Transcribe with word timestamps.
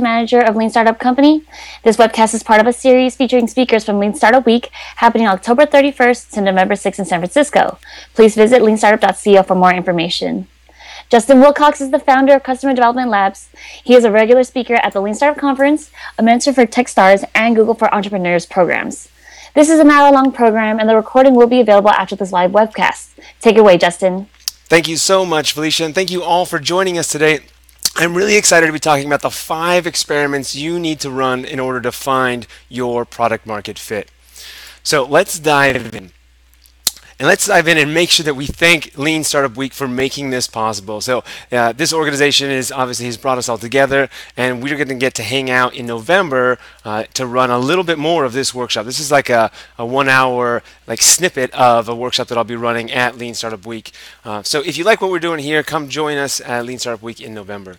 manager 0.00 0.40
of 0.40 0.56
Lean 0.56 0.70
Startup 0.70 0.98
Company. 0.98 1.42
This 1.82 1.96
webcast 1.96 2.34
is 2.34 2.42
part 2.42 2.60
of 2.60 2.66
a 2.66 2.72
series 2.72 3.16
featuring 3.16 3.48
speakers 3.48 3.84
from 3.84 3.98
Lean 3.98 4.14
Startup 4.14 4.44
Week 4.44 4.70
happening 4.96 5.26
October 5.26 5.66
31st 5.66 6.30
to 6.30 6.40
November 6.40 6.74
6th 6.74 6.98
in 6.98 7.04
San 7.04 7.20
Francisco. 7.20 7.78
Please 8.14 8.34
visit 8.34 8.62
leanstartup.co 8.62 9.42
for 9.42 9.54
more 9.54 9.72
information. 9.72 10.46
Justin 11.10 11.40
Wilcox 11.40 11.80
is 11.80 11.90
the 11.90 11.98
founder 11.98 12.34
of 12.34 12.42
Customer 12.42 12.72
Development 12.72 13.10
Labs. 13.10 13.48
He 13.82 13.94
is 13.94 14.04
a 14.04 14.12
regular 14.12 14.44
speaker 14.44 14.74
at 14.74 14.92
the 14.92 15.00
Lean 15.00 15.14
Startup 15.14 15.40
Conference, 15.40 15.90
a 16.18 16.22
mentor 16.22 16.52
for 16.52 16.66
Techstars, 16.66 17.24
and 17.34 17.56
Google 17.56 17.74
for 17.74 17.92
Entrepreneurs 17.92 18.46
programs. 18.46 19.08
This 19.54 19.68
is 19.68 19.80
an 19.80 19.90
hour 19.90 20.12
long 20.12 20.30
program, 20.30 20.78
and 20.78 20.88
the 20.88 20.94
recording 20.94 21.34
will 21.34 21.48
be 21.48 21.60
available 21.60 21.90
after 21.90 22.14
this 22.14 22.30
live 22.30 22.52
webcast. 22.52 23.10
Take 23.40 23.56
it 23.56 23.60
away, 23.60 23.78
Justin. 23.78 24.28
Thank 24.66 24.86
you 24.86 24.96
so 24.96 25.26
much, 25.26 25.52
Felicia, 25.52 25.84
and 25.84 25.92
thank 25.92 26.12
you 26.12 26.22
all 26.22 26.46
for 26.46 26.60
joining 26.60 26.96
us 26.96 27.08
today. 27.08 27.40
I'm 27.96 28.16
really 28.16 28.36
excited 28.36 28.66
to 28.66 28.72
be 28.72 28.78
talking 28.78 29.06
about 29.06 29.22
the 29.22 29.30
five 29.30 29.86
experiments 29.86 30.54
you 30.54 30.78
need 30.78 31.00
to 31.00 31.10
run 31.10 31.44
in 31.44 31.60
order 31.60 31.80
to 31.82 31.92
find 31.92 32.46
your 32.68 33.04
product 33.04 33.46
market 33.46 33.78
fit. 33.78 34.10
So 34.82 35.04
let's 35.04 35.38
dive 35.38 35.94
in. 35.94 36.12
And 37.20 37.26
let's 37.26 37.48
dive 37.48 37.68
in 37.68 37.76
and 37.76 37.92
make 37.92 38.08
sure 38.08 38.24
that 38.24 38.32
we 38.32 38.46
thank 38.46 38.96
Lean 38.96 39.24
Startup 39.24 39.54
Week 39.54 39.74
for 39.74 39.86
making 39.86 40.30
this 40.30 40.46
possible. 40.46 41.02
So 41.02 41.22
uh, 41.52 41.72
this 41.72 41.92
organization 41.92 42.50
is 42.50 42.72
obviously 42.72 43.04
has 43.04 43.18
brought 43.18 43.36
us 43.36 43.46
all 43.46 43.58
together, 43.58 44.08
and 44.38 44.62
we're 44.62 44.76
going 44.76 44.88
to 44.88 44.94
get 44.94 45.12
to 45.16 45.22
hang 45.22 45.50
out 45.50 45.74
in 45.74 45.84
November 45.84 46.56
uh, 46.82 47.04
to 47.12 47.26
run 47.26 47.50
a 47.50 47.58
little 47.58 47.84
bit 47.84 47.98
more 47.98 48.24
of 48.24 48.32
this 48.32 48.54
workshop. 48.54 48.86
This 48.86 48.98
is 48.98 49.10
like 49.10 49.28
a, 49.28 49.50
a 49.76 49.84
one-hour 49.84 50.62
like 50.86 51.02
snippet 51.02 51.50
of 51.52 51.90
a 51.90 51.94
workshop 51.94 52.28
that 52.28 52.38
I'll 52.38 52.44
be 52.44 52.56
running 52.56 52.90
at 52.90 53.18
Lean 53.18 53.34
Startup 53.34 53.66
Week. 53.66 53.92
Uh, 54.24 54.42
so 54.42 54.62
if 54.62 54.78
you 54.78 54.84
like 54.84 55.02
what 55.02 55.10
we're 55.10 55.18
doing 55.18 55.40
here, 55.40 55.62
come 55.62 55.90
join 55.90 56.16
us 56.16 56.40
at 56.40 56.64
Lean 56.64 56.78
Startup 56.78 57.02
Week 57.02 57.20
in 57.20 57.34
November. 57.34 57.76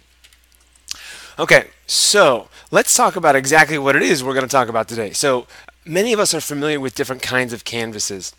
Okay, 1.39 1.69
so 1.87 2.47
let's 2.69 2.95
talk 2.95 3.15
about 3.15 3.35
exactly 3.35 3.79
what 3.79 3.95
it 3.95 4.03
is 4.03 4.23
we're 4.23 4.35
going 4.35 4.47
to 4.47 4.51
talk 4.51 4.69
about 4.69 4.87
today. 4.87 5.13
So 5.13 5.47
many 5.83 6.13
of 6.13 6.19
us 6.19 6.35
are 6.35 6.41
familiar 6.41 6.79
with 6.79 6.93
different 6.93 7.23
kinds 7.23 7.53
of 7.53 7.65
canvases 7.65 8.35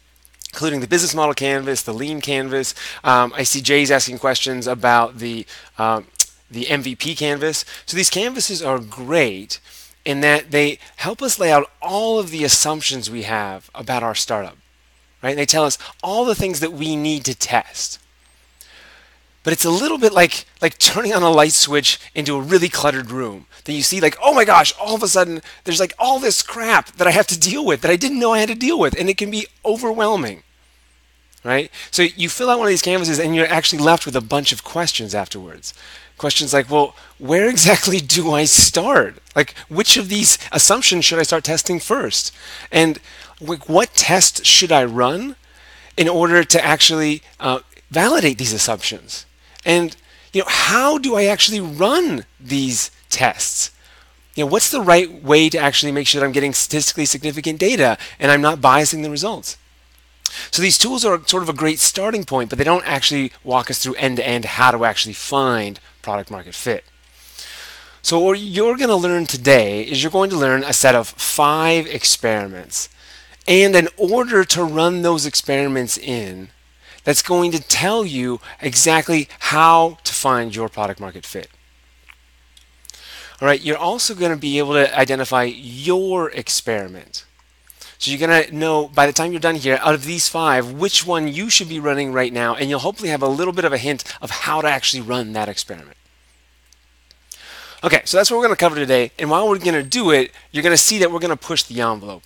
including 0.53 0.81
the 0.81 0.87
business 0.87 1.15
model 1.15 1.35
canvas, 1.35 1.83
the 1.83 1.95
lean 1.95 2.21
canvas. 2.21 2.75
Um, 3.03 3.33
I 3.35 3.43
see 3.43 3.61
Jay's 3.61 3.91
asking 3.91 4.19
questions 4.19 4.67
about 4.67 5.19
the 5.19 5.47
um, 5.79 6.07
the 6.51 6.65
MVP 6.67 7.17
canvas. 7.17 7.65
So 7.87 7.97
these 7.97 8.11
canvases 8.11 8.63
are 8.63 8.79
great 8.79 9.59
in 10.05 10.21
that 10.21 10.51
they 10.51 10.79
help 10.97 11.23
us 11.23 11.39
lay 11.39 11.51
out 11.51 11.71
all 11.81 12.19
of 12.19 12.31
the 12.31 12.45
assumptions 12.45 13.11
we 13.11 13.23
have 13.23 13.71
about 13.75 14.03
our 14.03 14.15
startup. 14.15 14.57
Right? 15.23 15.31
And 15.31 15.39
they 15.39 15.47
tell 15.47 15.65
us 15.65 15.79
all 16.03 16.25
the 16.25 16.35
things 16.35 16.61
that 16.61 16.73
we 16.73 16.97
need 16.97 17.25
to 17.25 17.35
test. 17.35 17.99
But 19.45 19.53
it's 19.53 19.65
a 19.65 19.71
little 19.71 19.99
bit 19.99 20.13
like 20.13 20.45
like 20.61 20.79
turning 20.79 21.13
on 21.13 21.23
a 21.23 21.31
light 21.31 21.53
switch 21.53 21.99
into 22.15 22.37
a 22.37 22.41
really 22.41 22.69
cluttered 22.69 23.11
room. 23.11 23.47
Then 23.65 23.77
you 23.77 23.83
see 23.83 24.01
like, 24.01 24.17
oh 24.23 24.35
my 24.35 24.45
gosh, 24.45 24.73
all 24.81 24.95
of 24.95 25.03
a 25.03 25.09
sudden 25.09 25.43
there's 25.65 25.81
like 25.81 25.95
all 25.99 26.19
this 26.19 26.43
crap 26.43 26.93
that 26.93 27.07
I 27.07 27.11
have 27.11 27.27
to 27.29 27.39
deal 27.39 27.65
with 27.65 27.81
that 27.81 27.91
I 27.91 27.97
didn't 27.97 28.21
know 28.21 28.33
I 28.33 28.39
had 28.39 28.49
to 28.49 28.55
deal 28.55 28.79
with, 28.79 28.99
and 28.99 29.09
it 29.09 29.19
can 29.19 29.31
be 29.31 29.47
overwhelming. 29.65 30.43
Right? 31.45 31.73
So 31.91 32.03
you 32.03 32.29
fill 32.29 32.51
out 32.51 32.59
one 32.59 32.69
of 32.69 32.71
these 32.71 32.83
canvases 32.83 33.19
and 33.19 33.35
you're 33.35 33.49
actually 33.49 33.83
left 33.83 34.07
with 34.07 34.15
a 34.15 34.21
bunch 34.21 34.53
of 34.53 34.63
questions 34.63 35.13
afterwards. 35.13 35.75
Questions 36.17 36.53
like, 36.53 36.71
well, 36.71 36.95
where 37.19 37.49
exactly 37.49 37.99
do 37.99 38.33
I 38.33 38.45
start? 38.45 39.17
Like, 39.35 39.57
which 39.69 39.97
of 39.97 40.09
these 40.09 40.39
assumptions 40.53 41.05
should 41.05 41.19
I 41.19 41.25
start 41.25 41.43
testing 41.43 41.81
first? 41.81 42.33
And 42.71 43.01
like 43.41 43.69
what 43.69 43.95
test 43.95 44.47
should 44.47 44.71
I 44.71 44.85
run 44.85 45.35
in 45.97 46.09
order 46.09 46.45
to 46.45 46.65
actually 46.65 47.23
uh, 47.41 47.61
validate 47.91 48.39
these 48.39 48.53
assumptions? 48.53 49.27
And 49.65 49.97
you 50.33 50.41
know, 50.41 50.49
how 50.49 50.99
do 50.99 51.15
I 51.15 51.25
actually 51.25 51.61
run 51.61 52.25
these 52.41 52.91
tests? 53.11 53.71
You 54.35 54.45
know, 54.45 54.51
what's 54.51 54.71
the 54.71 54.81
right 54.81 55.23
way 55.23 55.51
to 55.51 55.59
actually 55.59 55.93
make 55.93 56.07
sure 56.07 56.21
that 56.21 56.27
I'm 56.27 56.33
getting 56.33 56.55
statistically 56.55 57.05
significant 57.05 57.59
data 57.59 57.99
and 58.19 58.31
I'm 58.31 58.41
not 58.41 58.61
biasing 58.61 59.03
the 59.03 59.11
results? 59.11 59.59
So 60.51 60.63
these 60.63 60.79
tools 60.79 61.05
are 61.05 61.21
sort 61.27 61.43
of 61.43 61.51
a 61.51 61.55
great 61.55 61.79
starting 61.79 62.25
point, 62.25 62.49
but 62.49 62.57
they 62.57 62.65
don't 62.65 62.87
actually 62.87 63.33
walk 63.45 63.71
us 63.71 63.79
through 63.79 63.95
end 63.95 64.17
to 64.17 64.27
end 64.27 64.47
how 64.47 64.71
to 64.71 64.87
actually 64.87 65.13
find 65.13 65.79
product 66.01 66.31
market 66.31 66.55
fit. 66.55 66.85
So 68.01 68.19
what 68.19 68.41
you're 68.41 68.77
going 68.77 68.89
to 68.89 68.97
learn 68.97 69.27
today 69.27 69.83
is 69.83 70.03
you're 70.03 70.11
going 70.11 70.31
to 70.31 70.39
learn 70.39 70.65
a 70.65 70.73
set 70.73 70.95
of 70.95 71.09
five 71.09 71.87
experiments. 71.87 72.89
And 73.47 73.77
in 73.77 73.89
order 73.97 74.45
to 74.45 74.65
run 74.65 75.03
those 75.03 75.27
experiments 75.27 75.99
in, 75.99 76.49
that's 77.05 77.23
going 77.23 77.53
to 77.53 77.61
tell 77.61 78.05
you 78.05 78.41
exactly 78.61 79.29
how 79.39 79.99
to 80.05 80.13
find 80.13 80.55
your 80.55 80.69
product 80.69 81.01
market 81.01 81.27
fit. 81.27 81.49
All 83.41 83.49
right, 83.49 83.61
you're 83.61 83.77
also 83.77 84.15
going 84.15 84.31
to 84.31 84.39
be 84.39 84.59
able 84.59 84.75
to 84.75 84.97
identify 84.97 85.45
your 85.45 86.31
experiment. 86.31 87.25
So 87.99 88.11
you're 88.11 88.27
going 88.27 88.45
to 88.45 88.55
know 88.55 88.89
by 88.89 89.07
the 89.07 89.13
time 89.13 89.33
you're 89.33 89.41
done 89.41 89.57
here, 89.57 89.79
out 89.83 89.95
of 89.95 90.05
these 90.05 90.29
five, 90.29 90.73
which 90.73 91.07
one 91.07 91.29
you 91.29 91.51
should 91.51 91.69
be 91.69 91.81
running 91.81 92.13
right 92.13 92.33
now, 92.33 92.55
and 92.55 92.71
you'll 92.71 92.81
hopefully 92.81 93.11
have 93.11 93.23
a 93.23 93.29
little 93.29 93.53
bit 93.53 93.65
of 93.65 93.73
a 93.73 93.79
hint 93.79 94.05
of 94.21 94.31
how 94.31 94.61
to 94.61 94.69
actually 94.69 95.01
run 95.01 95.33
that 95.33 95.49
experiment. 95.49 95.97
Okay, 97.85 98.03
so 98.05 98.17
that's 98.17 98.31
what 98.31 98.37
we're 98.37 98.45
going 98.45 98.55
to 98.55 98.61
cover 98.61 98.77
today. 98.77 99.11
And 99.19 99.29
while 99.29 99.49
we're 99.49 99.59
going 99.59 99.75
to 99.75 99.83
do 99.83 100.11
it, 100.13 100.31
you're 100.53 100.63
going 100.63 100.75
to 100.75 100.77
see 100.77 100.99
that 100.99 101.11
we're 101.11 101.19
going 101.19 101.31
to 101.31 101.37
push 101.37 101.65
the 101.65 101.81
envelope 101.81 102.23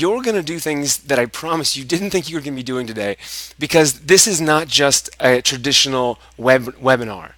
you're 0.00 0.22
going 0.22 0.36
to 0.36 0.42
do 0.42 0.58
things 0.58 0.98
that 0.98 1.18
I 1.18 1.26
promise 1.26 1.76
you 1.76 1.84
didn't 1.84 2.10
think 2.10 2.28
you 2.28 2.36
were 2.36 2.40
going 2.40 2.54
to 2.54 2.60
be 2.60 2.62
doing 2.62 2.86
today 2.86 3.16
because 3.58 4.00
this 4.00 4.26
is 4.26 4.40
not 4.40 4.68
just 4.68 5.10
a 5.20 5.42
traditional 5.42 6.18
web 6.36 6.64
webinar. 6.80 7.32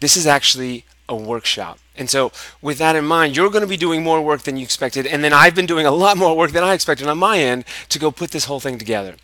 This 0.00 0.16
is 0.16 0.26
actually 0.26 0.84
a 1.08 1.16
workshop. 1.16 1.78
And 1.96 2.10
so 2.10 2.32
with 2.60 2.78
that 2.78 2.96
in 2.96 3.04
mind, 3.04 3.36
you're 3.36 3.50
going 3.50 3.62
to 3.62 3.68
be 3.68 3.76
doing 3.76 4.02
more 4.02 4.20
work 4.20 4.42
than 4.42 4.56
you 4.56 4.62
expected 4.64 5.06
and 5.06 5.22
then 5.24 5.32
I've 5.32 5.54
been 5.54 5.66
doing 5.66 5.86
a 5.86 5.90
lot 5.90 6.16
more 6.16 6.36
work 6.36 6.52
than 6.52 6.64
I 6.64 6.74
expected 6.74 7.08
on 7.08 7.18
my 7.18 7.38
end 7.38 7.64
to 7.88 7.98
go 7.98 8.10
put 8.10 8.30
this 8.30 8.46
whole 8.46 8.60
thing 8.60 8.78
together. 8.78 9.16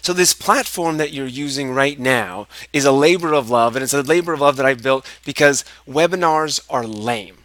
So 0.00 0.12
this 0.12 0.34
platform 0.34 0.96
that 0.96 1.12
you're 1.12 1.26
using 1.26 1.72
right 1.72 1.98
now 1.98 2.46
is 2.72 2.84
a 2.84 2.92
labor 2.92 3.32
of 3.34 3.50
love 3.50 3.76
and 3.76 3.82
it's 3.82 3.92
a 3.92 4.02
labor 4.02 4.32
of 4.32 4.40
love 4.40 4.56
that 4.56 4.66
I 4.66 4.74
built 4.74 5.06
because 5.24 5.64
webinars 5.86 6.60
are 6.70 6.86
lame. 6.86 7.43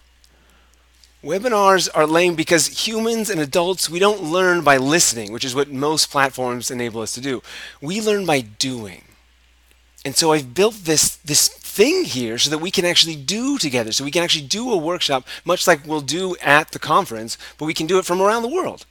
Webinars 1.24 1.90
are 1.94 2.08
lame 2.08 2.36
because 2.36 2.88
humans 2.88 3.30
and 3.30 3.42
adults, 3.42 3.90
we 3.90 4.00
don't 4.00 4.24
learn 4.24 4.64
by 4.64 4.78
listening, 4.78 5.34
which 5.34 5.44
is 5.44 5.54
what 5.54 5.70
most 5.70 6.10
platforms 6.10 6.72
enable 6.72 7.02
us 7.02 7.12
to 7.14 7.22
do. 7.22 7.42
We 7.82 8.00
learn 8.00 8.26
by 8.26 8.42
doing. 8.42 9.04
And 10.06 10.16
so 10.16 10.32
I've 10.32 10.54
built 10.54 10.76
this, 10.86 11.18
this 11.18 11.50
thing 11.50 12.06
here 12.06 12.38
so 12.38 12.50
that 12.50 12.60
we 12.60 12.72
can 12.72 12.86
actually 12.86 13.18
do 13.18 13.58
together. 13.58 13.92
So 13.92 14.06
we 14.06 14.12
can 14.12 14.24
actually 14.24 14.48
do 14.48 14.72
a 14.72 14.78
workshop, 14.78 15.28
much 15.44 15.68
like 15.68 15.86
we'll 15.86 16.00
do 16.00 16.38
at 16.42 16.72
the 16.72 16.80
conference, 16.80 17.38
but 17.58 17.66
we 17.66 17.74
can 17.74 17.86
do 17.86 18.00
it 18.00 18.06
from 18.06 18.22
around 18.22 18.44
the 18.44 18.48
world. 18.48 18.86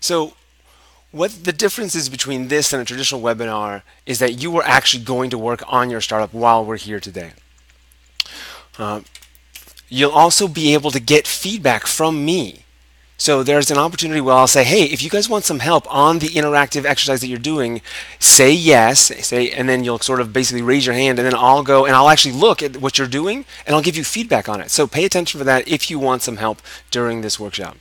So 0.00 0.34
what 1.12 1.44
the 1.44 1.52
difference 1.52 1.94
is 1.94 2.10
between 2.10 2.48
this 2.48 2.74
and 2.74 2.82
a 2.82 2.84
traditional 2.84 3.22
webinar 3.22 3.82
is 4.04 4.18
that 4.18 4.42
you 4.42 4.54
are 4.58 4.64
actually 4.64 5.02
going 5.02 5.30
to 5.30 5.38
work 5.38 5.62
on 5.66 5.88
your 5.88 6.02
startup 6.02 6.34
while 6.34 6.62
we're 6.62 6.76
here 6.76 7.00
today. 7.00 7.32
Uh, 8.78 9.00
You'll 9.94 10.10
also 10.12 10.48
be 10.48 10.72
able 10.72 10.90
to 10.90 11.00
get 11.00 11.26
feedback 11.26 11.86
from 11.86 12.24
me. 12.24 12.64
So 13.18 13.42
there's 13.42 13.70
an 13.70 13.76
opportunity 13.76 14.22
where 14.22 14.34
I'll 14.34 14.46
say, 14.46 14.64
hey, 14.64 14.84
if 14.84 15.02
you 15.02 15.10
guys 15.10 15.28
want 15.28 15.44
some 15.44 15.58
help 15.58 15.86
on 15.94 16.18
the 16.18 16.28
interactive 16.28 16.86
exercise 16.86 17.20
that 17.20 17.26
you're 17.26 17.38
doing, 17.38 17.82
say 18.18 18.50
yes, 18.50 19.12
say, 19.24 19.50
and 19.50 19.68
then 19.68 19.84
you'll 19.84 19.98
sort 19.98 20.22
of 20.22 20.32
basically 20.32 20.62
raise 20.62 20.86
your 20.86 20.94
hand, 20.94 21.18
and 21.18 21.26
then 21.26 21.34
I'll 21.34 21.62
go 21.62 21.84
and 21.84 21.94
I'll 21.94 22.08
actually 22.08 22.32
look 22.32 22.62
at 22.62 22.78
what 22.78 22.96
you're 22.96 23.06
doing, 23.06 23.44
and 23.66 23.76
I'll 23.76 23.82
give 23.82 23.96
you 23.96 24.02
feedback 24.02 24.48
on 24.48 24.62
it. 24.62 24.70
So 24.70 24.86
pay 24.86 25.04
attention 25.04 25.36
for 25.36 25.44
that 25.44 25.68
if 25.68 25.90
you 25.90 25.98
want 25.98 26.22
some 26.22 26.38
help 26.38 26.62
during 26.90 27.20
this 27.20 27.38
workshop. 27.38 27.76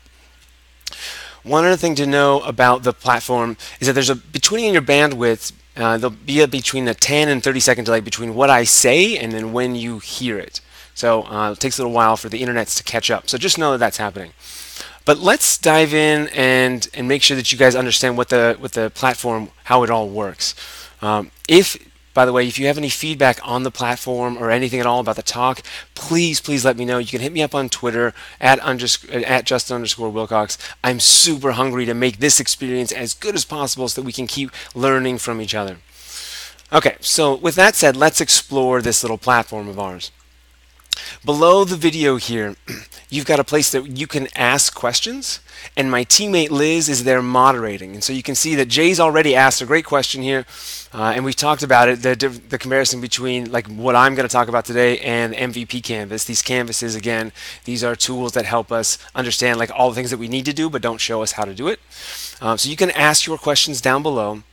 One 1.43 1.63
other 1.63 1.77
thing 1.77 1.95
to 1.95 2.05
know 2.05 2.41
about 2.41 2.83
the 2.83 2.91
platform 2.93 3.55
is 3.79 3.87
that 3.87 3.93
there's 3.93 4.09
a 4.09 4.15
between 4.15 4.73
your 4.73 4.81
bandwidth, 4.83 5.53
uh, 5.77 5.97
there'll 5.97 6.15
be 6.25 6.41
a 6.41 6.47
between 6.47 6.89
a 6.89 6.93
10 6.93 7.29
and 7.29 7.41
30 7.41 7.59
second 7.61 7.85
delay 7.85 8.01
between 8.01 8.35
what 8.35 8.49
I 8.49 8.65
say 8.65 9.17
and 9.17 9.31
then 9.31 9.53
when 9.53 9.75
you 9.75 9.99
hear 9.99 10.37
it. 10.37 10.59
So 11.01 11.23
uh, 11.23 11.53
it 11.53 11.59
takes 11.59 11.79
a 11.79 11.81
little 11.81 11.95
while 11.95 12.15
for 12.15 12.29
the 12.29 12.43
internets 12.43 12.77
to 12.77 12.83
catch 12.83 13.09
up. 13.09 13.27
So 13.27 13.39
just 13.39 13.57
know 13.57 13.71
that 13.71 13.79
that's 13.79 13.97
happening. 13.97 14.33
But 15.03 15.17
let's 15.17 15.57
dive 15.57 15.95
in 15.95 16.27
and, 16.27 16.87
and 16.93 17.07
make 17.07 17.23
sure 17.23 17.35
that 17.35 17.51
you 17.51 17.57
guys 17.57 17.75
understand 17.75 18.17
what 18.17 18.29
the, 18.29 18.55
what 18.59 18.73
the 18.73 18.91
platform, 18.91 19.49
how 19.63 19.81
it 19.81 19.89
all 19.89 20.07
works. 20.07 20.53
Um, 21.01 21.31
if, 21.47 21.75
by 22.13 22.23
the 22.27 22.31
way, 22.31 22.47
if 22.47 22.59
you 22.59 22.67
have 22.67 22.77
any 22.77 22.89
feedback 22.89 23.39
on 23.43 23.63
the 23.63 23.71
platform 23.71 24.37
or 24.37 24.51
anything 24.51 24.79
at 24.79 24.85
all 24.85 24.99
about 24.99 25.15
the 25.15 25.23
talk, 25.23 25.63
please, 25.95 26.39
please 26.39 26.63
let 26.63 26.77
me 26.77 26.85
know. 26.85 26.99
You 26.99 27.07
can 27.07 27.21
hit 27.21 27.31
me 27.31 27.41
up 27.41 27.55
on 27.55 27.67
Twitter 27.67 28.13
at, 28.39 28.59
underscore, 28.59 29.21
at 29.21 29.45
Justin 29.45 29.77
underscore 29.77 30.11
Wilcox. 30.11 30.59
I'm 30.83 30.99
super 30.99 31.53
hungry 31.53 31.87
to 31.87 31.95
make 31.95 32.19
this 32.19 32.39
experience 32.39 32.91
as 32.91 33.15
good 33.15 33.33
as 33.33 33.43
possible 33.43 33.89
so 33.89 34.01
that 34.01 34.05
we 34.05 34.13
can 34.13 34.27
keep 34.27 34.51
learning 34.75 35.17
from 35.17 35.41
each 35.41 35.55
other. 35.55 35.77
Okay, 36.71 36.97
so 36.99 37.33
with 37.33 37.55
that 37.55 37.73
said, 37.73 37.97
let's 37.97 38.21
explore 38.21 38.83
this 38.83 39.03
little 39.03 39.17
platform 39.17 39.67
of 39.67 39.79
ours. 39.79 40.11
Below 41.23 41.65
the 41.65 41.75
video 41.75 42.15
here, 42.15 42.55
you've 43.09 43.25
got 43.25 43.39
a 43.39 43.43
place 43.43 43.71
that 43.71 43.97
you 43.97 44.07
can 44.07 44.27
ask 44.35 44.73
questions, 44.73 45.39
and 45.77 45.91
my 45.91 46.03
teammate 46.03 46.49
Liz 46.49 46.89
is 46.89 47.03
there 47.03 47.21
moderating. 47.21 47.93
And 47.93 48.03
so 48.03 48.11
you 48.11 48.23
can 48.23 48.35
see 48.35 48.55
that 48.55 48.67
Jay's 48.67 48.99
already 48.99 49.35
asked 49.35 49.61
a 49.61 49.65
great 49.65 49.85
question 49.85 50.21
here, 50.21 50.45
uh, 50.93 51.13
and 51.15 51.23
we've 51.23 51.35
talked 51.35 51.63
about 51.63 51.89
it, 51.89 52.01
the, 52.01 52.15
the 52.49 52.57
comparison 52.57 53.01
between 53.01 53.51
like 53.51 53.67
what 53.67 53.95
I'm 53.95 54.15
going 54.15 54.27
to 54.27 54.31
talk 54.31 54.47
about 54.47 54.65
today 54.65 54.99
and 54.99 55.33
MVP 55.33 55.83
Canvas. 55.83 56.25
These 56.25 56.41
canvases, 56.41 56.95
again, 56.95 57.31
these 57.65 57.83
are 57.83 57.95
tools 57.95 58.31
that 58.33 58.45
help 58.45 58.71
us 58.71 58.97
understand 59.13 59.59
like 59.59 59.71
all 59.73 59.89
the 59.89 59.95
things 59.95 60.09
that 60.11 60.17
we 60.17 60.27
need 60.27 60.45
to 60.45 60.53
do, 60.53 60.69
but 60.69 60.81
don't 60.81 60.99
show 60.99 61.21
us 61.21 61.33
how 61.33 61.45
to 61.45 61.53
do 61.53 61.67
it. 61.67 61.79
Um, 62.41 62.57
so 62.57 62.69
you 62.69 62.75
can 62.75 62.91
ask 62.91 63.27
your 63.27 63.37
questions 63.37 63.81
down 63.81 64.01
below. 64.01 64.43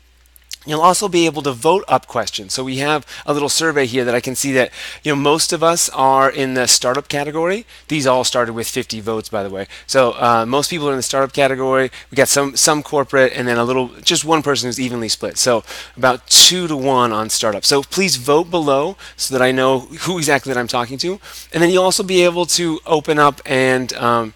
You'll 0.68 0.82
also 0.82 1.08
be 1.08 1.24
able 1.24 1.40
to 1.42 1.52
vote 1.52 1.82
up 1.88 2.06
questions. 2.06 2.52
So 2.52 2.62
we 2.62 2.76
have 2.76 3.06
a 3.24 3.32
little 3.32 3.48
survey 3.48 3.86
here 3.86 4.04
that 4.04 4.14
I 4.14 4.20
can 4.20 4.34
see 4.34 4.52
that 4.52 4.70
you 5.02 5.10
know 5.10 5.16
most 5.16 5.54
of 5.54 5.62
us 5.62 5.88
are 5.88 6.30
in 6.30 6.52
the 6.52 6.66
startup 6.68 7.08
category. 7.08 7.64
These 7.88 8.06
all 8.06 8.22
started 8.22 8.52
with 8.52 8.68
50 8.68 9.00
votes, 9.00 9.30
by 9.30 9.42
the 9.42 9.48
way. 9.48 9.66
So 9.86 10.12
uh, 10.12 10.44
most 10.46 10.68
people 10.68 10.86
are 10.86 10.92
in 10.92 10.98
the 10.98 11.02
startup 11.02 11.32
category. 11.32 11.90
We 12.10 12.16
got 12.16 12.28
some 12.28 12.54
some 12.54 12.82
corporate, 12.82 13.32
and 13.32 13.48
then 13.48 13.56
a 13.56 13.64
little 13.64 13.88
just 14.02 14.26
one 14.26 14.42
person 14.42 14.68
who's 14.68 14.78
evenly 14.78 15.08
split. 15.08 15.38
So 15.38 15.64
about 15.96 16.26
two 16.26 16.68
to 16.68 16.76
one 16.76 17.12
on 17.12 17.30
startup. 17.30 17.64
So 17.64 17.82
please 17.82 18.16
vote 18.16 18.50
below 18.50 18.98
so 19.16 19.34
that 19.34 19.42
I 19.42 19.52
know 19.52 19.80
who 20.02 20.18
exactly 20.18 20.52
that 20.52 20.60
I'm 20.60 20.68
talking 20.68 20.98
to, 20.98 21.18
and 21.50 21.62
then 21.62 21.70
you'll 21.70 21.84
also 21.84 22.02
be 22.02 22.24
able 22.24 22.44
to 22.44 22.78
open 22.84 23.18
up 23.18 23.40
and 23.46 23.90
um, 23.94 24.34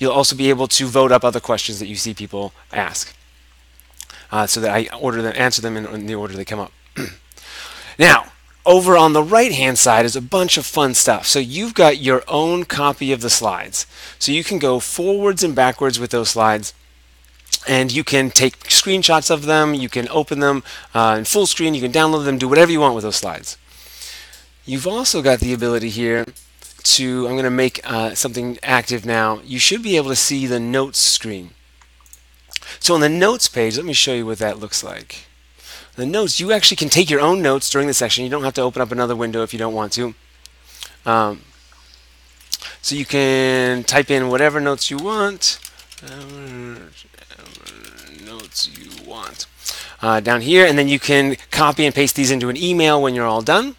you'll 0.00 0.10
also 0.10 0.34
be 0.34 0.50
able 0.50 0.66
to 0.66 0.86
vote 0.86 1.12
up 1.12 1.22
other 1.22 1.38
questions 1.38 1.78
that 1.78 1.86
you 1.86 1.94
see 1.94 2.12
people 2.12 2.52
ask 2.72 3.14
uh, 4.34 4.48
so 4.48 4.60
that 4.60 4.74
I 4.74 4.88
order 5.00 5.22
them, 5.22 5.32
answer 5.36 5.62
them 5.62 5.76
in, 5.76 5.86
in 5.86 6.06
the 6.06 6.16
order 6.16 6.34
they 6.34 6.44
come 6.44 6.58
up. 6.58 6.72
now, 8.00 8.32
over 8.66 8.96
on 8.96 9.12
the 9.12 9.22
right 9.22 9.52
hand 9.52 9.78
side 9.78 10.04
is 10.04 10.16
a 10.16 10.20
bunch 10.20 10.56
of 10.56 10.66
fun 10.66 10.94
stuff. 10.94 11.24
So 11.24 11.38
you've 11.38 11.72
got 11.72 11.98
your 11.98 12.24
own 12.26 12.64
copy 12.64 13.12
of 13.12 13.20
the 13.20 13.30
slides. 13.30 13.86
So 14.18 14.32
you 14.32 14.42
can 14.42 14.58
go 14.58 14.80
forwards 14.80 15.44
and 15.44 15.54
backwards 15.54 16.00
with 16.00 16.10
those 16.10 16.30
slides. 16.30 16.74
And 17.68 17.92
you 17.92 18.02
can 18.02 18.30
take 18.30 18.58
screenshots 18.64 19.30
of 19.30 19.46
them, 19.46 19.72
you 19.72 19.88
can 19.88 20.08
open 20.08 20.40
them 20.40 20.64
uh, 20.92 21.14
in 21.16 21.24
full 21.24 21.46
screen, 21.46 21.72
you 21.72 21.80
can 21.80 21.92
download 21.92 22.24
them, 22.24 22.36
do 22.36 22.48
whatever 22.48 22.72
you 22.72 22.80
want 22.80 22.96
with 22.96 23.04
those 23.04 23.16
slides. 23.16 23.56
You've 24.66 24.88
also 24.88 25.22
got 25.22 25.38
the 25.38 25.54
ability 25.54 25.90
here 25.90 26.26
to, 26.82 27.26
I'm 27.28 27.34
going 27.34 27.44
to 27.44 27.50
make 27.50 27.80
uh, 27.84 28.16
something 28.16 28.58
active 28.64 29.06
now. 29.06 29.40
You 29.44 29.60
should 29.60 29.82
be 29.84 29.96
able 29.96 30.10
to 30.10 30.16
see 30.16 30.46
the 30.46 30.58
notes 30.58 30.98
screen. 30.98 31.52
So 32.80 32.94
on 32.94 33.00
the 33.00 33.08
notes 33.08 33.48
page, 33.48 33.76
let 33.76 33.86
me 33.86 33.92
show 33.92 34.14
you 34.14 34.26
what 34.26 34.38
that 34.38 34.58
looks 34.58 34.82
like. 34.82 35.26
The 35.96 36.06
notes, 36.06 36.40
you 36.40 36.52
actually 36.52 36.76
can 36.76 36.88
take 36.88 37.08
your 37.08 37.20
own 37.20 37.40
notes 37.40 37.70
during 37.70 37.86
the 37.86 37.94
section. 37.94 38.24
You 38.24 38.30
don't 38.30 38.42
have 38.42 38.54
to 38.54 38.62
open 38.62 38.82
up 38.82 38.90
another 38.90 39.14
window 39.14 39.42
if 39.42 39.52
you 39.52 39.58
don't 39.58 39.74
want 39.74 39.92
to. 39.92 40.14
Um, 41.06 41.42
so 42.82 42.96
you 42.96 43.04
can 43.04 43.84
type 43.84 44.10
in 44.10 44.28
whatever 44.28 44.60
notes 44.60 44.90
you 44.90 44.96
want. 44.96 45.60
Notes 48.26 48.68
you 48.76 49.04
want. 49.06 49.46
Uh, 50.02 50.20
down 50.20 50.40
here, 50.40 50.66
and 50.66 50.76
then 50.76 50.88
you 50.88 50.98
can 50.98 51.36
copy 51.50 51.86
and 51.86 51.94
paste 51.94 52.16
these 52.16 52.30
into 52.30 52.48
an 52.48 52.56
email 52.56 53.00
when 53.00 53.14
you're 53.14 53.26
all 53.26 53.42
done. 53.42 53.76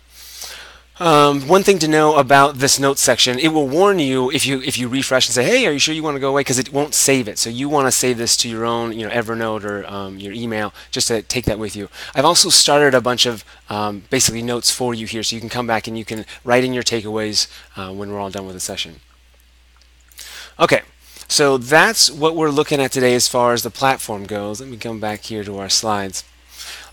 Um, 0.98 1.50
one 1.50 1.64
thing 1.64 1.78
to 1.80 1.90
know 1.90 2.16
about 2.16 2.56
this 2.56 2.80
notes 2.80 3.02
section, 3.02 3.38
it 3.38 3.50
will 3.50 3.68
warn 3.68 4.00
you 4.00 4.32
if 4.32 4.46
you 4.46 4.62
if 4.62 4.78
you 4.78 4.88
refresh 4.88 5.28
and 5.28 5.34
say, 5.34 5.44
"Hey, 5.44 5.66
are 5.66 5.72
you 5.74 5.80
sure 5.80 5.94
you 5.94 6.02
want 6.02 6.16
to 6.16 6.22
go 6.22 6.30
away?" 6.30 6.40
Because 6.40 6.58
it 6.58 6.72
won't 6.72 6.94
save 6.94 7.28
it. 7.28 7.38
So 7.38 7.50
you 7.50 7.68
want 7.68 7.88
to 7.88 7.92
save 7.92 8.18
this 8.18 8.38
to 8.38 8.48
your 8.48 8.64
own, 8.66 8.94
you 8.94 9.06
know, 9.06 9.14
Evernote 9.14 9.66
or 9.66 9.86
um, 9.88 10.18
your 10.20 10.32
email, 10.32 10.74
just 10.92 11.10
to 11.10 11.22
take 11.22 11.44
that 11.46 11.60
with 11.60 11.76
you. 11.76 11.90
I've 12.16 12.24
also 12.24 12.48
started 12.50 12.94
a 12.94 13.02
bunch 13.02 13.26
of 13.26 13.44
um, 13.70 14.04
basically 14.10 14.42
notes 14.42 14.72
for 14.72 14.94
you 14.94 15.06
here, 15.06 15.22
so 15.22 15.36
you 15.36 15.42
can 15.42 15.50
come 15.50 15.68
back 15.68 15.86
and 15.86 15.98
you 15.98 16.06
can 16.06 16.26
write 16.46 16.64
in 16.64 16.74
your 16.74 16.84
takeaways 16.84 17.50
uh, 17.76 17.92
when 17.92 18.10
we're 18.10 18.20
all 18.20 18.30
done 18.30 18.46
with 18.46 18.56
the 18.56 18.62
session. 18.62 19.02
Okay, 20.58 20.84
so 21.28 21.58
that's 21.58 22.10
what 22.10 22.38
we're 22.38 22.50
looking 22.50 22.80
at 22.80 22.94
today 22.94 23.16
as 23.16 23.28
far 23.28 23.52
as 23.52 23.64
the 23.64 23.70
platform 23.70 24.24
goes. 24.24 24.62
Let 24.62 24.70
me 24.70 24.78
come 24.78 25.02
back 25.02 25.24
here 25.24 25.44
to 25.44 25.58
our 25.58 25.70
slides. 25.70 26.24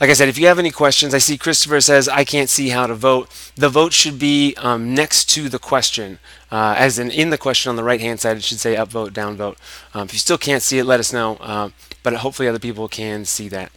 Like 0.01 0.11
I 0.11 0.15
said, 0.15 0.29
if 0.29 0.39
you 0.39 0.47
have 0.47 0.59
any 0.59 0.71
questions, 0.71 1.15
I 1.15 1.19
see 1.19 1.39
Christopher 1.39 1.81
says, 1.81 2.09
I 2.09 2.25
can't 2.25 2.49
see 2.49 2.71
how 2.71 2.87
to 2.87 2.95
vote. 2.95 3.29
The 3.55 3.69
vote 3.69 3.93
should 3.93 4.19
be 4.19 4.55
um, 4.57 4.95
next 4.95 5.29
to 5.31 5.49
the 5.49 5.59
question. 5.59 6.19
Uh, 6.51 6.75
as 6.77 6.99
in, 6.99 7.11
in 7.11 7.31
the 7.31 7.39
question 7.39 7.71
on 7.71 7.77
the 7.77 7.85
right 7.85 8.01
hand 8.01 8.21
side, 8.21 8.37
it 8.37 8.43
should 8.43 8.59
say 8.61 8.75
upvote, 8.75 9.11
downvote. 9.11 9.57
Um, 9.95 10.05
if 10.05 10.13
you 10.13 10.19
still 10.19 10.39
can't 10.39 10.63
see 10.63 10.79
it, 10.79 10.85
let 10.85 11.01
us 11.01 11.13
know. 11.13 11.37
Uh, 11.37 11.71
but 12.03 12.15
hopefully 12.15 12.49
other 12.49 12.59
people 12.59 12.89
can 12.89 13.25
see 13.25 13.49
that. 13.49 13.71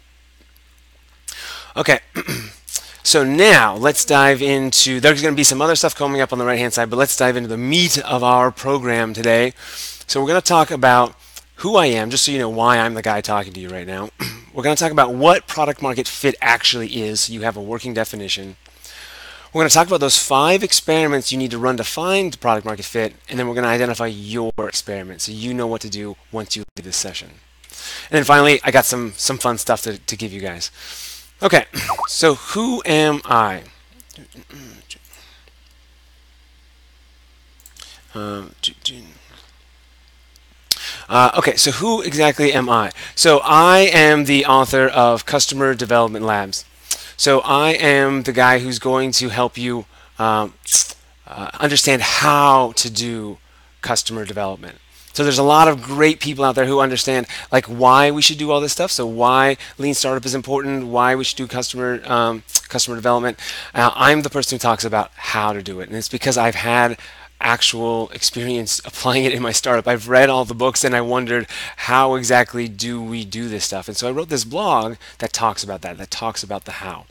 Okay. 1.76 2.00
So 3.06 3.24
now 3.24 3.76
let's 3.76 4.04
dive 4.04 4.42
into, 4.42 5.00
there's 5.00 5.22
going 5.22 5.36
to 5.36 5.38
be 5.38 5.44
some 5.44 5.62
other 5.62 5.76
stuff 5.76 5.94
coming 5.94 6.22
up 6.22 6.34
on 6.34 6.40
the 6.40 6.46
right 6.46 6.58
hand 6.58 6.74
side, 6.74 6.90
but 6.90 6.96
let's 6.96 7.16
dive 7.16 7.38
into 7.38 7.48
the 7.48 7.56
meat 7.56 8.00
of 8.00 8.24
our 8.24 8.50
program 8.50 9.14
today. 9.14 9.54
So 10.08 10.20
we're 10.20 10.30
going 10.30 10.42
to 10.42 10.48
talk 10.48 10.72
about 10.72 11.16
who 11.58 11.76
I 11.78 11.88
am, 11.88 12.10
just 12.10 12.26
so 12.26 12.32
you 12.32 12.40
know 12.40 12.50
why 12.50 12.78
I'm 12.78 12.94
the 12.94 13.02
guy 13.02 13.22
talking 13.22 13.54
to 13.54 13.60
you 13.60 13.70
right 13.70 13.88
now. 13.88 14.10
We're 14.54 14.64
going 14.64 14.76
to 14.76 14.82
talk 14.82 14.92
about 14.92 15.14
what 15.14 15.48
product 15.48 15.82
market 15.82 16.08
fit 16.08 16.36
actually 16.42 17.02
is, 17.02 17.22
so 17.22 17.34
you 17.34 17.42
have 17.42 17.58
a 17.58 17.62
working 17.62 17.94
definition. 17.94 18.58
We're 19.54 19.62
going 19.62 19.70
to 19.70 19.74
talk 19.74 19.88
about 19.88 20.02
those 20.02 20.18
five 20.18 20.64
experiments 20.64 21.32
you 21.32 21.38
need 21.38 21.52
to 21.52 21.58
run 21.58 21.78
to 21.78 21.84
find 21.84 22.38
product 22.40 22.66
market 22.66 22.86
fit, 22.86 23.16
and 23.30 23.40
then 23.40 23.48
we're 23.48 23.54
going 23.54 23.64
to 23.64 23.70
identify 23.70 24.08
your 24.08 24.52
experiment 24.60 25.22
so 25.22 25.32
you 25.32 25.54
know 25.54 25.68
what 25.68 25.82
to 25.82 25.90
do 25.90 26.18
once 26.32 26.56
you 26.56 26.64
leave 26.76 26.86
this 26.86 26.98
session. 26.98 27.30
And 28.10 28.12
then 28.12 28.24
finally, 28.24 28.60
I 28.64 28.72
got 28.72 28.86
some, 28.86 29.14
some 29.16 29.38
fun 29.38 29.58
stuff 29.58 29.82
to, 29.84 29.98
to 29.98 30.16
give 30.18 30.34
you 30.34 30.42
guys. 30.42 30.72
Okay, 31.42 31.66
so 32.08 32.36
who 32.36 32.82
am 32.86 33.22
I? 33.26 33.64
Um, 38.16 38.56
uh, 41.10 41.32
okay, 41.38 41.56
so 41.56 41.72
who 41.72 42.02
exactly 42.02 42.54
am 42.54 42.70
I? 42.70 42.92
So 43.16 43.40
I 43.44 43.90
am 43.94 44.26
the 44.26 44.46
author 44.46 44.88
of 44.88 45.26
Customer 45.26 45.74
Development 45.76 46.26
Labs. 46.26 46.66
So 47.18 47.40
I 47.42 47.72
am 47.72 48.24
the 48.24 48.34
guy 48.34 48.60
who's 48.60 48.80
going 48.80 49.12
to 49.14 49.30
help 49.30 49.58
you 49.58 49.86
um, 50.20 50.54
uh, 51.28 51.50
understand 51.60 52.02
how 52.02 52.74
to 52.74 52.90
do 52.90 53.38
customer 53.82 54.26
development. 54.26 54.78
So 55.14 55.24
there's 55.24 55.38
a 55.38 55.44
lot 55.44 55.70
of 55.70 55.82
great 55.82 56.20
people 56.20 56.44
out 56.44 56.56
there 56.56 56.66
who 56.66 56.82
understand 56.82 57.28
like 57.50 57.68
why 57.68 58.12
we 58.12 58.22
should 58.22 58.38
do 58.38 58.52
all 58.52 58.60
this 58.60 58.74
stuff. 58.74 58.92
So 58.92 59.06
why 59.06 59.56
lean 59.78 59.94
startup 59.94 60.26
is 60.26 60.36
important, 60.36 60.88
why 60.88 61.16
we 61.16 61.24
should 61.24 61.38
do 61.38 61.48
customer 61.48 62.02
um, 62.04 62.44
customer 62.68 62.98
development. 62.98 63.40
Uh, 63.74 63.92
I'm 63.96 64.24
the 64.24 64.30
person 64.30 64.58
who 64.58 64.60
talks 64.60 64.84
about 64.84 65.12
how 65.16 65.54
to 65.54 65.64
do 65.64 65.80
it, 65.80 65.88
and 65.88 65.98
it's 65.98 66.10
because 66.10 66.38
I've 66.38 66.56
had 66.56 66.98
actual 67.42 68.10
experience 68.10 68.80
applying 68.86 69.26
it 69.26 69.34
in 69.34 69.42
my 69.42 69.52
startup. 69.52 69.88
I've 69.88 70.10
read 70.10 70.30
all 70.30 70.46
the 70.46 70.54
books 70.54 70.84
and 70.84 70.96
I 70.96 71.02
wondered 71.02 71.48
how 71.78 72.16
exactly 72.16 72.68
do 72.68 73.02
we 73.02 73.26
do 73.26 73.48
this 73.50 73.66
stuff. 73.66 73.88
And 73.88 73.96
so 73.96 74.08
I 74.08 74.12
wrote 74.12 74.30
this 74.30 74.46
blog 74.46 74.96
that 75.20 75.34
talks 75.34 75.64
about 75.64 75.82
that, 75.82 75.98
that 75.98 76.12
talks 76.12 76.44
about 76.44 76.66
the 76.66 76.74
how. 76.74 77.06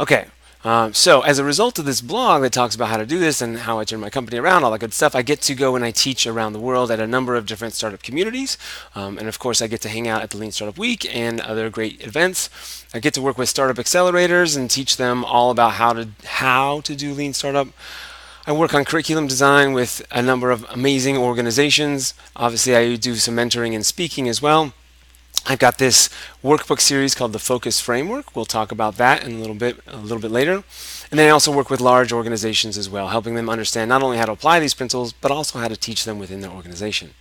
Okay, 0.00 0.26
um, 0.64 0.92
so 0.92 1.20
as 1.20 1.38
a 1.38 1.44
result 1.44 1.78
of 1.78 1.84
this 1.84 2.00
blog 2.00 2.42
that 2.42 2.52
talks 2.52 2.74
about 2.74 2.88
how 2.88 2.96
to 2.96 3.06
do 3.06 3.18
this 3.20 3.40
and 3.40 3.58
how 3.58 3.78
I 3.78 3.84
turn 3.84 4.00
my 4.00 4.10
company 4.10 4.38
around, 4.38 4.64
all 4.64 4.72
that 4.72 4.80
good 4.80 4.92
stuff, 4.92 5.14
I 5.14 5.22
get 5.22 5.40
to 5.42 5.54
go 5.54 5.76
and 5.76 5.84
I 5.84 5.92
teach 5.92 6.26
around 6.26 6.52
the 6.52 6.58
world 6.58 6.90
at 6.90 6.98
a 6.98 7.06
number 7.06 7.36
of 7.36 7.46
different 7.46 7.74
startup 7.74 8.02
communities. 8.02 8.58
Um, 8.94 9.18
and 9.18 9.28
of 9.28 9.38
course, 9.38 9.62
I 9.62 9.68
get 9.68 9.80
to 9.82 9.88
hang 9.88 10.08
out 10.08 10.22
at 10.22 10.30
the 10.30 10.36
Lean 10.36 10.50
Startup 10.50 10.76
Week 10.76 11.06
and 11.14 11.40
other 11.40 11.70
great 11.70 12.04
events. 12.04 12.50
I 12.92 12.98
get 12.98 13.14
to 13.14 13.22
work 13.22 13.38
with 13.38 13.48
startup 13.48 13.76
accelerators 13.76 14.56
and 14.56 14.68
teach 14.68 14.96
them 14.96 15.24
all 15.24 15.50
about 15.50 15.74
how 15.74 15.92
to 15.92 16.08
how 16.24 16.80
to 16.80 16.96
do 16.96 17.14
Lean 17.14 17.34
Startup. 17.34 17.68
I 18.48 18.52
work 18.52 18.72
on 18.72 18.86
curriculum 18.86 19.26
design 19.26 19.74
with 19.74 20.00
a 20.10 20.22
number 20.22 20.50
of 20.50 20.64
amazing 20.70 21.18
organizations. 21.18 22.14
Obviously, 22.34 22.74
I 22.74 22.96
do 22.96 23.14
some 23.16 23.36
mentoring 23.36 23.74
and 23.74 23.84
speaking 23.84 24.26
as 24.26 24.40
well. 24.40 24.72
I've 25.44 25.58
got 25.58 25.76
this 25.76 26.08
workbook 26.42 26.80
series 26.80 27.14
called 27.14 27.34
the 27.34 27.38
Focus 27.38 27.78
Framework. 27.78 28.34
We'll 28.34 28.46
talk 28.46 28.72
about 28.72 28.96
that 28.96 29.22
in 29.22 29.32
a 29.32 29.38
little 29.38 29.54
bit 29.54 29.80
a 29.86 29.98
little 29.98 30.18
bit 30.18 30.30
later. 30.30 30.64
And 31.10 31.18
then 31.18 31.28
I 31.28 31.30
also 31.30 31.54
work 31.54 31.68
with 31.68 31.82
large 31.82 32.10
organizations 32.10 32.78
as 32.78 32.88
well, 32.88 33.08
helping 33.08 33.34
them 33.34 33.50
understand 33.50 33.90
not 33.90 34.02
only 34.02 34.16
how 34.16 34.24
to 34.24 34.32
apply 34.32 34.60
these 34.60 34.72
principles, 34.72 35.12
but 35.12 35.30
also 35.30 35.58
how 35.58 35.68
to 35.68 35.76
teach 35.76 36.06
them 36.06 36.18
within 36.18 36.40
their 36.40 36.50
organization. 36.50 37.12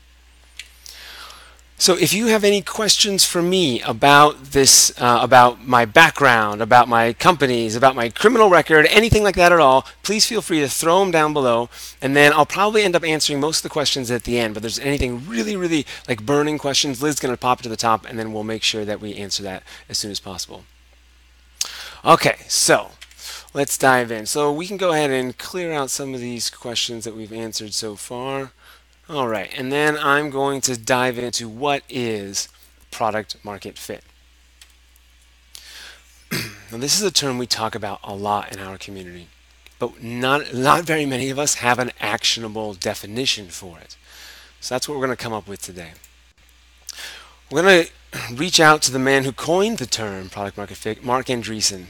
So 1.88 1.96
if 1.96 2.12
you 2.12 2.27
have 2.27 2.44
any 2.44 2.62
questions 2.62 3.24
for 3.24 3.41
me 3.41 3.82
about 3.84 4.51
this, 4.51 4.91
uh, 5.00 5.20
about 5.22 5.65
my 5.65 5.86
background, 5.86 6.62
about 6.62 6.89
my 6.89 7.13
companies, 7.13 7.77
about 7.77 7.96
my 7.96 8.10
criminal 8.10 8.50
record, 8.50 8.88
anything 8.88 9.24
like 9.24 9.38
that 9.38 9.53
at 9.53 9.62
all, 9.62 9.86
please 10.03 10.25
feel 10.25 10.41
free 10.41 10.60
to 10.60 10.67
throw 10.67 11.00
them 11.00 11.12
down 11.12 11.32
below. 11.32 11.70
And 12.01 12.13
then 12.13 12.34
I'll 12.34 12.46
probably 12.46 12.84
end 12.84 12.98
up 12.98 13.06
answering 13.06 13.39
most 13.39 13.60
of 13.60 13.63
the 13.63 13.70
questions 13.70 14.12
at 14.12 14.25
the 14.25 14.38
end. 14.38 14.53
But 14.53 14.58
if 14.58 14.62
there's 14.63 14.79
anything 14.79 15.29
really, 15.29 15.56
really 15.56 15.86
like 16.10 16.25
burning 16.25 16.58
questions, 16.58 17.01
Liz's 17.01 17.22
going 17.22 17.34
to 17.34 17.39
pop 17.39 17.62
it 17.62 17.63
to 17.63 17.70
the 17.70 17.77
top, 17.77 18.06
and 18.06 18.20
then 18.20 18.34
we'll 18.34 18.44
make 18.44 18.63
sure 18.63 18.84
that 18.84 19.00
we 19.00 19.15
answer 19.15 19.41
that 19.44 19.63
as 19.88 19.98
soon 19.98 20.12
as 20.12 20.20
possible. 20.20 20.65
Okay, 22.03 22.36
so 22.50 22.91
let's 23.53 23.77
dive 23.77 24.12
in. 24.12 24.25
So 24.25 24.51
we 24.51 24.67
can 24.67 24.75
go 24.75 24.91
ahead 24.91 25.12
and 25.12 25.38
clear 25.38 25.72
out 25.72 25.89
some 25.89 26.13
of 26.13 26.20
these 26.20 26.50
questions 26.50 27.06
that 27.06 27.15
we've 27.15 27.32
answered 27.32 27.74
so 27.74 27.96
far. 27.96 28.51
All 29.10 29.30
right, 29.30 29.50
and 29.58 29.72
then 29.72 29.98
I'm 29.98 30.30
going 30.30 30.60
to 30.62 30.78
dive 30.78 31.18
into 31.18 31.48
what 31.48 31.82
is 31.88 32.50
product 32.92 33.38
market 33.42 33.78
fit. 33.78 34.04
now, 36.34 36.78
this 36.78 37.00
is 37.00 37.04
a 37.04 37.12
term 37.12 37.38
we 37.38 37.48
talk 37.48 37.74
about 37.74 38.02
a 38.04 38.14
lot 38.14 38.52
in 38.52 38.60
our 38.60 38.78
community. 38.78 39.30
but 39.80 40.04
not, 40.04 40.54
not 40.54 40.84
very 40.84 41.06
many 41.06 41.30
of 41.30 41.40
us 41.40 41.56
have 41.56 41.80
an 41.80 41.92
actionable 42.02 42.74
definition 42.74 43.48
for 43.48 43.80
it. 43.80 43.96
So 44.60 44.76
that's 44.76 44.90
what 44.90 44.96
we're 44.96 45.06
going 45.06 45.16
to 45.16 45.24
come 45.24 45.32
up 45.32 45.48
with 45.48 45.62
today. 45.62 45.92
We're 47.50 47.62
going 47.62 47.86
to 47.86 48.36
reach 48.36 48.60
out 48.60 48.82
to 48.82 48.92
the 48.92 49.00
man 49.00 49.24
who 49.24 49.32
coined 49.32 49.78
the 49.78 49.86
term 49.86 50.28
product 50.28 50.58
market 50.58 50.76
fit, 50.76 51.02
Marc 51.02 51.28
Andreessen. 51.28 51.86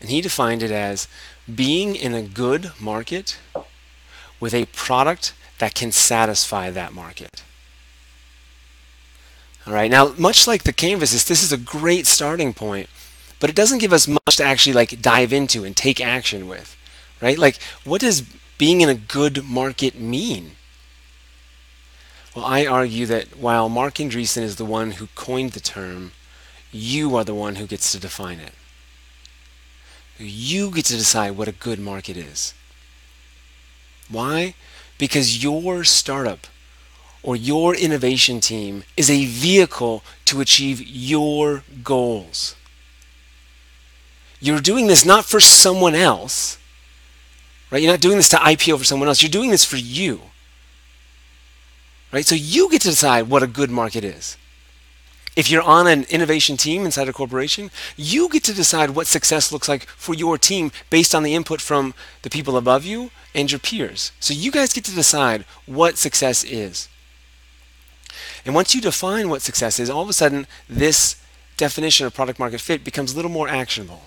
And 0.00 0.10
he 0.10 0.20
defined 0.20 0.62
it 0.62 0.70
as 0.70 1.08
being 1.52 1.96
in 1.96 2.14
a 2.14 2.22
good 2.22 2.70
market 2.78 3.36
with 4.38 4.54
a 4.54 4.66
product 4.66 5.32
that 5.58 5.74
can 5.74 5.92
satisfy 5.92 6.70
that 6.70 6.92
market. 6.92 7.42
All 9.66 9.72
right, 9.72 9.90
now 9.90 10.14
much 10.18 10.46
like 10.46 10.64
the 10.64 10.72
canvas, 10.72 11.24
this 11.24 11.42
is 11.42 11.52
a 11.52 11.56
great 11.56 12.06
starting 12.06 12.52
point, 12.52 12.88
but 13.40 13.48
it 13.48 13.56
doesn't 13.56 13.78
give 13.78 13.92
us 13.92 14.06
much 14.06 14.36
to 14.36 14.44
actually 14.44 14.74
like 14.74 15.00
dive 15.00 15.32
into 15.32 15.64
and 15.64 15.76
take 15.76 16.00
action 16.00 16.48
with, 16.48 16.76
right? 17.22 17.38
Like, 17.38 17.58
what 17.84 18.02
does 18.02 18.22
being 18.58 18.82
in 18.82 18.88
a 18.88 18.94
good 18.94 19.44
market 19.44 19.98
mean? 19.98 20.52
Well, 22.34 22.44
I 22.44 22.66
argue 22.66 23.06
that 23.06 23.36
while 23.36 23.68
Marc 23.68 23.94
Andreessen 23.94 24.42
is 24.42 24.56
the 24.56 24.64
one 24.64 24.92
who 24.92 25.06
coined 25.14 25.52
the 25.52 25.60
term, 25.60 26.12
you 26.72 27.14
are 27.16 27.24
the 27.24 27.34
one 27.34 27.54
who 27.54 27.66
gets 27.66 27.92
to 27.92 28.00
define 28.00 28.40
it. 28.40 28.52
You 30.18 30.70
get 30.70 30.86
to 30.86 30.96
decide 30.96 31.36
what 31.36 31.48
a 31.48 31.52
good 31.52 31.78
market 31.78 32.16
is. 32.16 32.54
Why? 34.08 34.54
Because 35.04 35.44
your 35.44 35.84
startup 35.84 36.46
or 37.22 37.36
your 37.36 37.74
innovation 37.74 38.40
team 38.40 38.84
is 38.96 39.10
a 39.10 39.26
vehicle 39.26 40.02
to 40.24 40.40
achieve 40.40 40.80
your 40.80 41.62
goals. 41.82 42.56
You're 44.40 44.62
doing 44.62 44.86
this 44.86 45.04
not 45.04 45.26
for 45.26 45.40
someone 45.40 45.94
else, 45.94 46.56
right? 47.70 47.82
You're 47.82 47.92
not 47.92 48.00
doing 48.00 48.16
this 48.16 48.30
to 48.30 48.36
IPO 48.36 48.78
for 48.78 48.84
someone 48.84 49.06
else. 49.06 49.20
You're 49.22 49.28
doing 49.28 49.50
this 49.50 49.66
for 49.66 49.76
you. 49.76 50.22
Right? 52.10 52.24
So 52.24 52.34
you 52.34 52.70
get 52.70 52.80
to 52.80 52.88
decide 52.88 53.28
what 53.28 53.42
a 53.42 53.46
good 53.46 53.70
market 53.70 54.04
is. 54.04 54.38
If 55.36 55.50
you're 55.50 55.62
on 55.62 55.88
an 55.88 56.04
innovation 56.04 56.56
team 56.56 56.84
inside 56.84 57.08
a 57.08 57.12
corporation, 57.12 57.70
you 57.96 58.28
get 58.28 58.44
to 58.44 58.54
decide 58.54 58.90
what 58.90 59.08
success 59.08 59.50
looks 59.50 59.68
like 59.68 59.86
for 59.86 60.14
your 60.14 60.38
team 60.38 60.70
based 60.90 61.14
on 61.14 61.24
the 61.24 61.34
input 61.34 61.60
from 61.60 61.92
the 62.22 62.30
people 62.30 62.56
above 62.56 62.84
you 62.84 63.10
and 63.34 63.50
your 63.50 63.58
peers. 63.58 64.12
So 64.20 64.32
you 64.32 64.52
guys 64.52 64.72
get 64.72 64.84
to 64.84 64.94
decide 64.94 65.44
what 65.66 65.98
success 65.98 66.44
is. 66.44 66.88
And 68.46 68.54
once 68.54 68.74
you 68.74 68.80
define 68.80 69.28
what 69.28 69.42
success 69.42 69.80
is, 69.80 69.90
all 69.90 70.02
of 70.02 70.08
a 70.08 70.12
sudden 70.12 70.46
this 70.68 71.16
definition 71.56 72.06
of 72.06 72.14
product 72.14 72.38
market 72.38 72.60
fit 72.60 72.84
becomes 72.84 73.12
a 73.12 73.16
little 73.16 73.30
more 73.30 73.48
actionable. 73.48 74.02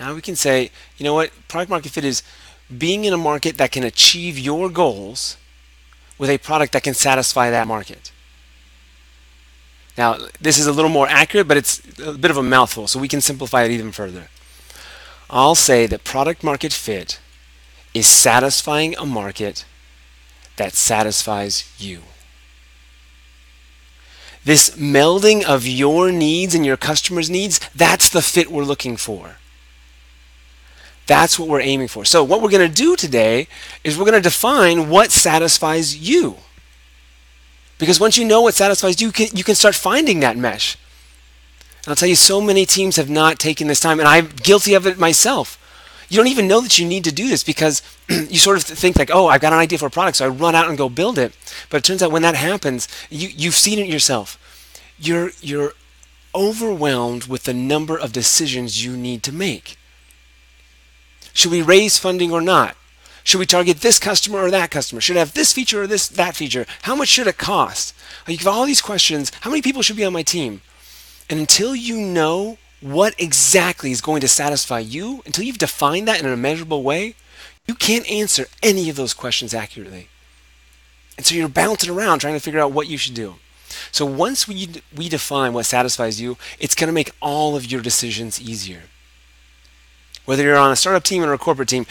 Now 0.00 0.14
we 0.14 0.22
can 0.22 0.36
say, 0.36 0.70
you 0.96 1.04
know 1.04 1.14
what, 1.14 1.30
product 1.46 1.70
market 1.70 1.92
fit 1.92 2.04
is 2.04 2.22
being 2.76 3.04
in 3.04 3.12
a 3.12 3.18
market 3.18 3.58
that 3.58 3.70
can 3.70 3.84
achieve 3.84 4.38
your 4.38 4.70
goals 4.70 5.36
with 6.16 6.30
a 6.30 6.38
product 6.38 6.72
that 6.72 6.82
can 6.82 6.94
satisfy 6.94 7.50
that 7.50 7.66
market. 7.66 8.12
Now, 9.96 10.18
this 10.40 10.58
is 10.58 10.66
a 10.66 10.72
little 10.72 10.90
more 10.90 11.06
accurate, 11.08 11.46
but 11.46 11.56
it's 11.56 11.80
a 12.00 12.12
bit 12.12 12.30
of 12.30 12.36
a 12.36 12.42
mouthful, 12.42 12.88
so 12.88 12.98
we 12.98 13.08
can 13.08 13.20
simplify 13.20 13.62
it 13.62 13.70
even 13.70 13.92
further. 13.92 14.28
I'll 15.30 15.54
say 15.54 15.86
that 15.86 16.04
product 16.04 16.42
market 16.42 16.72
fit 16.72 17.20
is 17.92 18.06
satisfying 18.06 18.96
a 18.96 19.06
market 19.06 19.64
that 20.56 20.74
satisfies 20.74 21.72
you. 21.78 22.02
This 24.44 24.70
melding 24.70 25.42
of 25.44 25.66
your 25.66 26.12
needs 26.12 26.54
and 26.54 26.66
your 26.66 26.76
customers' 26.76 27.30
needs, 27.30 27.60
that's 27.74 28.08
the 28.08 28.20
fit 28.20 28.50
we're 28.50 28.64
looking 28.64 28.96
for. 28.96 29.36
That's 31.06 31.38
what 31.38 31.48
we're 31.48 31.60
aiming 31.60 31.88
for. 31.88 32.04
So 32.04 32.24
what 32.24 32.42
we're 32.42 32.50
going 32.50 32.68
to 32.68 32.74
do 32.74 32.96
today 32.96 33.48
is 33.82 33.96
we're 33.96 34.04
going 34.04 34.22
to 34.22 34.28
define 34.28 34.88
what 34.88 35.12
satisfies 35.12 35.96
you. 35.96 36.36
Because 37.84 38.00
once 38.00 38.16
you 38.16 38.24
know 38.24 38.40
what 38.40 38.54
satisfies 38.54 38.98
you, 38.98 39.08
you 39.08 39.12
can, 39.12 39.26
you 39.36 39.44
can 39.44 39.54
start 39.54 39.74
finding 39.74 40.20
that 40.20 40.38
mesh. 40.38 40.78
And 41.84 41.90
I'll 41.90 41.96
tell 41.96 42.08
you, 42.08 42.16
so 42.16 42.40
many 42.40 42.64
teams 42.64 42.96
have 42.96 43.10
not 43.10 43.38
taken 43.38 43.68
this 43.68 43.78
time, 43.78 44.00
and 44.00 44.08
I'm 44.08 44.28
guilty 44.28 44.72
of 44.72 44.86
it 44.86 44.98
myself. 44.98 45.60
You 46.08 46.16
don't 46.16 46.28
even 46.28 46.48
know 46.48 46.62
that 46.62 46.78
you 46.78 46.88
need 46.88 47.04
to 47.04 47.12
do 47.12 47.28
this 47.28 47.44
because 47.44 47.82
you 48.08 48.38
sort 48.38 48.56
of 48.56 48.62
think 48.64 48.98
like, 48.98 49.10
oh, 49.12 49.26
I've 49.26 49.42
got 49.42 49.52
an 49.52 49.58
idea 49.58 49.76
for 49.76 49.84
a 49.84 49.90
product, 49.90 50.16
so 50.16 50.24
I 50.24 50.28
run 50.28 50.54
out 50.54 50.66
and 50.66 50.78
go 50.78 50.88
build 50.88 51.18
it. 51.18 51.36
But 51.68 51.76
it 51.76 51.84
turns 51.84 52.02
out 52.02 52.10
when 52.10 52.22
that 52.22 52.36
happens, 52.36 52.88
you, 53.10 53.28
you've 53.28 53.54
seen 53.54 53.78
it 53.78 53.86
yourself. 53.86 54.38
You're, 54.98 55.32
you're 55.42 55.74
overwhelmed 56.34 57.26
with 57.26 57.44
the 57.44 57.52
number 57.52 57.98
of 57.98 58.14
decisions 58.14 58.82
you 58.82 58.96
need 58.96 59.22
to 59.24 59.32
make. 59.32 59.76
Should 61.34 61.52
we 61.52 61.60
raise 61.60 61.98
funding 61.98 62.32
or 62.32 62.40
not? 62.40 62.78
Should 63.24 63.38
we 63.38 63.46
target 63.46 63.80
this 63.80 63.98
customer 63.98 64.38
or 64.38 64.50
that 64.50 64.70
customer? 64.70 65.00
Should 65.00 65.16
I 65.16 65.20
have 65.20 65.32
this 65.32 65.52
feature 65.52 65.82
or 65.82 65.86
this 65.86 66.06
that 66.08 66.36
feature? 66.36 66.66
How 66.82 66.94
much 66.94 67.08
should 67.08 67.26
it 67.26 67.38
cost? 67.38 67.94
You 68.28 68.36
have 68.36 68.46
all 68.46 68.66
these 68.66 68.82
questions. 68.82 69.32
How 69.40 69.50
many 69.50 69.62
people 69.62 69.80
should 69.80 69.96
be 69.96 70.04
on 70.04 70.12
my 70.12 70.22
team? 70.22 70.60
And 71.30 71.40
until 71.40 71.74
you 71.74 71.98
know 71.98 72.58
what 72.82 73.14
exactly 73.18 73.90
is 73.90 74.02
going 74.02 74.20
to 74.20 74.28
satisfy 74.28 74.80
you, 74.80 75.22
until 75.24 75.44
you've 75.44 75.56
defined 75.56 76.06
that 76.06 76.20
in 76.20 76.26
a 76.26 76.36
measurable 76.36 76.82
way, 76.82 77.14
you 77.66 77.74
can't 77.74 78.08
answer 78.10 78.46
any 78.62 78.90
of 78.90 78.96
those 78.96 79.14
questions 79.14 79.54
accurately. 79.54 80.08
And 81.16 81.24
so 81.24 81.34
you're 81.34 81.48
bouncing 81.48 81.88
around 81.88 82.18
trying 82.18 82.34
to 82.34 82.40
figure 82.40 82.60
out 82.60 82.72
what 82.72 82.88
you 82.88 82.98
should 82.98 83.14
do. 83.14 83.36
So 83.90 84.04
once 84.04 84.46
we, 84.46 84.68
we 84.94 85.08
define 85.08 85.54
what 85.54 85.64
satisfies 85.64 86.20
you, 86.20 86.36
it's 86.58 86.74
going 86.74 86.88
to 86.88 86.92
make 86.92 87.12
all 87.22 87.56
of 87.56 87.64
your 87.64 87.80
decisions 87.80 88.38
easier 88.38 88.82
whether 90.24 90.42
you're 90.42 90.56
on 90.56 90.72
a 90.72 90.76
startup 90.76 91.02
team 91.02 91.22
or 91.22 91.32
a 91.32 91.38
corporate 91.38 91.68
team, 91.68 91.86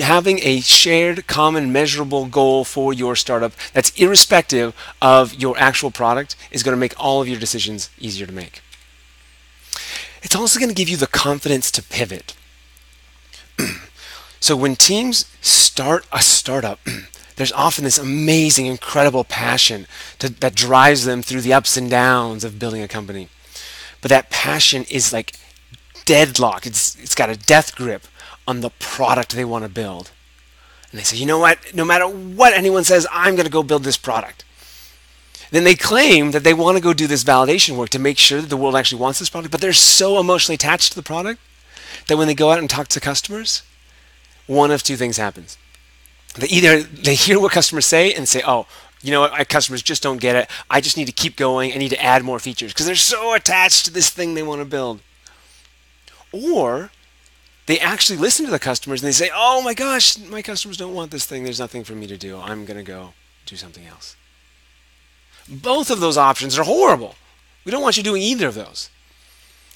having 0.00 0.40
a 0.42 0.60
shared, 0.60 1.26
common, 1.26 1.72
measurable 1.72 2.26
goal 2.26 2.64
for 2.64 2.92
your 2.92 3.16
startup 3.16 3.52
that's 3.72 3.90
irrespective 3.98 4.74
of 5.00 5.34
your 5.34 5.56
actual 5.58 5.90
product 5.90 6.36
is 6.50 6.62
going 6.62 6.74
to 6.74 6.80
make 6.80 6.94
all 6.98 7.22
of 7.22 7.28
your 7.28 7.38
decisions 7.38 7.90
easier 7.98 8.26
to 8.26 8.32
make. 8.32 8.62
It's 10.22 10.36
also 10.36 10.58
going 10.58 10.68
to 10.68 10.74
give 10.74 10.88
you 10.88 10.96
the 10.96 11.06
confidence 11.06 11.70
to 11.72 11.82
pivot. 11.82 12.34
so 14.40 14.56
when 14.56 14.76
teams 14.76 15.24
start 15.40 16.06
a 16.12 16.22
startup, 16.22 16.78
there's 17.36 17.52
often 17.52 17.84
this 17.84 17.98
amazing, 17.98 18.66
incredible 18.66 19.24
passion 19.24 19.86
to, 20.18 20.28
that 20.28 20.54
drives 20.54 21.04
them 21.04 21.22
through 21.22 21.40
the 21.40 21.54
ups 21.54 21.76
and 21.76 21.90
downs 21.90 22.44
of 22.44 22.58
building 22.58 22.82
a 22.82 22.88
company. 22.88 23.28
But 24.02 24.10
that 24.10 24.30
passion 24.30 24.84
is 24.90 25.12
like 25.12 25.36
deadlocked. 26.04 26.66
It's, 26.66 26.96
it's 26.96 27.14
got 27.14 27.30
a 27.30 27.36
death 27.36 27.74
grip 27.74 28.06
on 28.50 28.60
the 28.60 28.70
product 28.70 29.32
they 29.32 29.44
want 29.44 29.64
to 29.64 29.70
build. 29.70 30.10
And 30.90 30.98
they 30.98 31.04
say, 31.04 31.16
you 31.16 31.24
know 31.24 31.38
what? 31.38 31.72
No 31.72 31.84
matter 31.84 32.06
what 32.06 32.52
anyone 32.52 32.82
says, 32.84 33.06
I'm 33.12 33.36
going 33.36 33.46
to 33.46 33.52
go 33.58 33.62
build 33.62 33.84
this 33.84 33.96
product. 33.96 34.44
Then 35.52 35.64
they 35.64 35.76
claim 35.76 36.32
that 36.32 36.42
they 36.42 36.52
want 36.52 36.76
to 36.76 36.82
go 36.82 36.92
do 36.92 37.06
this 37.06 37.24
validation 37.24 37.76
work 37.76 37.90
to 37.90 37.98
make 37.98 38.18
sure 38.18 38.40
that 38.40 38.48
the 38.48 38.56
world 38.56 38.76
actually 38.76 39.00
wants 39.00 39.20
this 39.20 39.30
product, 39.30 39.52
but 39.52 39.60
they're 39.60 39.72
so 39.72 40.18
emotionally 40.18 40.56
attached 40.56 40.90
to 40.90 40.96
the 40.96 41.02
product 41.02 41.40
that 42.08 42.16
when 42.16 42.26
they 42.26 42.34
go 42.34 42.50
out 42.50 42.58
and 42.58 42.68
talk 42.68 42.88
to 42.88 43.00
customers, 43.00 43.62
one 44.46 44.70
of 44.70 44.82
two 44.82 44.96
things 44.96 45.16
happens. 45.16 45.56
They 46.36 46.48
either 46.48 46.82
they 46.82 47.14
hear 47.14 47.40
what 47.40 47.52
customers 47.52 47.86
say 47.86 48.12
and 48.14 48.28
say, 48.28 48.42
"Oh, 48.46 48.66
you 49.02 49.10
know 49.10 49.20
what? 49.20 49.32
My 49.32 49.44
customers 49.44 49.82
just 49.82 50.02
don't 50.02 50.20
get 50.20 50.36
it. 50.36 50.48
I 50.68 50.80
just 50.80 50.96
need 50.96 51.06
to 51.06 51.12
keep 51.12 51.34
going. 51.36 51.72
I 51.72 51.78
need 51.78 51.88
to 51.88 52.02
add 52.02 52.22
more 52.22 52.38
features 52.38 52.72
because 52.72 52.86
they're 52.86 52.94
so 52.94 53.34
attached 53.34 53.84
to 53.86 53.90
this 53.92 54.10
thing 54.10 54.34
they 54.34 54.42
want 54.44 54.60
to 54.60 54.64
build." 54.64 55.00
Or 56.32 56.92
they 57.70 57.78
actually 57.78 58.18
listen 58.18 58.44
to 58.46 58.50
the 58.50 58.58
customers 58.58 59.02
and 59.02 59.08
they 59.08 59.12
say, 59.12 59.30
oh 59.32 59.62
my 59.62 59.74
gosh, 59.74 60.18
my 60.18 60.42
customers 60.42 60.76
don't 60.76 60.94
want 60.94 61.10
this 61.10 61.26
thing. 61.26 61.44
There's 61.44 61.60
nothing 61.60 61.84
for 61.84 61.94
me 61.94 62.06
to 62.08 62.16
do. 62.16 62.38
I'm 62.38 62.64
going 62.64 62.78
to 62.78 62.82
go 62.82 63.12
do 63.46 63.56
something 63.56 63.86
else. 63.86 64.16
Both 65.48 65.90
of 65.90 66.00
those 66.00 66.16
options 66.16 66.58
are 66.58 66.64
horrible. 66.64 67.14
We 67.64 67.72
don't 67.72 67.82
want 67.82 67.96
you 67.96 68.02
doing 68.02 68.22
either 68.22 68.48
of 68.48 68.54
those. 68.54 68.90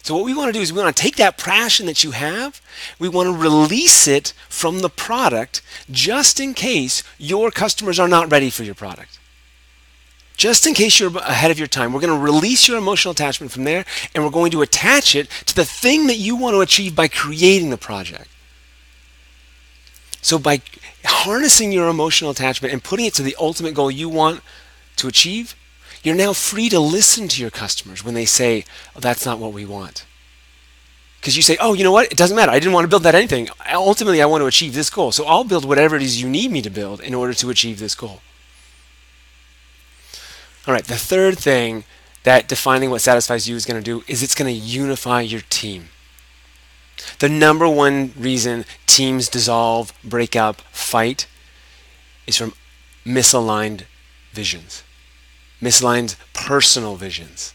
So 0.02 0.14
what 0.14 0.24
we 0.24 0.34
want 0.34 0.48
to 0.48 0.52
do 0.52 0.60
is 0.60 0.72
we 0.72 0.82
want 0.82 0.94
to 0.94 1.02
take 1.02 1.16
that 1.16 1.38
passion 1.38 1.86
that 1.86 2.04
you 2.04 2.10
have, 2.10 2.60
we 2.98 3.08
want 3.08 3.28
to 3.28 3.42
release 3.42 4.06
it 4.06 4.34
from 4.48 4.80
the 4.80 4.90
product 4.90 5.62
just 5.90 6.40
in 6.40 6.52
case 6.52 7.02
your 7.16 7.50
customers 7.50 7.98
are 7.98 8.08
not 8.08 8.30
ready 8.30 8.50
for 8.50 8.64
your 8.64 8.74
product 8.74 9.18
just 10.36 10.66
in 10.66 10.74
case 10.74 10.98
you're 10.98 11.16
ahead 11.18 11.50
of 11.50 11.58
your 11.58 11.68
time, 11.68 11.92
we're 11.92 12.00
going 12.00 12.16
to 12.16 12.24
release 12.24 12.66
your 12.66 12.76
emotional 12.76 13.12
attachment 13.12 13.52
from 13.52 13.64
there 13.64 13.84
and 14.14 14.24
we're 14.24 14.30
going 14.30 14.50
to 14.50 14.62
attach 14.62 15.14
it 15.14 15.30
to 15.46 15.54
the 15.54 15.64
thing 15.64 16.06
that 16.08 16.16
you 16.16 16.34
want 16.34 16.54
to 16.54 16.60
achieve 16.60 16.96
by 16.96 17.08
creating 17.08 17.70
the 17.70 17.76
project. 17.76 18.28
So, 20.20 20.38
by 20.38 20.62
harnessing 21.04 21.70
your 21.70 21.88
emotional 21.88 22.30
attachment 22.30 22.72
and 22.72 22.82
putting 22.82 23.04
it 23.04 23.14
to 23.14 23.22
the 23.22 23.36
ultimate 23.38 23.74
goal 23.74 23.90
you 23.90 24.08
want 24.08 24.40
to 24.96 25.06
achieve, 25.06 25.54
you're 26.02 26.14
now 26.14 26.32
free 26.32 26.68
to 26.70 26.80
listen 26.80 27.28
to 27.28 27.42
your 27.42 27.50
customers 27.50 28.02
when 28.02 28.14
they 28.14 28.24
say, 28.24 28.64
oh, 28.96 29.00
That's 29.00 29.26
not 29.26 29.38
what 29.38 29.52
we 29.52 29.66
want. 29.66 30.06
Because 31.20 31.36
you 31.36 31.42
say, 31.42 31.56
Oh, 31.60 31.74
you 31.74 31.84
know 31.84 31.92
what? 31.92 32.10
It 32.10 32.16
doesn't 32.16 32.36
matter. 32.36 32.52
I 32.52 32.58
didn't 32.58 32.72
want 32.72 32.84
to 32.84 32.88
build 32.88 33.02
that 33.04 33.14
anything. 33.14 33.48
Ultimately, 33.72 34.22
I 34.22 34.26
want 34.26 34.40
to 34.40 34.46
achieve 34.46 34.74
this 34.74 34.90
goal. 34.90 35.12
So, 35.12 35.26
I'll 35.26 35.44
build 35.44 35.64
whatever 35.64 35.94
it 35.94 36.02
is 36.02 36.20
you 36.20 36.28
need 36.28 36.50
me 36.50 36.62
to 36.62 36.70
build 36.70 37.00
in 37.00 37.14
order 37.14 37.34
to 37.34 37.50
achieve 37.50 37.78
this 37.78 37.94
goal. 37.94 38.22
All 40.66 40.72
right, 40.72 40.84
the 40.84 40.96
third 40.96 41.38
thing 41.38 41.84
that 42.22 42.48
defining 42.48 42.90
what 42.90 43.02
satisfies 43.02 43.48
you 43.48 43.54
is 43.54 43.66
going 43.66 43.82
to 43.82 43.84
do 43.84 44.02
is 44.08 44.22
it's 44.22 44.34
going 44.34 44.52
to 44.52 44.58
unify 44.58 45.20
your 45.20 45.42
team. 45.50 45.90
The 47.18 47.28
number 47.28 47.68
one 47.68 48.12
reason 48.16 48.64
teams 48.86 49.28
dissolve, 49.28 49.92
break 50.02 50.34
up, 50.34 50.62
fight 50.72 51.26
is 52.26 52.38
from 52.38 52.54
misaligned 53.04 53.82
visions, 54.32 54.82
misaligned 55.60 56.16
personal 56.32 56.96
visions. 56.96 57.52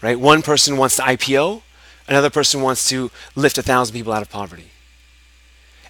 Right? 0.00 0.18
One 0.18 0.42
person 0.42 0.76
wants 0.76 0.96
to 0.96 1.02
IPO, 1.02 1.62
another 2.06 2.30
person 2.30 2.62
wants 2.62 2.88
to 2.88 3.10
lift 3.34 3.58
a 3.58 3.62
thousand 3.62 3.94
people 3.94 4.12
out 4.12 4.22
of 4.22 4.30
poverty. 4.30 4.70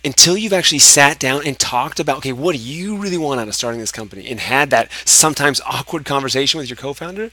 Until 0.02 0.36
you've 0.36 0.54
actually 0.54 0.78
sat 0.78 1.18
down 1.18 1.46
and 1.46 1.58
talked 1.58 2.00
about, 2.00 2.18
okay, 2.18 2.32
what 2.32 2.56
do 2.56 2.62
you 2.62 2.96
really 2.96 3.18
want 3.18 3.38
out 3.38 3.48
of 3.48 3.54
starting 3.54 3.80
this 3.80 3.92
company, 3.92 4.28
and 4.30 4.40
had 4.40 4.70
that 4.70 4.90
sometimes 5.04 5.60
awkward 5.66 6.04
conversation 6.06 6.58
with 6.58 6.70
your 6.70 6.76
co-founder, 6.76 7.30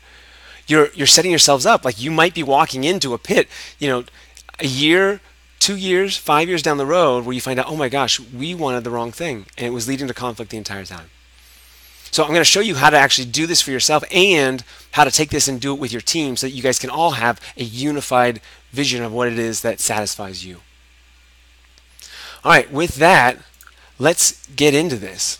you're 0.67 0.89
you're 0.93 1.07
setting 1.07 1.31
yourselves 1.31 1.65
up 1.65 1.85
like 1.85 2.01
you 2.01 2.11
might 2.11 2.33
be 2.33 2.43
walking 2.43 2.83
into 2.83 3.13
a 3.13 3.17
pit, 3.17 3.47
you 3.79 3.87
know, 3.87 4.03
a 4.59 4.67
year, 4.67 5.21
two 5.59 5.77
years, 5.77 6.17
five 6.17 6.49
years 6.49 6.61
down 6.61 6.77
the 6.77 6.85
road 6.85 7.25
where 7.25 7.33
you 7.33 7.39
find 7.39 7.57
out, 7.57 7.67
oh 7.69 7.77
my 7.77 7.87
gosh, 7.87 8.19
we 8.19 8.53
wanted 8.53 8.83
the 8.83 8.89
wrong 8.89 9.13
thing, 9.13 9.45
and 9.57 9.65
it 9.65 9.71
was 9.71 9.87
leading 9.87 10.07
to 10.07 10.13
conflict 10.13 10.51
the 10.51 10.57
entire 10.57 10.83
time. 10.83 11.09
So 12.11 12.23
I'm 12.23 12.29
going 12.29 12.41
to 12.41 12.45
show 12.45 12.61
you 12.61 12.75
how 12.75 12.89
to 12.89 12.97
actually 12.97 13.27
do 13.27 13.47
this 13.47 13.61
for 13.61 13.71
yourself 13.71 14.03
and 14.11 14.63
how 14.91 15.03
to 15.03 15.11
take 15.11 15.29
this 15.29 15.47
and 15.47 15.59
do 15.59 15.73
it 15.73 15.79
with 15.79 15.91
your 15.91 16.01
team 16.01 16.35
so 16.35 16.47
that 16.47 16.53
you 16.53 16.63
guys 16.63 16.79
can 16.79 16.89
all 16.89 17.11
have 17.11 17.39
a 17.57 17.63
unified 17.63 18.41
vision 18.71 19.03
of 19.03 19.13
what 19.13 19.27
it 19.27 19.37
is 19.37 19.61
that 19.61 19.79
satisfies 19.79 20.45
you. 20.45 20.61
All 22.43 22.51
right, 22.51 22.71
with 22.71 22.95
that, 22.95 23.37
let's 23.99 24.45
get 24.47 24.73
into 24.73 24.95
this. 24.95 25.39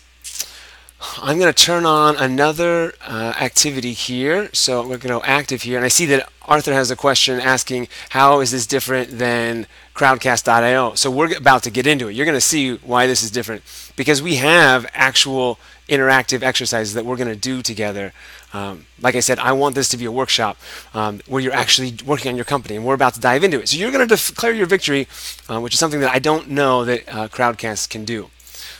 I'm 1.18 1.38
going 1.38 1.52
to 1.52 1.64
turn 1.64 1.86
on 1.86 2.16
another 2.16 2.92
uh, 3.06 3.32
activity 3.40 3.92
here. 3.92 4.50
So 4.52 4.80
we're 4.80 4.98
going 4.98 5.00
to 5.00 5.08
go 5.08 5.22
active 5.22 5.62
here. 5.62 5.76
And 5.76 5.84
I 5.84 5.88
see 5.88 6.06
that 6.06 6.28
Arthur 6.42 6.72
has 6.72 6.90
a 6.90 6.96
question 6.96 7.40
asking, 7.40 7.88
how 8.10 8.40
is 8.40 8.50
this 8.50 8.66
different 8.66 9.18
than 9.18 9.66
crowdcast.io? 9.94 10.94
So 10.94 11.10
we're 11.10 11.36
about 11.36 11.62
to 11.64 11.70
get 11.70 11.86
into 11.86 12.08
it. 12.08 12.16
You're 12.16 12.26
going 12.26 12.36
to 12.36 12.40
see 12.40 12.76
why 12.76 13.06
this 13.06 13.22
is 13.22 13.30
different 13.30 13.62
because 13.94 14.20
we 14.20 14.36
have 14.36 14.86
actual 14.92 15.60
interactive 15.88 16.42
exercises 16.42 16.94
that 16.94 17.04
we're 17.04 17.16
going 17.16 17.28
to 17.28 17.36
do 17.36 17.62
together. 17.62 18.12
Um, 18.52 18.86
like 19.00 19.14
I 19.14 19.20
said, 19.20 19.38
I 19.38 19.52
want 19.52 19.74
this 19.74 19.90
to 19.90 19.96
be 19.96 20.06
a 20.06 20.12
workshop 20.12 20.56
um, 20.94 21.20
where 21.26 21.42
you're 21.42 21.52
actually 21.52 21.94
working 22.04 22.30
on 22.30 22.36
your 22.36 22.46
company, 22.46 22.76
and 22.76 22.84
we're 22.84 22.94
about 22.94 23.14
to 23.14 23.20
dive 23.20 23.44
into 23.44 23.60
it. 23.60 23.68
So 23.68 23.76
you're 23.76 23.90
going 23.90 24.06
to 24.06 24.16
declare 24.16 24.52
your 24.52 24.66
victory, 24.66 25.06
uh, 25.48 25.60
which 25.60 25.74
is 25.74 25.78
something 25.78 26.00
that 26.00 26.14
I 26.14 26.18
don't 26.18 26.48
know 26.48 26.84
that 26.84 27.08
uh, 27.08 27.28
Crowdcast 27.28 27.90
can 27.90 28.04
do. 28.04 28.30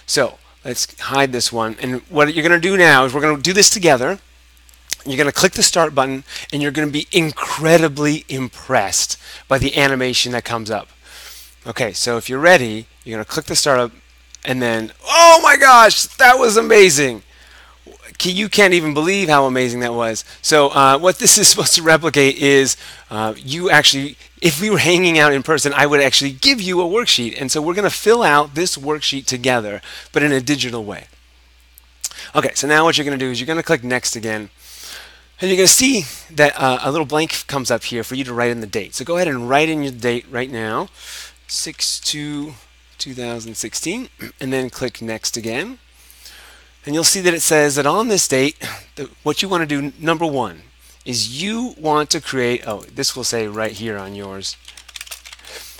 So 0.06 0.38
let's 0.64 0.98
hide 1.00 1.32
this 1.32 1.52
one. 1.52 1.76
And 1.82 2.00
what 2.08 2.32
you're 2.34 2.46
going 2.46 2.60
to 2.60 2.68
do 2.68 2.76
now 2.76 3.04
is 3.04 3.12
we're 3.12 3.20
going 3.20 3.36
to 3.36 3.42
do 3.42 3.52
this 3.52 3.68
together. 3.68 4.18
You're 5.04 5.16
going 5.16 5.26
to 5.28 5.32
click 5.32 5.52
the 5.52 5.62
start 5.62 5.94
button, 5.94 6.24
and 6.52 6.62
you're 6.62 6.72
going 6.72 6.88
to 6.88 6.92
be 6.92 7.06
incredibly 7.12 8.24
impressed 8.28 9.18
by 9.48 9.58
the 9.58 9.76
animation 9.76 10.32
that 10.32 10.44
comes 10.44 10.70
up. 10.70 10.88
Okay, 11.66 11.92
so 11.92 12.16
if 12.16 12.30
you're 12.30 12.38
ready, 12.38 12.86
you're 13.04 13.16
going 13.16 13.24
to 13.24 13.30
click 13.30 13.46
the 13.46 13.56
start 13.56 13.78
up, 13.78 13.92
and 14.44 14.62
then, 14.62 14.92
oh 15.04 15.40
my 15.42 15.56
gosh, 15.56 16.04
that 16.16 16.38
was 16.38 16.56
amazing 16.56 17.22
you 18.24 18.48
can't 18.48 18.74
even 18.74 18.94
believe 18.94 19.28
how 19.28 19.46
amazing 19.46 19.80
that 19.80 19.94
was. 19.94 20.24
So 20.42 20.68
uh, 20.68 20.98
what 20.98 21.18
this 21.18 21.38
is 21.38 21.48
supposed 21.50 21.74
to 21.76 21.82
replicate 21.82 22.36
is 22.38 22.76
uh, 23.10 23.34
you 23.36 23.70
actually, 23.70 24.16
if 24.42 24.60
we 24.60 24.70
were 24.70 24.78
hanging 24.78 25.18
out 25.18 25.32
in 25.32 25.42
person, 25.42 25.72
I 25.74 25.86
would 25.86 26.00
actually 26.00 26.32
give 26.32 26.60
you 26.60 26.80
a 26.80 26.84
worksheet. 26.84 27.40
And 27.40 27.50
so 27.50 27.62
we're 27.62 27.74
going 27.74 27.88
to 27.88 27.96
fill 27.96 28.22
out 28.22 28.54
this 28.54 28.76
worksheet 28.76 29.26
together, 29.26 29.80
but 30.12 30.22
in 30.22 30.32
a 30.32 30.40
digital 30.40 30.84
way. 30.84 31.06
Okay, 32.34 32.50
so 32.54 32.66
now 32.66 32.84
what 32.84 32.98
you're 32.98 33.04
going 33.04 33.18
to 33.18 33.24
do 33.24 33.30
is 33.30 33.40
you're 33.40 33.46
going 33.46 33.58
to 33.58 33.62
click 33.62 33.84
next 33.84 34.16
again. 34.16 34.50
And 35.40 35.48
you're 35.48 35.56
going 35.56 35.68
to 35.68 35.72
see 35.72 36.04
that 36.34 36.52
uh, 36.60 36.80
a 36.82 36.90
little 36.90 37.06
blank 37.06 37.46
comes 37.46 37.70
up 37.70 37.84
here 37.84 38.02
for 38.02 38.16
you 38.16 38.24
to 38.24 38.34
write 38.34 38.50
in 38.50 38.60
the 38.60 38.66
date. 38.66 38.94
So 38.96 39.04
go 39.04 39.16
ahead 39.16 39.28
and 39.28 39.48
write 39.48 39.68
in 39.68 39.84
your 39.84 39.92
date 39.92 40.26
right 40.30 40.50
now, 40.50 40.88
6 41.46 42.00
2 42.00 42.54
2016, 42.98 44.08
and 44.40 44.52
then 44.52 44.68
click 44.68 45.00
next 45.00 45.36
again 45.36 45.78
and 46.88 46.94
you'll 46.94 47.04
see 47.04 47.20
that 47.20 47.34
it 47.34 47.42
says 47.42 47.74
that 47.74 47.84
on 47.84 48.08
this 48.08 48.26
date, 48.26 48.56
what 49.22 49.42
you 49.42 49.48
want 49.50 49.60
to 49.60 49.66
do, 49.66 49.92
number 50.02 50.24
one, 50.24 50.62
is 51.04 51.42
you 51.42 51.74
want 51.76 52.08
to 52.08 52.18
create, 52.18 52.66
oh, 52.66 52.80
this 52.84 53.14
will 53.14 53.24
say 53.24 53.46
right 53.46 53.72
here 53.72 53.98
on 53.98 54.14
yours, 54.14 54.56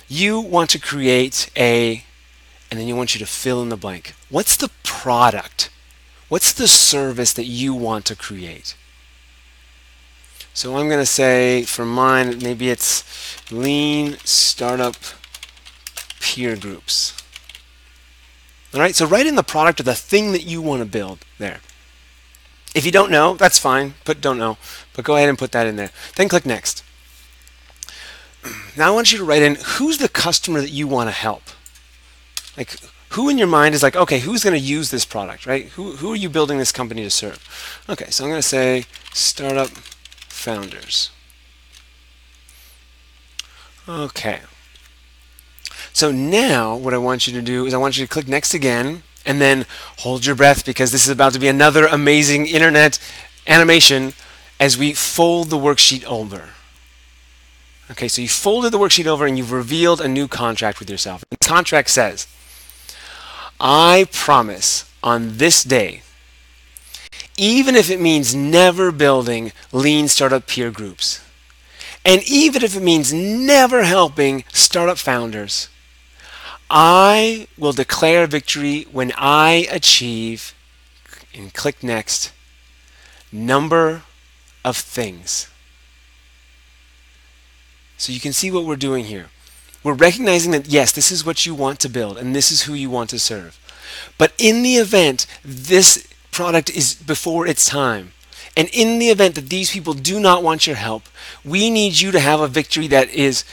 you 0.07 0.39
want 0.39 0.69
to 0.69 0.77
create 0.77 1.49
a, 1.57 2.03
and 2.69 2.79
then 2.79 2.87
you 2.87 2.95
want 2.95 3.15
you 3.15 3.19
to 3.19 3.25
fill 3.25 3.59
in 3.63 3.69
the 3.69 3.75
blank. 3.75 4.13
What's 4.29 4.55
the 4.55 4.69
product? 4.83 5.71
What's 6.27 6.53
the 6.53 6.67
service 6.67 7.33
that 7.33 7.45
you 7.45 7.73
want 7.73 8.05
to 8.05 8.15
create? 8.15 8.75
So 10.53 10.77
I'm 10.77 10.89
going 10.89 10.99
to 10.99 11.07
say 11.07 11.63
for 11.63 11.85
mine, 11.85 12.37
maybe 12.37 12.69
it's 12.69 13.51
lean 13.51 14.17
startup 14.25 14.93
peer 16.19 16.55
groups. 16.55 17.18
All 18.73 18.79
right, 18.79 18.95
so 18.95 19.05
write 19.05 19.25
in 19.25 19.35
the 19.35 19.43
product 19.43 19.79
or 19.79 19.83
the 19.83 19.95
thing 19.95 20.31
that 20.31 20.45
you 20.45 20.61
want 20.61 20.81
to 20.81 20.85
build 20.85 21.19
there. 21.39 21.59
If 22.75 22.85
you 22.85 22.91
don't 22.91 23.11
know, 23.11 23.33
that's 23.33 23.57
fine. 23.57 23.95
Put 24.05 24.21
don't 24.21 24.37
know, 24.37 24.57
but 24.93 25.05
go 25.05 25.15
ahead 25.15 25.29
and 25.29 25.37
put 25.37 25.51
that 25.53 25.65
in 25.65 25.75
there. 25.75 25.89
Then 26.15 26.29
click 26.29 26.45
next. 26.45 26.83
Now 28.77 28.91
I 28.91 28.95
want 28.95 29.11
you 29.11 29.17
to 29.17 29.23
write 29.23 29.41
in 29.41 29.55
who's 29.55 29.97
the 29.97 30.07
customer 30.07 30.61
that 30.61 30.69
you 30.69 30.87
want 30.87 31.07
to 31.07 31.11
help. 31.11 31.43
Like 32.55 32.75
who 33.09 33.27
in 33.27 33.39
your 33.39 33.47
mind 33.47 33.73
is 33.73 33.81
like, 33.81 33.95
okay, 33.95 34.19
who's 34.19 34.43
going 34.43 34.53
to 34.53 34.59
use 34.59 34.91
this 34.91 35.05
product, 35.05 35.45
right? 35.45 35.65
Who 35.69 35.95
who 35.95 36.13
are 36.13 36.15
you 36.15 36.29
building 36.29 36.59
this 36.59 36.71
company 36.71 37.03
to 37.03 37.09
serve? 37.09 37.83
Okay, 37.89 38.09
so 38.11 38.23
I'm 38.23 38.29
going 38.29 38.41
to 38.41 38.47
say 38.47 38.85
startup 39.13 39.69
founders. 39.69 41.09
Okay. 43.87 44.41
So 45.93 46.11
now 46.11 46.75
what 46.75 46.93
I 46.93 46.97
want 46.97 47.27
you 47.27 47.33
to 47.33 47.41
do 47.41 47.65
is 47.65 47.73
I 47.73 47.77
want 47.77 47.97
you 47.97 48.05
to 48.05 48.11
click 48.11 48.27
next 48.27 48.53
again 48.53 49.03
and 49.25 49.41
then 49.41 49.65
hold 49.99 50.25
your 50.25 50.35
breath 50.35 50.65
because 50.65 50.91
this 50.91 51.05
is 51.05 51.11
about 51.11 51.33
to 51.33 51.39
be 51.39 51.47
another 51.47 51.85
amazing 51.85 52.45
internet 52.45 52.99
animation 53.47 54.13
as 54.59 54.77
we 54.77 54.93
fold 54.93 55.49
the 55.49 55.57
worksheet 55.57 56.03
over. 56.05 56.49
Okay, 57.91 58.07
so 58.07 58.21
you 58.21 58.29
folded 58.29 58.71
the 58.71 58.77
worksheet 58.77 59.07
over 59.07 59.25
and 59.25 59.37
you've 59.37 59.51
revealed 59.51 59.99
a 59.99 60.07
new 60.07 60.27
contract 60.27 60.79
with 60.79 60.89
yourself. 60.89 61.23
The 61.29 61.37
contract 61.37 61.89
says, 61.89 62.27
I 63.59 64.07
promise 64.11 64.89
on 65.03 65.37
this 65.37 65.63
day, 65.63 66.03
even 67.35 67.75
if 67.75 67.89
it 67.89 67.99
means 67.99 68.35
never 68.35 68.91
building 68.91 69.51
lean 69.71 70.07
startup 70.07 70.45
peer 70.45 70.71
groups, 70.71 71.21
and 72.05 72.21
even 72.23 72.63
if 72.63 72.75
it 72.75 72.83
means 72.83 73.11
never 73.13 73.83
helping 73.83 74.43
startup 74.53 74.97
founders, 74.97 75.67
I 76.69 77.47
will 77.57 77.73
declare 77.73 78.27
victory 78.27 78.85
when 78.91 79.11
I 79.17 79.67
achieve, 79.71 80.53
and 81.33 81.53
click 81.53 81.83
next, 81.83 82.31
number 83.31 84.03
of 84.63 84.77
things. 84.77 85.49
So 87.97 88.13
you 88.13 88.19
can 88.19 88.33
see 88.33 88.51
what 88.51 88.65
we're 88.65 88.75
doing 88.75 89.05
here. 89.05 89.27
We're 89.83 89.93
recognizing 89.93 90.51
that, 90.51 90.67
yes, 90.67 90.91
this 90.91 91.11
is 91.11 91.25
what 91.25 91.45
you 91.45 91.55
want 91.55 91.79
to 91.81 91.89
build 91.89 92.17
and 92.17 92.35
this 92.35 92.51
is 92.51 92.63
who 92.63 92.73
you 92.73 92.89
want 92.89 93.09
to 93.11 93.19
serve. 93.19 93.59
But 94.17 94.33
in 94.37 94.61
the 94.61 94.75
event 94.75 95.25
this 95.43 96.07
product 96.31 96.69
is 96.69 96.93
before 96.93 97.47
its 97.47 97.65
time, 97.65 98.11
and 98.55 98.69
in 98.73 98.99
the 98.99 99.09
event 99.09 99.35
that 99.35 99.49
these 99.49 99.71
people 99.71 99.93
do 99.93 100.19
not 100.19 100.43
want 100.43 100.67
your 100.67 100.75
help, 100.75 101.03
we 101.45 101.69
need 101.69 101.99
you 101.99 102.11
to 102.11 102.19
have 102.19 102.39
a 102.39 102.47
victory 102.47 102.87
that 102.87 103.09
is 103.09 103.43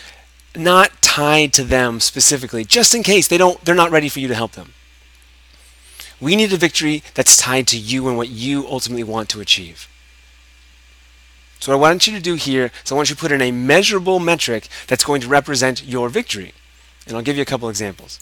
not 0.57 0.90
tied 1.03 1.53
to 1.55 1.64
them 1.64 2.01
specifically, 2.01 2.64
just 2.64 2.95
in 2.95 3.03
case 3.03 3.29
they 3.29 3.38
don't 3.38 3.62
they're 3.64 3.75
not 3.75 3.90
ready 3.90 4.09
for 4.09 4.21
you 4.21 4.29
to 4.29 4.35
help 4.35 4.53
them. 4.53 4.73
We 6.21 6.37
need 6.37 6.53
a 6.53 6.57
victory 6.57 7.03
that's 7.14 7.37
tied 7.37 7.66
to 7.69 7.79
you 7.79 8.09
and 8.09 8.16
what 8.16 8.29
you 8.29 8.66
ultimately 8.69 9.05
want 9.05 9.29
to 9.31 9.40
achieve. 9.40 9.88
So 11.61 11.73
what 11.73 11.79
I 11.79 11.90
want 11.90 12.07
you 12.07 12.14
to 12.14 12.23
do 12.23 12.35
here 12.35 12.71
is 12.85 12.92
I 12.92 12.95
want 12.95 13.09
you 13.09 13.14
to 13.14 13.21
put 13.21 13.33
in 13.33 13.42
a 13.42 13.51
measurable 13.51 14.19
metric 14.19 14.69
that's 14.87 15.05
going 15.05 15.21
to 15.23 15.29
represent 15.29 15.85
your 15.85 16.09
victory. 16.09 16.53
And 17.07 17.16
I'll 17.16 17.23
give 17.23 17.37
you 17.37 17.42
a 17.42 17.47
couple 17.47 17.69
examples. 17.69 18.21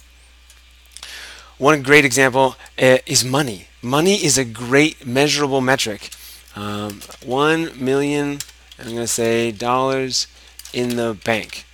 One 1.58 1.82
great 1.82 2.04
example 2.04 2.56
uh, 2.80 2.98
is 3.06 3.24
money. 3.24 3.68
Money 3.82 4.24
is 4.24 4.38
a 4.38 4.44
great 4.44 5.06
measurable 5.06 5.60
metric. 5.60 6.10
Um, 6.56 7.00
One 7.24 7.70
million, 7.82 8.38
I'm 8.78 8.86
going 8.86 8.98
to 8.98 9.06
say 9.06 9.52
dollars 9.52 10.26
in 10.72 10.96
the 10.96 11.16
bank 11.24 11.64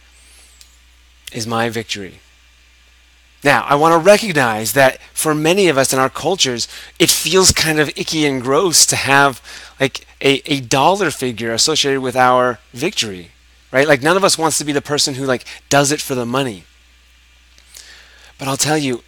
is 1.32 1.46
my 1.46 1.68
victory. 1.68 2.20
Now, 3.42 3.64
I 3.64 3.74
want 3.74 3.92
to 3.92 4.06
recognize 4.06 4.74
that 4.74 5.00
for 5.14 5.34
many 5.34 5.68
of 5.68 5.78
us 5.78 5.92
in 5.92 5.98
our 5.98 6.10
cultures, 6.10 6.68
it 6.98 7.10
feels 7.10 7.52
kind 7.52 7.80
of 7.80 7.88
icky 7.96 8.26
and 8.26 8.42
gross 8.42 8.84
to 8.86 8.96
have 8.96 9.42
like 9.80 10.06
a, 10.20 10.42
a 10.44 10.60
dollar 10.60 11.10
figure 11.10 11.52
associated 11.52 12.00
with 12.00 12.16
our 12.16 12.58
victory, 12.74 13.30
right? 13.72 13.88
Like 13.88 14.02
none 14.02 14.16
of 14.16 14.24
us 14.24 14.36
wants 14.36 14.58
to 14.58 14.64
be 14.64 14.72
the 14.72 14.82
person 14.82 15.14
who 15.14 15.24
like 15.24 15.46
does 15.70 15.90
it 15.90 16.02
for 16.02 16.14
the 16.14 16.26
money. 16.26 16.64
But 18.38 18.48
I'll 18.48 18.58
tell 18.58 18.76
you, 18.78 19.02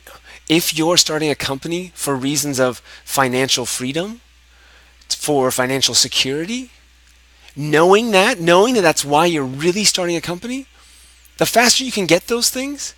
if 0.48 0.76
you're 0.76 0.96
starting 0.96 1.30
a 1.30 1.34
company 1.34 1.92
for 1.94 2.16
reasons 2.16 2.58
of 2.58 2.78
financial 3.04 3.66
freedom, 3.66 4.20
for 5.08 5.50
financial 5.50 5.94
security, 5.94 6.70
knowing 7.54 8.10
that, 8.12 8.40
knowing 8.40 8.74
that 8.74 8.80
that's 8.80 9.04
why 9.04 9.26
you're 9.26 9.44
really 9.44 9.84
starting 9.84 10.16
a 10.16 10.20
company, 10.20 10.66
the 11.42 11.46
faster 11.46 11.82
you 11.82 11.90
can 11.90 12.06
get 12.06 12.28
those 12.28 12.50
things, 12.50 12.94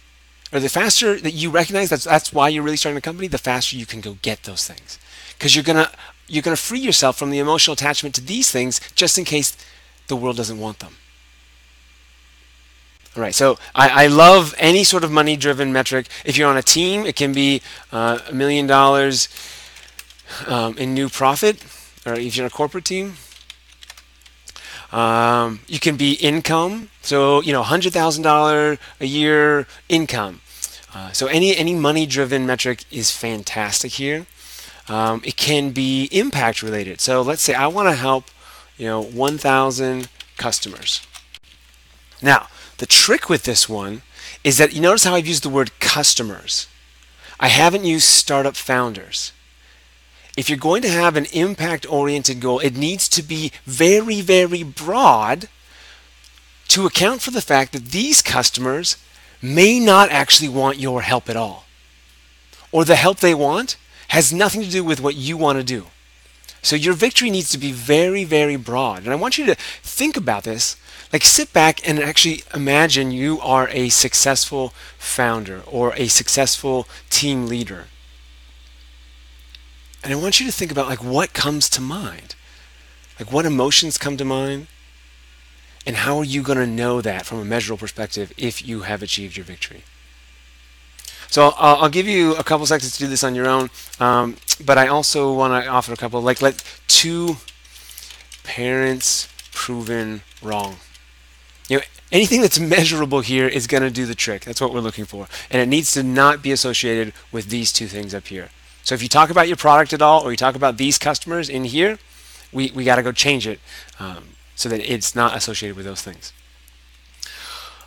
or 0.53 0.61
the 0.61 0.69
faster 0.69 1.19
that 1.19 1.31
you 1.31 1.49
recognize 1.49 1.89
that's 1.89 2.05
that's 2.05 2.31
why 2.31 2.47
you're 2.51 2.63
really 2.63 2.77
starting 2.77 2.99
a 2.99 3.01
company, 3.01 3.27
the 3.27 3.39
faster 3.39 3.75
you 3.75 3.87
can 3.87 4.03
go 4.03 4.19
get 4.21 4.43
those 4.43 4.67
things. 4.67 4.99
Because 5.33 5.57
you're 5.57 5.65
gonna 5.65 5.91
you're 6.29 6.43
gonna 6.43 6.57
free 6.57 6.79
yourself 6.79 7.17
from 7.17 7.31
the 7.31 7.39
emotional 7.39 7.73
attachment 7.73 8.15
to 8.17 8.21
these 8.21 8.51
things 8.51 8.83
just 8.95 9.17
in 9.17 9.25
case 9.25 9.57
the 10.09 10.17
world 10.17 10.37
doesn't 10.37 10.59
want 10.59 10.81
them. 10.81 10.97
All 13.17 13.23
right, 13.23 13.35
so 13.35 13.57
I, 13.75 14.05
I 14.05 14.07
love 14.09 14.55
any 14.59 14.85
sort 14.85 15.05
of 15.05 15.11
money 15.11 15.39
driven 15.39 15.73
metric. 15.73 16.09
If 16.27 16.37
you're 16.37 16.51
on 16.51 16.59
a 16.59 16.63
team, 16.77 17.07
it 17.07 17.17
can 17.17 17.33
be 17.33 17.63
uh, 17.93 18.19
a 18.29 18.35
million 18.35 18.67
dollars 18.67 19.31
um, 20.47 20.77
in 20.77 20.93
new 20.93 21.09
profit, 21.09 21.65
or 22.05 22.13
if 22.13 22.37
you're 22.37 22.45
on 22.45 22.49
a 22.49 22.51
corporate 22.51 22.85
team. 22.85 23.15
Um, 24.95 25.61
you 25.67 25.81
can 25.81 25.97
be 25.97 26.13
income, 26.15 26.89
so 27.03 27.43
you 27.43 27.53
know, 27.53 27.65
hundred 27.65 27.93
thousand 27.93 28.23
dollar 28.23 28.79
a 29.01 29.07
year 29.07 29.67
income. 29.89 30.41
Uh, 30.95 31.11
so 31.11 31.27
any 31.27 31.57
any 31.57 31.75
money 31.75 32.07
driven 32.07 32.47
metric 32.47 32.85
is 32.93 33.11
fantastic 33.11 33.93
here. 33.93 34.27
Um, 34.89 35.21
it 35.25 35.37
can 35.37 35.71
be 35.71 36.09
impact 36.13 36.63
related. 36.63 37.01
So 37.01 37.23
let's 37.23 37.43
say 37.43 37.55
I 37.55 37.67
want 37.67 37.89
to 37.89 37.95
help, 37.95 38.27
you 38.77 38.87
know, 38.87 39.03
1,000 39.03 40.09
customers. 40.37 41.01
Now, 42.21 42.49
the 42.79 42.87
trick 42.87 43.29
with 43.31 43.45
this 43.45 43.67
one 43.67 44.03
is 44.43 44.59
that 44.59 44.75
you 44.75 44.83
notice 44.83 45.05
how 45.05 45.15
I've 45.15 45.27
used 45.27 45.43
the 45.43 45.49
word 45.49 45.79
customers. 45.81 46.69
I 47.41 47.49
haven't 47.49 47.85
used 47.85 48.05
startup 48.05 48.57
founders. 48.57 49.33
If 50.37 50.49
you're 50.49 50.59
going 50.59 50.83
to 50.83 50.89
have 50.89 51.17
an 51.17 51.27
impact 51.33 51.91
oriented 51.91 52.41
goal, 52.41 52.59
it 52.59 52.77
needs 52.77 53.09
to 53.11 53.23
be 53.23 53.53
very, 53.65 54.21
very 54.21 54.63
broad 54.63 55.49
to 56.69 56.87
account 56.87 57.23
for 57.23 57.31
the 57.31 57.41
fact 57.41 57.73
that 57.73 57.87
these 57.87 58.21
customers 58.21 58.97
may 59.41 59.79
not 59.79 60.11
actually 60.11 60.49
want 60.49 60.79
your 60.79 61.03
help 61.03 61.29
at 61.31 61.37
all. 61.37 61.67
Or 62.73 62.85
the 62.85 62.97
help 62.97 63.21
they 63.21 63.35
want 63.35 63.77
has 64.09 64.33
nothing 64.33 64.63
to 64.63 64.71
do 64.71 64.83
with 64.83 65.01
what 65.01 65.15
you 65.15 65.37
want 65.37 65.59
to 65.59 65.65
do. 65.65 65.87
So 66.63 66.77
your 66.77 66.95
victory 66.95 67.31
needs 67.31 67.51
to 67.51 67.59
be 67.59 67.73
very, 67.73 68.25
very 68.25 68.57
broad. 68.57 69.05
And 69.05 69.13
I 69.13 69.17
want 69.17 69.39
you 69.39 69.47
to 69.47 69.55
think 69.55 70.17
about 70.17 70.45
this 70.45 70.77
like 71.13 71.23
sit 71.23 71.53
back 71.53 71.87
and 71.89 72.01
actually 72.01 72.43
imagine 72.53 73.13
you 73.13 73.39
are 73.41 73.69
a 73.69 73.89
successful 73.89 74.75
founder 74.99 75.63
or 75.65 75.95
a 75.95 76.09
successful 76.09 76.89
team 77.09 77.47
leader. 77.47 77.87
And 80.05 80.13
I 80.13 80.17
want 80.17 80.39
you 80.39 80.45
to 80.47 80.53
think 80.53 80.71
about 80.71 80.87
like 80.87 81.03
what 81.03 81.33
comes 81.33 81.71
to 81.71 81.81
mind. 81.81 82.35
Like 83.19 83.33
what 83.33 83.47
emotions 83.47 83.97
come 83.97 84.19
to 84.19 84.25
mind? 84.25 84.67
And 85.87 85.97
how 85.97 86.19
are 86.19 86.25
you 86.25 86.43
going 86.43 86.59
to 86.59 86.67
know 86.67 87.01
that 87.01 87.25
from 87.25 87.39
a 87.39 87.45
measurable 87.45 87.79
perspective 87.79 88.33
if 88.37 88.67
you 88.67 88.83
have 88.83 89.03
achieved 89.03 89.37
your 89.37 89.45
victory? 89.45 89.83
So 91.29 91.55
I'll, 91.57 91.77
I'll 91.83 91.89
give 91.89 92.07
you 92.07 92.37
a 92.37 92.45
couple 92.45 92.67
seconds 92.67 92.93
to 92.93 92.99
do 92.99 93.09
this 93.09 93.25
on 93.25 93.35
your 93.35 93.49
own, 93.49 93.71
um, 93.99 94.37
but 94.65 94.79
I 94.79 94.87
also 94.87 95.33
want 95.33 95.65
to 95.65 95.69
offer 95.69 95.93
a 95.93 95.97
couple 95.97 96.21
like 96.21 96.41
let 96.41 96.63
two 96.87 97.39
parents 98.45 99.29
proven 99.53 100.23
wrong. 100.43 100.77
You 101.69 101.79
know, 101.79 101.83
anything 102.13 102.41
that's 102.41 102.61
measurable 102.61 103.21
here 103.21 103.49
is 103.49 103.67
going 103.67 103.83
to 103.83 103.91
do 103.91 104.07
the 104.07 104.15
trick. 104.15 104.45
That's 104.45 104.61
what 104.61 104.73
we're 104.73 104.81
looking 104.81 105.07
for. 105.07 105.27
And 105.51 105.61
it 105.61 105.67
needs 105.67 105.93
to 105.95 106.03
not 106.03 106.43
be 106.43 106.53
associated 106.53 107.15
with 107.33 107.49
these 107.49 107.73
two 107.73 107.87
things 107.87 108.15
up 108.15 108.27
here. 108.29 108.51
So 108.85 108.95
if 108.95 109.03
you 109.03 109.09
talk 109.09 109.31
about 109.31 109.49
your 109.49 109.57
product 109.57 109.93
at 109.93 110.03
all, 110.03 110.23
or 110.23 110.31
you 110.31 110.37
talk 110.37 110.55
about 110.55 110.77
these 110.77 110.99
customers 110.99 111.49
in 111.49 111.65
here, 111.65 111.99
we, 112.53 112.71
we 112.75 112.85
got 112.85 112.97
to 112.97 113.03
go 113.03 113.13
change 113.13 113.47
it 113.47 113.59
um, 113.99 114.25
so 114.55 114.69
that 114.69 114.81
it's 114.81 115.15
not 115.15 115.37
associated 115.37 115.77
with 115.77 115.87
those 115.87 116.03
things. 116.03 116.33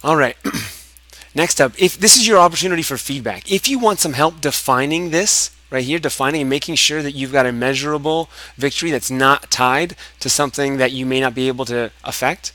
All 0.04 0.18
right. 0.18 0.36
Next 1.36 1.62
up, 1.62 1.74
if 1.78 2.00
this 2.00 2.18
is 2.18 2.28
your 2.28 2.40
opportunity 2.40 2.82
for 2.82 2.98
feedback, 2.98 3.52
if 3.52 3.70
you 3.70 3.78
want 3.78 4.00
some 4.00 4.14
help 4.14 4.42
defining 4.42 5.12
this 5.12 5.52
right 5.70 5.84
here, 5.84 6.00
defining 6.00 6.42
and 6.42 6.50
making 6.50 6.76
sure 6.76 7.04
that 7.04 7.12
you've 7.12 7.32
got 7.32 7.46
a 7.46 7.52
measurable 7.52 8.30
victory 8.56 8.90
that's 8.90 9.12
not 9.12 9.52
tied 9.52 9.96
to 10.20 10.30
something 10.30 10.78
that 10.78 10.92
you 10.92 11.06
may 11.06 11.20
not 11.20 11.36
be 11.36 11.48
able 11.48 11.66
to 11.66 11.92
affect, 12.04 12.54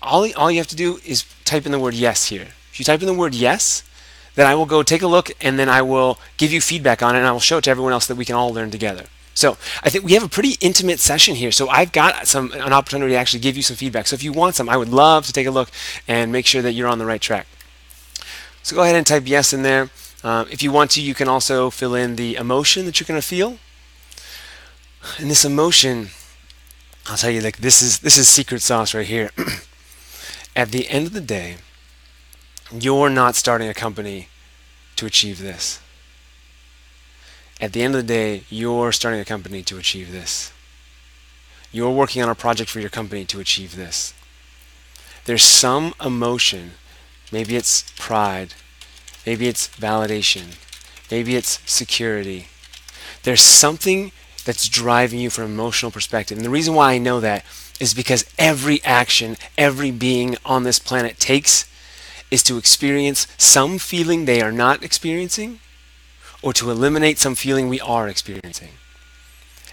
all, 0.00 0.26
all 0.34 0.50
you 0.50 0.58
have 0.58 0.66
to 0.68 0.76
do 0.76 0.98
is 1.04 1.24
type 1.44 1.66
in 1.66 1.72
the 1.72 1.78
word 1.78 1.94
yes 1.94 2.26
here. 2.26 2.48
If 2.72 2.78
you 2.78 2.84
type 2.84 3.00
in 3.00 3.06
the 3.06 3.14
word 3.14 3.34
yes, 3.34 3.82
then 4.36 4.46
I 4.46 4.54
will 4.54 4.66
go 4.66 4.82
take 4.82 5.02
a 5.02 5.06
look 5.06 5.30
and 5.40 5.58
then 5.58 5.68
I 5.68 5.82
will 5.82 6.18
give 6.36 6.52
you 6.52 6.60
feedback 6.60 7.02
on 7.02 7.16
it 7.16 7.18
and 7.18 7.26
I 7.26 7.32
will 7.32 7.40
show 7.40 7.58
it 7.58 7.64
to 7.64 7.70
everyone 7.70 7.92
else 7.92 8.06
that 8.06 8.16
we 8.16 8.24
can 8.24 8.36
all 8.36 8.54
learn 8.54 8.70
together. 8.70 9.06
So 9.34 9.58
I 9.82 9.90
think 9.90 10.04
we 10.04 10.12
have 10.12 10.22
a 10.22 10.28
pretty 10.28 10.56
intimate 10.60 11.00
session 11.00 11.34
here. 11.34 11.52
So 11.52 11.68
I've 11.68 11.92
got 11.92 12.26
some 12.26 12.52
an 12.52 12.72
opportunity 12.72 13.12
to 13.12 13.18
actually 13.18 13.40
give 13.40 13.56
you 13.56 13.62
some 13.62 13.76
feedback. 13.76 14.06
So 14.06 14.14
if 14.14 14.22
you 14.22 14.32
want 14.32 14.54
some, 14.54 14.68
I 14.68 14.76
would 14.76 14.88
love 14.88 15.26
to 15.26 15.32
take 15.32 15.46
a 15.46 15.50
look 15.50 15.70
and 16.06 16.32
make 16.32 16.46
sure 16.46 16.62
that 16.62 16.72
you're 16.72 16.88
on 16.88 16.98
the 16.98 17.04
right 17.04 17.20
track. 17.20 17.46
So 18.62 18.74
go 18.76 18.82
ahead 18.82 18.96
and 18.96 19.06
type 19.06 19.24
yes 19.26 19.52
in 19.52 19.62
there. 19.62 19.90
Uh, 20.24 20.46
if 20.50 20.62
you 20.62 20.72
want 20.72 20.90
to, 20.92 21.02
you 21.02 21.14
can 21.14 21.28
also 21.28 21.70
fill 21.70 21.94
in 21.94 22.16
the 22.16 22.36
emotion 22.36 22.86
that 22.86 22.98
you're 22.98 23.06
going 23.06 23.20
to 23.20 23.26
feel. 23.26 23.58
And 25.18 25.30
this 25.30 25.44
emotion, 25.44 26.08
I'll 27.06 27.16
tell 27.16 27.30
you, 27.30 27.40
like 27.40 27.58
this 27.58 27.82
is 27.82 28.00
this 28.00 28.18
is 28.18 28.28
secret 28.28 28.62
sauce 28.62 28.94
right 28.94 29.06
here. 29.06 29.30
At 30.56 30.72
the 30.72 30.88
end 30.88 31.06
of 31.06 31.12
the 31.12 31.20
day, 31.20 31.58
you're 32.72 33.10
not 33.10 33.36
starting 33.36 33.68
a 33.68 33.74
company 33.74 34.28
to 34.96 35.06
achieve 35.06 35.40
this. 35.40 35.80
At 37.60 37.72
the 37.72 37.82
end 37.82 37.94
of 37.94 38.02
the 38.02 38.06
day, 38.06 38.42
you're 38.50 38.92
starting 38.92 39.20
a 39.20 39.24
company 39.24 39.62
to 39.62 39.78
achieve 39.78 40.12
this. 40.12 40.52
You're 41.72 41.90
working 41.90 42.22
on 42.22 42.28
a 42.28 42.34
project 42.34 42.70
for 42.70 42.80
your 42.80 42.90
company 42.90 43.24
to 43.26 43.40
achieve 43.40 43.76
this. 43.76 44.14
There's 45.24 45.42
some 45.42 45.94
emotion, 46.04 46.72
maybe 47.32 47.56
it's 47.56 47.90
pride, 47.96 48.54
maybe 49.26 49.48
it's 49.48 49.68
validation, 49.68 50.56
maybe 51.10 51.34
it's 51.34 51.60
security. 51.70 52.46
There's 53.22 53.40
something 53.40 54.12
that's 54.44 54.68
driving 54.68 55.18
you 55.18 55.30
from 55.30 55.46
an 55.46 55.50
emotional 55.50 55.90
perspective. 55.90 56.38
And 56.38 56.44
the 56.44 56.50
reason 56.50 56.74
why 56.74 56.92
I 56.92 56.98
know 56.98 57.18
that 57.20 57.44
is 57.80 57.92
because 57.92 58.24
every 58.38 58.82
action 58.84 59.36
every 59.58 59.90
being 59.90 60.36
on 60.44 60.62
this 60.62 60.78
planet 60.78 61.18
takes 61.18 61.68
is 62.30 62.42
to 62.44 62.58
experience 62.58 63.26
some 63.38 63.78
feeling 63.78 64.24
they 64.24 64.42
are 64.42 64.52
not 64.52 64.82
experiencing 64.82 65.60
or 66.42 66.52
to 66.52 66.70
eliminate 66.70 67.18
some 67.18 67.34
feeling 67.34 67.68
we 67.68 67.80
are 67.80 68.08
experiencing. 68.08 68.70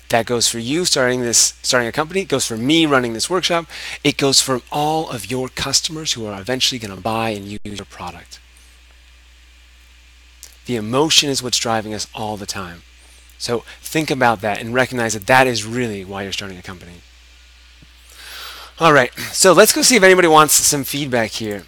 That 0.10 0.26
goes 0.26 0.48
for 0.48 0.60
you 0.60 0.86
starting 0.86 1.22
this 1.22 1.56
starting 1.64 1.88
a 1.88 1.92
company, 1.92 2.22
it 2.22 2.28
goes 2.28 2.46
for 2.46 2.58
me 2.58 2.86
running 2.86 3.14
this 3.14 3.30
workshop, 3.30 3.66
it 4.04 4.18
goes 4.18 4.42
for 4.42 4.62
all 4.72 5.10
of 5.10 5.32
your 5.32 5.50
customers 5.50 6.14
who 6.14 6.26
are 6.26 6.40
eventually 6.40 6.78
going 6.80 6.96
to 6.96 7.02
buy 7.02 7.30
and 7.30 7.46
use 7.46 7.60
your 7.66 7.86
product. 7.86 8.40
The 10.66 10.76
emotion 10.76 11.30
is 11.30 11.42
what's 11.42 11.58
driving 11.58 11.94
us 11.94 12.08
all 12.14 12.38
the 12.38 12.46
time. 12.46 12.84
So 13.38 13.66
think 13.82 14.10
about 14.10 14.42
that 14.42 14.62
and 14.62 14.74
recognize 14.74 15.14
that 15.14 15.28
that 15.28 15.48
is 15.48 15.66
really 15.66 16.06
why 16.06 16.24
you're 16.24 16.32
starting 16.32 16.58
a 16.58 16.62
company. 16.62 17.02
All 18.80 18.94
right, 18.94 19.14
so 19.32 19.52
let's 19.54 19.74
go 19.74 19.82
see 19.82 19.96
if 19.96 20.04
anybody 20.04 20.28
wants 20.28 20.54
some 20.54 20.84
feedback 20.84 21.32
here. 21.32 21.64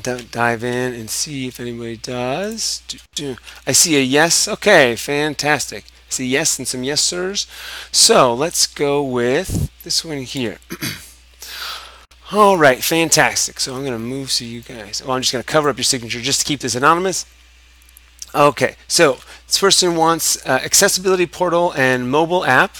Dive 0.00 0.64
in 0.64 0.94
and 0.94 1.10
see 1.10 1.48
if 1.48 1.60
anybody 1.60 1.96
does. 1.96 2.82
I 3.66 3.72
see 3.72 3.96
a 3.96 4.00
yes. 4.00 4.48
Okay, 4.48 4.96
fantastic. 4.96 5.84
I 5.84 6.10
see 6.10 6.26
yes 6.26 6.58
and 6.58 6.68
some 6.68 6.84
yes 6.84 7.00
sirs. 7.00 7.46
So 7.90 8.32
let's 8.34 8.66
go 8.66 9.02
with 9.02 9.70
this 9.82 10.04
one 10.04 10.18
here. 10.18 10.58
All 12.32 12.56
right, 12.56 12.82
fantastic. 12.82 13.60
So 13.60 13.74
I'm 13.74 13.84
going 13.84 13.92
to 13.92 13.98
move 13.98 14.30
so 14.30 14.44
you 14.44 14.62
guys. 14.62 15.02
Oh, 15.04 15.12
I'm 15.12 15.20
just 15.20 15.32
going 15.32 15.44
to 15.44 15.50
cover 15.50 15.68
up 15.68 15.76
your 15.76 15.84
signature 15.84 16.20
just 16.20 16.40
to 16.40 16.46
keep 16.46 16.60
this 16.60 16.74
anonymous. 16.74 17.26
Okay, 18.34 18.76
so 18.88 19.18
this 19.46 19.58
person 19.58 19.96
wants 19.96 20.38
uh, 20.46 20.60
accessibility 20.64 21.26
portal 21.26 21.74
and 21.76 22.10
mobile 22.10 22.46
app. 22.46 22.76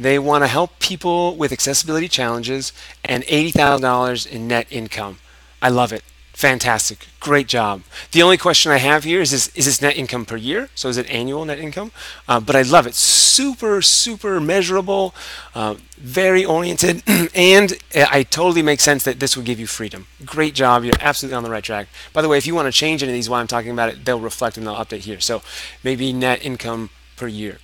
They 0.00 0.18
want 0.18 0.42
to 0.44 0.48
help 0.48 0.78
people 0.78 1.36
with 1.36 1.52
accessibility 1.52 2.08
challenges 2.08 2.72
and 3.04 3.22
$80,000 3.24 4.26
in 4.26 4.48
net 4.48 4.66
income. 4.70 5.18
I 5.60 5.68
love 5.68 5.92
it. 5.92 6.02
Fantastic. 6.34 7.06
Great 7.20 7.46
job. 7.46 7.82
The 8.10 8.20
only 8.20 8.36
question 8.36 8.72
I 8.72 8.78
have 8.78 9.04
here 9.04 9.20
is 9.20 9.30
this, 9.30 9.54
is 9.54 9.66
this 9.66 9.80
net 9.80 9.96
income 9.96 10.26
per 10.26 10.36
year? 10.36 10.68
So 10.74 10.88
is 10.88 10.96
it 10.96 11.08
annual 11.08 11.44
net 11.44 11.60
income? 11.60 11.92
Uh, 12.28 12.40
but 12.40 12.56
I 12.56 12.62
love 12.62 12.88
it. 12.88 12.96
Super, 12.96 13.80
super 13.80 14.40
measurable, 14.40 15.14
uh, 15.54 15.76
very 15.96 16.44
oriented, 16.44 17.04
and 17.36 17.78
I 17.94 18.24
totally 18.24 18.62
make 18.62 18.80
sense 18.80 19.04
that 19.04 19.20
this 19.20 19.36
would 19.36 19.46
give 19.46 19.60
you 19.60 19.68
freedom. 19.68 20.08
Great 20.24 20.54
job. 20.54 20.82
You're 20.82 20.94
absolutely 21.00 21.36
on 21.36 21.44
the 21.44 21.50
right 21.50 21.62
track. 21.62 21.86
By 22.12 22.20
the 22.20 22.28
way, 22.28 22.36
if 22.36 22.48
you 22.48 22.54
want 22.54 22.66
to 22.66 22.72
change 22.72 23.04
any 23.04 23.12
of 23.12 23.14
these 23.14 23.30
while 23.30 23.40
I'm 23.40 23.46
talking 23.46 23.70
about 23.70 23.90
it, 23.90 24.04
they'll 24.04 24.18
reflect 24.18 24.56
and 24.56 24.66
they'll 24.66 24.74
update 24.74 25.00
here. 25.00 25.20
So 25.20 25.40
maybe 25.84 26.12
net 26.12 26.44
income 26.44 26.90
per 27.16 27.28
year. 27.28 27.58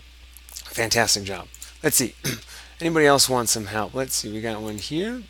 Fantastic 0.53 1.25
job. 1.25 1.49
Let's 1.83 1.97
see. 1.97 2.15
Anybody 2.81 3.07
else 3.07 3.29
want 3.29 3.49
some 3.49 3.67
help? 3.67 3.95
Let's 3.95 4.15
see. 4.15 4.33
We 4.33 4.41
got 4.41 4.63
one 4.63 4.79
here. 4.79 5.25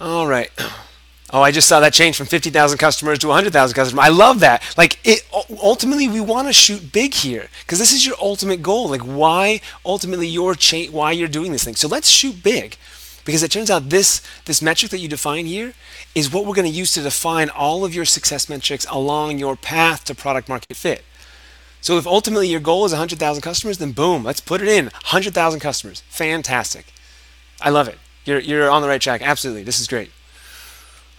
All 0.00 0.28
right. 0.28 0.52
Oh, 1.30 1.42
I 1.42 1.50
just 1.50 1.68
saw 1.68 1.80
that 1.80 1.92
change 1.92 2.16
from 2.16 2.26
50,000 2.26 2.78
customers 2.78 3.18
to 3.18 3.28
100,000 3.28 3.74
customers. 3.74 4.02
I 4.02 4.08
love 4.08 4.40
that. 4.40 4.62
Like, 4.78 4.98
it, 5.04 5.28
ultimately, 5.62 6.08
we 6.08 6.22
want 6.22 6.48
to 6.48 6.54
shoot 6.54 6.90
big 6.90 7.12
here 7.12 7.48
because 7.60 7.78
this 7.78 7.92
is 7.92 8.06
your 8.06 8.16
ultimate 8.18 8.62
goal. 8.62 8.88
Like, 8.88 9.02
why 9.02 9.60
ultimately 9.84 10.26
your 10.26 10.54
cha- 10.54 10.86
why 10.90 11.12
you're 11.12 11.28
doing 11.28 11.52
this 11.52 11.64
thing. 11.64 11.74
So 11.74 11.86
let's 11.86 12.08
shoot 12.08 12.42
big. 12.42 12.76
Because 13.26 13.42
it 13.42 13.50
turns 13.50 13.70
out 13.70 13.90
this, 13.90 14.22
this 14.46 14.62
metric 14.62 14.90
that 14.90 15.00
you 15.00 15.08
define 15.08 15.44
here 15.44 15.74
is 16.14 16.32
what 16.32 16.46
we're 16.46 16.54
going 16.54 16.70
to 16.70 16.78
use 16.78 16.92
to 16.92 17.02
define 17.02 17.50
all 17.50 17.84
of 17.84 17.94
your 17.94 18.06
success 18.06 18.48
metrics 18.48 18.86
along 18.90 19.38
your 19.38 19.54
path 19.54 20.06
to 20.06 20.14
product 20.14 20.48
market 20.48 20.74
fit. 20.74 21.04
So 21.82 21.98
if 21.98 22.06
ultimately 22.06 22.48
your 22.48 22.60
goal 22.60 22.86
is 22.86 22.92
100,000 22.92 23.42
customers, 23.42 23.76
then 23.76 23.92
boom, 23.92 24.24
let's 24.24 24.40
put 24.40 24.62
it 24.62 24.68
in 24.68 24.86
100,000 24.86 25.60
customers. 25.60 26.02
Fantastic. 26.08 26.86
I 27.60 27.68
love 27.68 27.86
it. 27.86 27.98
You're, 28.24 28.40
you're 28.40 28.70
on 28.70 28.80
the 28.80 28.88
right 28.88 29.00
track. 29.00 29.20
Absolutely. 29.20 29.62
This 29.62 29.78
is 29.78 29.86
great. 29.86 30.10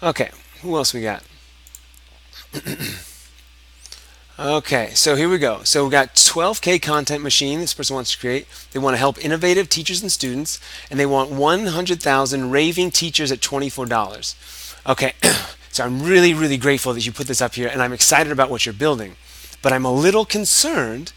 Okay, 0.02 0.32
who 0.62 0.78
else 0.78 0.94
we 0.94 1.02
got? 1.02 1.24
okay, 4.40 4.92
so 4.94 5.16
here 5.18 5.28
we 5.28 5.38
go. 5.38 5.62
So 5.64 5.84
we 5.84 5.92
got 5.92 6.16
12K 6.16 6.82
content 6.82 7.22
machine 7.22 7.60
this 7.60 7.74
person 7.74 7.96
wants 7.96 8.14
to 8.14 8.18
create. 8.18 8.48
They 8.72 8.80
want 8.80 8.94
to 8.94 8.98
help 8.98 9.24
innovative 9.24 9.68
teachers 9.68 10.02
and 10.02 10.10
students, 10.10 10.58
and 10.90 10.98
they 10.98 11.06
want 11.06 11.32
100,000 11.32 12.50
raving 12.50 12.92
teachers 12.92 13.30
at 13.30 13.42
$24. 13.42 14.36
Okay, 14.88 15.14
so 15.70 15.84
I'm 15.84 16.02
really, 16.02 16.34
really 16.34 16.58
grateful 16.58 16.94
that 16.94 17.06
you 17.06 17.12
put 17.12 17.28
this 17.28 17.42
up 17.42 17.56
here, 17.56 17.68
and 17.68 17.82
I'm 17.82 17.92
excited 17.92 18.32
about 18.32 18.50
what 18.50 18.66
you're 18.66 18.72
building. 18.72 19.18
But 19.62 19.74
I'm 19.74 19.84
a 19.84 19.92
little 19.92 20.24
concerned 20.24 21.12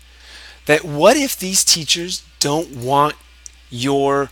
that 0.67 0.85
what 0.85 1.17
if 1.17 1.39
these 1.39 1.65
teachers 1.65 2.25
don't 2.41 2.75
want 2.75 3.15
your 3.71 4.31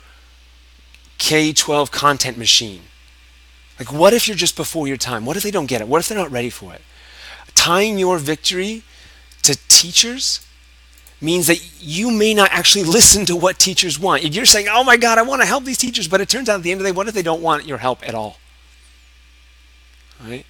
K 1.19 1.53
12 1.53 1.93
content 1.93 2.37
machine? 2.37 2.83
Like, 3.81 3.93
what 3.93 4.13
if 4.13 4.29
you're 4.29 4.37
just 4.37 4.57
before 4.57 4.87
your 4.87 4.99
time? 4.99 5.25
What 5.25 5.39
if 5.39 5.43
they 5.43 5.51
don't 5.51 5.65
get 5.65 5.81
it? 5.81 5.89
What 5.89 6.01
if 6.01 6.09
they're 6.09 6.19
not 6.19 6.31
ready 6.31 6.51
for 6.51 6.75
it? 6.75 6.83
Tying 7.55 7.99
your 7.99 8.19
victory 8.19 8.83
to 9.43 9.59
teachers 9.69 10.47
means 11.19 11.47
that 11.47 11.81
you 11.81 12.11
may 12.11 12.35
not 12.35 12.51
actually 12.53 12.85
listen 12.85 13.25
to 13.25 13.35
what 13.35 13.59
teachers 13.59 13.99
want. 13.99 14.23
You're 14.23 14.45
saying, 14.45 14.69
oh 14.71 14.85
my 14.85 14.99
God, 14.99 15.17
I 15.17 15.23
want 15.23 15.41
to 15.41 15.47
help 15.47 15.65
these 15.65 15.79
teachers, 15.79 16.09
but 16.09 16.21
it 16.21 16.29
turns 16.29 16.51
out 16.51 16.57
at 16.57 16.63
the 16.63 16.73
end 16.73 16.81
of 16.81 16.85
the 16.85 16.91
day, 16.91 16.97
what 16.97 17.09
if 17.09 17.15
they 17.15 17.23
don't 17.23 17.41
want 17.41 17.67
your 17.67 17.79
help 17.79 18.07
at 18.07 18.15
all? 18.15 18.37
Right? 20.23 20.45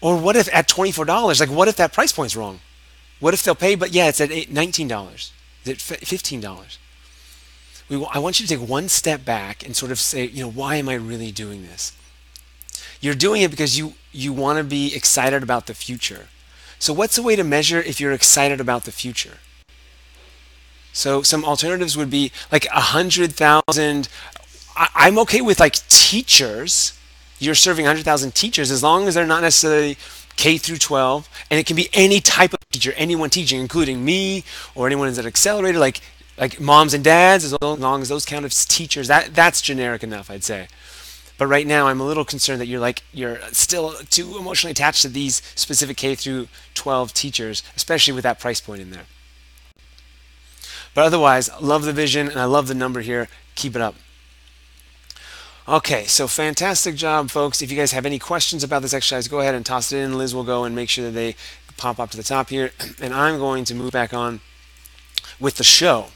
Or 0.00 0.18
what 0.18 0.34
if 0.34 0.48
at 0.54 0.68
$24, 0.68 1.40
like 1.40 1.50
what 1.50 1.68
if 1.68 1.76
that 1.76 1.92
price 1.92 2.12
point's 2.12 2.34
wrong? 2.34 2.60
What 3.20 3.34
if 3.34 3.42
they'll 3.42 3.54
pay, 3.54 3.74
but 3.74 3.92
yeah, 3.92 4.08
it's 4.08 4.22
at 4.22 4.30
$19. 4.30 5.14
Is 5.14 5.32
it 5.66 5.78
$15? 5.78 6.78
We, 7.90 8.06
I 8.10 8.18
want 8.18 8.40
you 8.40 8.46
to 8.46 8.56
take 8.56 8.66
one 8.66 8.88
step 8.88 9.26
back 9.26 9.66
and 9.66 9.76
sort 9.76 9.92
of 9.92 9.98
say, 9.98 10.24
you 10.24 10.42
know, 10.42 10.50
why 10.50 10.76
am 10.76 10.88
I 10.88 10.94
really 10.94 11.30
doing 11.30 11.62
this? 11.62 11.92
You're 13.00 13.14
doing 13.14 13.42
it 13.42 13.50
because 13.50 13.78
you, 13.78 13.94
you 14.12 14.32
want 14.32 14.58
to 14.58 14.64
be 14.64 14.94
excited 14.94 15.42
about 15.42 15.66
the 15.66 15.74
future. 15.74 16.28
So 16.78 16.92
what's 16.92 17.18
a 17.18 17.22
way 17.22 17.36
to 17.36 17.44
measure 17.44 17.80
if 17.80 18.00
you're 18.00 18.12
excited 18.12 18.60
about 18.60 18.84
the 18.84 18.92
future? 18.92 19.38
So 20.92 21.22
some 21.22 21.44
alternatives 21.44 21.96
would 21.96 22.10
be 22.10 22.32
like 22.50 22.66
a 22.66 22.80
hundred 22.80 23.32
thousand. 23.32 24.08
I'm 24.76 25.18
okay 25.20 25.40
with 25.40 25.60
like 25.60 25.74
teachers. 25.88 26.98
You're 27.38 27.54
serving 27.54 27.84
hundred 27.84 28.04
thousand 28.04 28.34
teachers 28.34 28.70
as 28.70 28.82
long 28.82 29.06
as 29.06 29.14
they're 29.14 29.26
not 29.26 29.42
necessarily 29.42 29.96
K 30.36 30.56
through 30.56 30.78
12, 30.78 31.28
and 31.50 31.58
it 31.58 31.66
can 31.66 31.74
be 31.74 31.88
any 31.92 32.20
type 32.20 32.52
of 32.52 32.60
teacher, 32.70 32.92
anyone 32.96 33.28
teaching, 33.28 33.60
including 33.60 34.04
me 34.04 34.44
or 34.76 34.86
anyone 34.86 35.08
that's 35.08 35.18
an 35.18 35.26
accelerator, 35.26 35.78
like 35.78 36.00
like 36.36 36.60
moms 36.60 36.94
and 36.94 37.02
dads, 37.02 37.44
as 37.44 37.56
long 37.60 38.02
as 38.02 38.08
those 38.08 38.24
count 38.24 38.44
as 38.44 38.64
teachers. 38.64 39.08
That 39.08 39.34
that's 39.34 39.60
generic 39.60 40.04
enough, 40.04 40.30
I'd 40.30 40.44
say. 40.44 40.68
But 41.38 41.46
right 41.46 41.66
now, 41.66 41.86
I'm 41.86 42.00
a 42.00 42.06
little 42.06 42.24
concerned 42.24 42.60
that 42.60 42.66
you're 42.66 42.80
like 42.80 43.04
you're 43.12 43.38
still 43.52 43.92
too 44.10 44.36
emotionally 44.36 44.72
attached 44.72 45.02
to 45.02 45.08
these 45.08 45.40
specific 45.54 45.96
K 45.96 46.16
through 46.16 46.48
12 46.74 47.14
teachers, 47.14 47.62
especially 47.76 48.12
with 48.12 48.24
that 48.24 48.40
price 48.40 48.60
point 48.60 48.82
in 48.82 48.90
there. 48.90 49.04
But 50.94 51.04
otherwise, 51.04 51.48
love 51.60 51.84
the 51.84 51.92
vision 51.92 52.28
and 52.28 52.40
I 52.40 52.44
love 52.44 52.66
the 52.66 52.74
number 52.74 53.00
here. 53.00 53.28
Keep 53.54 53.76
it 53.76 53.82
up. 53.82 53.94
Okay, 55.68 56.06
so 56.06 56.26
fantastic 56.26 56.96
job, 56.96 57.30
folks. 57.30 57.62
If 57.62 57.70
you 57.70 57.76
guys 57.76 57.92
have 57.92 58.06
any 58.06 58.18
questions 58.18 58.64
about 58.64 58.82
this 58.82 58.94
exercise, 58.94 59.28
go 59.28 59.40
ahead 59.40 59.54
and 59.54 59.64
toss 59.64 59.92
it 59.92 59.98
in. 59.98 60.18
Liz 60.18 60.34
will 60.34 60.42
go 60.42 60.64
and 60.64 60.74
make 60.74 60.88
sure 60.88 61.04
that 61.04 61.12
they 61.12 61.36
pop 61.76 62.00
up 62.00 62.10
to 62.10 62.16
the 62.16 62.22
top 62.22 62.48
here. 62.48 62.72
And 63.00 63.14
I'm 63.14 63.38
going 63.38 63.64
to 63.66 63.74
move 63.74 63.92
back 63.92 64.12
on 64.12 64.40
with 65.38 65.56
the 65.56 65.64
show. 65.64 66.06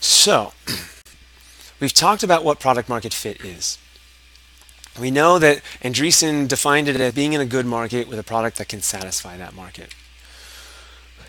So, 0.00 0.52
we've 1.80 1.94
talked 1.94 2.22
about 2.22 2.44
what 2.44 2.60
product 2.60 2.88
market 2.88 3.12
fit 3.12 3.44
is. 3.44 3.78
We 4.98 5.10
know 5.10 5.38
that 5.38 5.62
Andreessen 5.82 6.48
defined 6.48 6.88
it 6.88 7.00
as 7.00 7.14
being 7.14 7.32
in 7.32 7.40
a 7.40 7.46
good 7.46 7.66
market 7.66 8.08
with 8.08 8.18
a 8.18 8.24
product 8.24 8.58
that 8.58 8.68
can 8.68 8.82
satisfy 8.82 9.36
that 9.36 9.54
market. 9.54 9.94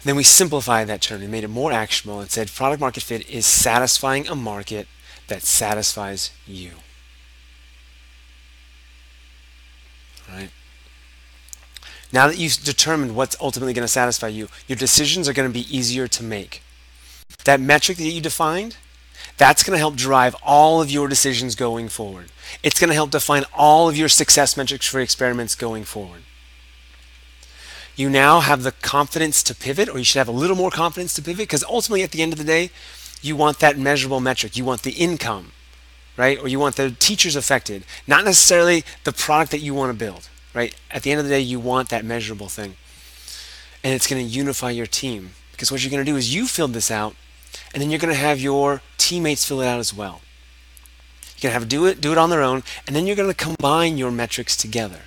Then 0.03 0.15
we 0.15 0.23
simplified 0.23 0.88
that 0.88 1.01
term 1.01 1.21
and 1.21 1.32
made 1.32 1.43
it 1.43 1.49
more 1.49 1.71
actionable 1.71 2.21
and 2.21 2.32
said 2.32 2.49
product 2.49 2.79
market 2.79 3.03
fit 3.03 3.29
is 3.29 3.45
satisfying 3.45 4.27
a 4.27 4.36
market 4.36 4.88
that 5.27 5.43
satisfies 5.43 6.32
you. 6.47 6.71
Right? 10.27 10.49
Now 12.12 12.27
that 12.27 12.38
you've 12.38 12.63
determined 12.63 13.15
what's 13.15 13.36
ultimately 13.39 13.73
going 13.73 13.84
to 13.84 13.88
satisfy 13.88 14.27
you, 14.27 14.47
your 14.67 14.77
decisions 14.77 15.27
are 15.27 15.34
going 15.34 15.49
to 15.49 15.53
be 15.53 15.75
easier 15.75 16.08
to 16.08 16.23
make. 16.23 16.63
That 17.43 17.60
metric 17.60 17.97
that 17.97 18.03
you 18.03 18.21
defined, 18.21 18.77
that's 19.38 19.63
going 19.63 19.75
to 19.75 19.79
help 19.79 19.95
drive 19.95 20.36
all 20.43 20.82
of 20.82 20.91
your 20.91 21.08
decisions 21.08 21.55
going 21.55 21.89
forward. 21.89 22.32
It's 22.63 22.79
going 22.79 22.89
to 22.89 22.93
help 22.95 23.12
define 23.12 23.45
all 23.55 23.88
of 23.88 23.97
your 23.97 24.10
success 24.10 24.58
metrics 24.58 24.88
for 24.88 24.99
experiments 24.99 25.55
going 25.55 25.84
forward. 25.84 26.23
You 27.95 28.10
now 28.10 28.39
have 28.39 28.63
the 28.63 28.71
confidence 28.71 29.43
to 29.43 29.55
pivot, 29.55 29.89
or 29.89 29.97
you 29.97 30.05
should 30.05 30.19
have 30.19 30.27
a 30.27 30.32
little 30.32 30.55
more 30.55 30.71
confidence 30.71 31.13
to 31.15 31.21
pivot, 31.21 31.39
because 31.39 31.63
ultimately 31.63 32.03
at 32.03 32.12
the 32.12 32.21
end 32.21 32.32
of 32.32 32.39
the 32.39 32.45
day, 32.45 32.71
you 33.21 33.36
want 33.36 33.60
that 33.60 33.77
measurable 33.77 34.21
metric. 34.21 34.55
You 34.55 34.63
want 34.63 34.84
the 34.84 34.91
income, 34.91 35.51
right? 36.15 36.39
Or 36.39 36.47
you 36.47 36.60
want 36.60 36.77
the 36.77 36.91
teachers 36.91 37.36
affected, 37.36 37.84
not 38.08 38.23
necessarily 38.23 38.86
the 39.03 39.12
product 39.12 39.51
that 39.51 39.60
you 39.60 39.73
want 39.73 39.91
to 39.91 39.97
build, 39.97 40.29
right? 40.53 40.73
At 40.89 41.03
the 41.03 41.12
end 41.12 41.19
of 41.19 41.25
the 41.25 41.32
day, 41.32 41.41
you 41.41 41.60
want 41.60 41.89
that 41.89 42.05
measurable 42.05 42.47
thing. 42.47 42.75
And 43.84 43.93
it's 43.93 44.08
going 44.08 44.25
to 44.25 44.29
unify 44.29 44.71
your 44.71 44.86
team. 44.86 45.32
Because 45.51 45.69
what 45.69 45.84
you're 45.84 45.91
going 45.91 46.05
to 46.05 46.10
do 46.10 46.17
is 46.17 46.34
you 46.34 46.47
filled 46.47 46.71
this 46.71 46.89
out, 46.89 47.15
and 47.73 47.82
then 47.82 47.89
you're 47.89 47.99
going 47.99 48.13
to 48.13 48.19
have 48.19 48.39
your 48.39 48.82
teammates 49.10 49.43
fill 49.43 49.62
it 49.62 49.67
out 49.67 49.80
as 49.80 49.91
well. 49.91 50.22
You're 51.36 51.50
going 51.50 51.54
to 51.56 51.60
have 51.60 51.69
do 51.69 51.86
it, 51.88 52.00
do 52.00 52.12
it 52.12 52.17
on 52.17 52.30
their 52.30 52.43
own, 52.43 52.63
and 52.86 52.95
then 52.95 53.08
you're 53.08 53.15
going 53.15 53.30
to 53.30 53.36
combine 53.36 53.98
your 53.98 54.12
metrics 54.12 54.56
together. 54.56 55.02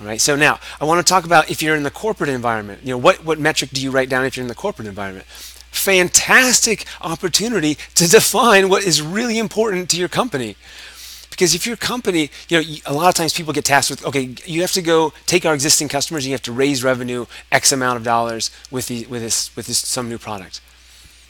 All 0.00 0.06
right. 0.06 0.20
So 0.20 0.34
now 0.34 0.58
I 0.80 0.84
want 0.84 1.04
to 1.04 1.08
talk 1.08 1.24
about 1.24 1.50
if 1.50 1.62
you're 1.62 1.76
in 1.76 1.82
the 1.82 1.90
corporate 1.90 2.30
environment. 2.30 2.80
You 2.82 2.90
know, 2.90 2.98
what 2.98 3.24
what 3.24 3.38
metric 3.38 3.70
do 3.72 3.80
you 3.82 3.90
write 3.90 4.08
down 4.08 4.24
if 4.24 4.36
you're 4.36 4.42
in 4.42 4.48
the 4.48 4.54
corporate 4.54 4.88
environment? 4.88 5.26
Fantastic 5.70 6.86
opportunity 7.00 7.76
to 7.94 8.08
define 8.08 8.68
what 8.68 8.84
is 8.84 9.02
really 9.02 9.38
important 9.38 9.90
to 9.90 9.96
your 9.96 10.08
company. 10.08 10.56
Because 11.30 11.54
if 11.54 11.66
your 11.66 11.76
company, 11.76 12.30
you 12.48 12.58
know, 12.58 12.64
a 12.86 12.94
lot 12.94 13.08
of 13.08 13.14
times 13.14 13.32
people 13.32 13.52
get 13.52 13.64
tasked 13.64 13.90
with, 13.90 14.04
okay, 14.04 14.34
you 14.44 14.60
have 14.62 14.72
to 14.72 14.82
go 14.82 15.12
take 15.26 15.46
our 15.46 15.54
existing 15.54 15.88
customers, 15.88 16.24
and 16.24 16.30
you 16.30 16.34
have 16.34 16.42
to 16.42 16.52
raise 16.52 16.82
revenue 16.82 17.26
X 17.52 17.70
amount 17.70 17.96
of 17.96 18.02
dollars 18.02 18.50
with 18.70 18.88
the 18.88 19.06
with 19.06 19.22
this 19.22 19.54
with 19.54 19.66
this 19.66 19.78
some 19.78 20.08
new 20.08 20.18
product. 20.18 20.60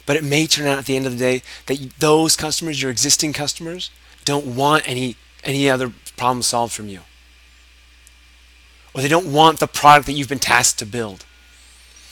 But 0.08 0.16
it 0.16 0.24
may 0.24 0.46
turn 0.46 0.66
out 0.66 0.78
at 0.78 0.86
the 0.86 0.96
end 0.96 1.04
of 1.04 1.12
the 1.12 1.18
day 1.18 1.42
that 1.66 1.98
those 1.98 2.34
customers, 2.34 2.80
your 2.80 2.90
existing 2.90 3.34
customers, 3.34 3.90
don't 4.24 4.56
want 4.56 4.88
any 4.88 5.16
any 5.44 5.68
other 5.68 5.92
problem 6.16 6.40
solved 6.40 6.72
from 6.72 6.88
you. 6.88 7.00
Or 8.94 9.02
they 9.02 9.08
don't 9.08 9.30
want 9.30 9.60
the 9.60 9.66
product 9.66 10.06
that 10.06 10.14
you've 10.14 10.30
been 10.30 10.38
tasked 10.38 10.78
to 10.78 10.86
build. 10.86 11.26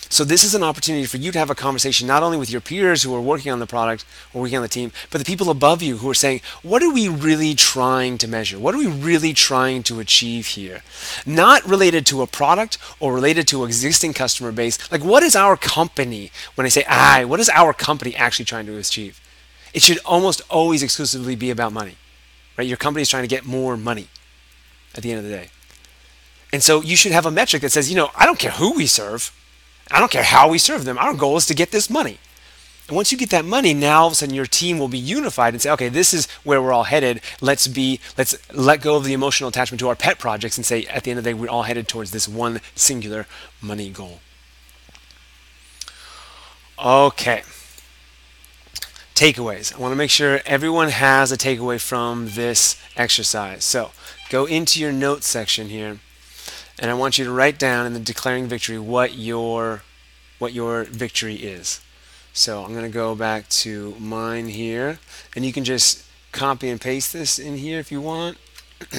So 0.08 0.24
this 0.24 0.44
is 0.44 0.54
an 0.54 0.62
opportunity 0.62 1.04
for 1.04 1.16
you 1.16 1.32
to 1.32 1.38
have 1.38 1.50
a 1.50 1.54
conversation 1.54 2.06
not 2.06 2.22
only 2.22 2.38
with 2.38 2.50
your 2.50 2.60
peers 2.60 3.02
who 3.02 3.14
are 3.14 3.20
working 3.20 3.52
on 3.52 3.58
the 3.58 3.66
product 3.66 4.04
or 4.32 4.42
working 4.42 4.56
on 4.56 4.62
the 4.62 4.68
team, 4.68 4.92
but 5.10 5.18
the 5.18 5.24
people 5.24 5.50
above 5.50 5.82
you 5.82 5.98
who 5.98 6.08
are 6.08 6.14
saying, 6.14 6.40
what 6.62 6.82
are 6.82 6.92
we 6.92 7.08
really 7.08 7.54
trying 7.54 8.16
to 8.18 8.28
measure? 8.28 8.58
What 8.58 8.74
are 8.74 8.78
we 8.78 8.86
really 8.86 9.32
trying 9.32 9.82
to 9.84 9.98
achieve 9.98 10.46
here? 10.48 10.82
Not 11.24 11.64
related 11.66 12.06
to 12.06 12.22
a 12.22 12.26
product 12.26 12.78
or 13.00 13.14
related 13.14 13.48
to 13.48 13.64
existing 13.64 14.14
customer 14.14 14.52
base. 14.52 14.90
Like 14.92 15.04
what 15.04 15.22
is 15.22 15.34
our 15.34 15.56
company, 15.56 16.30
when 16.54 16.66
I 16.66 16.70
say 16.70 16.84
I, 16.88 17.24
what 17.24 17.40
is 17.40 17.48
our 17.48 17.72
company 17.72 18.14
actually 18.14 18.44
trying 18.44 18.66
to 18.66 18.76
achieve? 18.76 19.20
It 19.74 19.82
should 19.82 19.98
almost 20.04 20.40
always 20.48 20.82
exclusively 20.82 21.36
be 21.36 21.50
about 21.50 21.72
money. 21.72 21.96
Right? 22.56 22.66
Your 22.66 22.78
company 22.78 23.02
is 23.02 23.08
trying 23.08 23.24
to 23.24 23.28
get 23.28 23.44
more 23.44 23.76
money 23.76 24.08
at 24.94 25.02
the 25.02 25.10
end 25.10 25.18
of 25.18 25.24
the 25.24 25.30
day. 25.30 25.48
And 26.52 26.62
so 26.62 26.80
you 26.80 26.96
should 26.96 27.12
have 27.12 27.26
a 27.26 27.30
metric 27.30 27.62
that 27.62 27.72
says, 27.72 27.90
you 27.90 27.96
know, 27.96 28.10
I 28.16 28.24
don't 28.24 28.38
care 28.38 28.52
who 28.52 28.72
we 28.72 28.86
serve. 28.86 29.32
I 29.90 30.00
don't 30.00 30.10
care 30.10 30.22
how 30.22 30.48
we 30.48 30.58
serve 30.58 30.84
them. 30.84 30.98
Our 30.98 31.14
goal 31.14 31.36
is 31.36 31.46
to 31.46 31.54
get 31.54 31.70
this 31.70 31.88
money. 31.88 32.18
And 32.88 32.94
once 32.94 33.10
you 33.10 33.18
get 33.18 33.30
that 33.30 33.44
money, 33.44 33.74
now 33.74 34.02
all 34.02 34.06
of 34.08 34.12
a 34.12 34.16
sudden 34.16 34.34
your 34.34 34.46
team 34.46 34.78
will 34.78 34.88
be 34.88 34.98
unified 34.98 35.54
and 35.54 35.60
say, 35.60 35.70
okay, 35.70 35.88
this 35.88 36.14
is 36.14 36.26
where 36.44 36.62
we're 36.62 36.72
all 36.72 36.84
headed. 36.84 37.20
Let's 37.40 37.66
be, 37.66 38.00
let's 38.16 38.36
let 38.52 38.80
go 38.80 38.96
of 38.96 39.04
the 39.04 39.12
emotional 39.12 39.48
attachment 39.48 39.80
to 39.80 39.88
our 39.88 39.96
pet 39.96 40.18
projects 40.18 40.56
and 40.56 40.64
say, 40.64 40.84
at 40.86 41.02
the 41.02 41.10
end 41.10 41.18
of 41.18 41.24
the 41.24 41.30
day, 41.30 41.34
we're 41.34 41.50
all 41.50 41.64
headed 41.64 41.88
towards 41.88 42.12
this 42.12 42.28
one 42.28 42.60
singular 42.76 43.26
money 43.60 43.90
goal. 43.90 44.20
Okay. 46.78 47.42
Takeaways. 49.14 49.74
I 49.74 49.78
want 49.78 49.92
to 49.92 49.96
make 49.96 50.10
sure 50.10 50.40
everyone 50.46 50.90
has 50.90 51.32
a 51.32 51.36
takeaway 51.36 51.80
from 51.80 52.28
this 52.30 52.80
exercise. 52.96 53.64
So 53.64 53.90
go 54.30 54.44
into 54.44 54.78
your 54.80 54.92
notes 54.92 55.26
section 55.26 55.70
here 55.70 55.98
and 56.78 56.90
I 56.90 56.94
want 56.94 57.18
you 57.18 57.24
to 57.24 57.32
write 57.32 57.58
down 57.58 57.86
in 57.86 57.92
the 57.92 58.00
declaring 58.00 58.46
victory 58.46 58.78
what 58.78 59.14
your 59.14 59.82
what 60.38 60.52
your 60.52 60.84
victory 60.84 61.36
is. 61.36 61.80
So 62.32 62.62
I'm 62.62 62.72
going 62.72 62.84
to 62.84 62.90
go 62.90 63.14
back 63.14 63.48
to 63.48 63.94
mine 63.98 64.48
here, 64.48 64.98
and 65.34 65.44
you 65.44 65.52
can 65.52 65.64
just 65.64 66.04
copy 66.32 66.68
and 66.68 66.78
paste 66.78 67.12
this 67.12 67.38
in 67.38 67.56
here 67.56 67.78
if 67.78 67.90
you 67.90 68.00
want. 68.00 68.36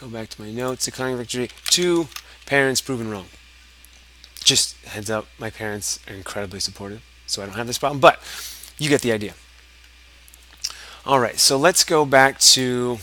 Go 0.00 0.08
back 0.08 0.28
to 0.30 0.42
my 0.42 0.50
notes. 0.50 0.86
declaring 0.86 1.16
victory. 1.18 1.50
Two 1.66 2.08
parents 2.46 2.80
proven 2.80 3.10
wrong. 3.10 3.26
Just 4.42 4.76
heads 4.86 5.10
up, 5.10 5.26
my 5.38 5.50
parents 5.50 6.00
are 6.08 6.14
incredibly 6.14 6.58
supportive, 6.58 7.02
so 7.26 7.42
I 7.42 7.46
don't 7.46 7.54
have 7.54 7.66
this 7.66 7.78
problem. 7.78 8.00
But 8.00 8.18
you 8.78 8.88
get 8.88 9.02
the 9.02 9.12
idea. 9.12 9.34
All 11.06 11.20
right, 11.20 11.38
so 11.38 11.56
let's 11.56 11.84
go 11.84 12.04
back 12.04 12.40
to 12.40 12.98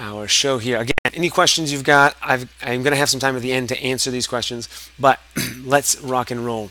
our 0.00 0.26
show 0.26 0.58
here. 0.58 0.78
Again, 0.78 0.94
any 1.14 1.30
questions 1.30 1.70
you've 1.70 1.84
got, 1.84 2.16
i 2.22 2.34
am 2.62 2.82
going 2.82 2.92
to 2.92 2.96
have 2.96 3.10
some 3.10 3.20
time 3.20 3.36
at 3.36 3.42
the 3.42 3.52
end 3.52 3.68
to 3.68 3.80
answer 3.80 4.10
these 4.10 4.26
questions, 4.26 4.68
but 4.98 5.20
let's 5.62 6.00
rock 6.00 6.30
and 6.30 6.44
roll. 6.44 6.70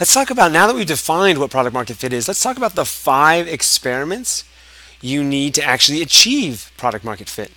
Let's 0.00 0.12
talk 0.12 0.30
about, 0.30 0.52
now 0.52 0.66
that 0.66 0.74
we've 0.74 0.86
defined 0.86 1.38
what 1.38 1.50
product 1.50 1.74
market 1.74 1.96
fit 1.96 2.12
is, 2.12 2.26
let's 2.26 2.42
talk 2.42 2.56
about 2.56 2.74
the 2.74 2.84
five 2.84 3.46
experiments 3.46 4.44
you 5.00 5.22
need 5.22 5.54
to 5.54 5.62
actually 5.62 6.00
achieve 6.00 6.72
product 6.76 7.04
market 7.04 7.28
fit. 7.28 7.52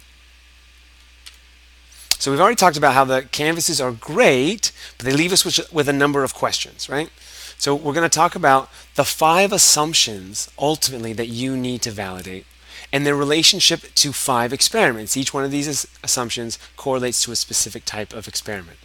So 2.19 2.31
we've 2.31 2.41
already 2.41 2.57
talked 2.57 2.75
about 2.75 2.93
how 2.93 3.05
the 3.05 3.21
canvases 3.23 3.79
are 3.79 3.93
great, 3.93 4.73
but 4.97 5.05
they 5.05 5.13
leave 5.13 5.31
us 5.31 5.45
with, 5.45 5.71
with 5.71 5.87
a 5.87 5.93
number 5.93 6.25
of 6.25 6.33
questions, 6.33 6.89
right? 6.89 7.09
So 7.57 7.73
we're 7.73 7.93
going 7.93 8.09
to 8.09 8.13
talk 8.13 8.35
about 8.35 8.69
the 8.95 9.05
five 9.05 9.53
assumptions 9.53 10.49
ultimately 10.59 11.13
that 11.13 11.27
you 11.27 11.55
need 11.55 11.81
to 11.83 11.91
validate 11.91 12.45
and 12.91 13.05
their 13.05 13.15
relationship 13.15 13.93
to 13.95 14.11
five 14.11 14.51
experiments. 14.51 15.15
Each 15.15 15.33
one 15.33 15.43
of 15.43 15.51
these 15.51 15.87
assumptions 16.03 16.57
correlates 16.75 17.23
to 17.23 17.31
a 17.31 17.35
specific 17.35 17.85
type 17.85 18.13
of 18.13 18.27
experiment. 18.27 18.77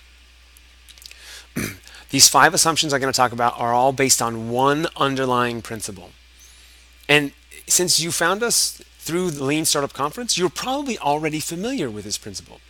these 2.10 2.28
five 2.28 2.54
assumptions 2.54 2.92
I'm 2.92 3.00
going 3.00 3.12
to 3.12 3.16
talk 3.16 3.32
about 3.32 3.58
are 3.58 3.72
all 3.72 3.92
based 3.92 4.20
on 4.20 4.50
one 4.50 4.86
underlying 4.96 5.62
principle. 5.62 6.10
And 7.08 7.32
since 7.66 8.00
you 8.00 8.10
found 8.10 8.42
us 8.42 8.82
through 8.98 9.30
the 9.30 9.44
Lean 9.44 9.64
Startup 9.64 9.92
Conference, 9.92 10.36
you're 10.36 10.50
probably 10.50 10.98
already 10.98 11.40
familiar 11.40 11.90
with 11.90 12.04
this 12.04 12.18
principle. 12.18 12.60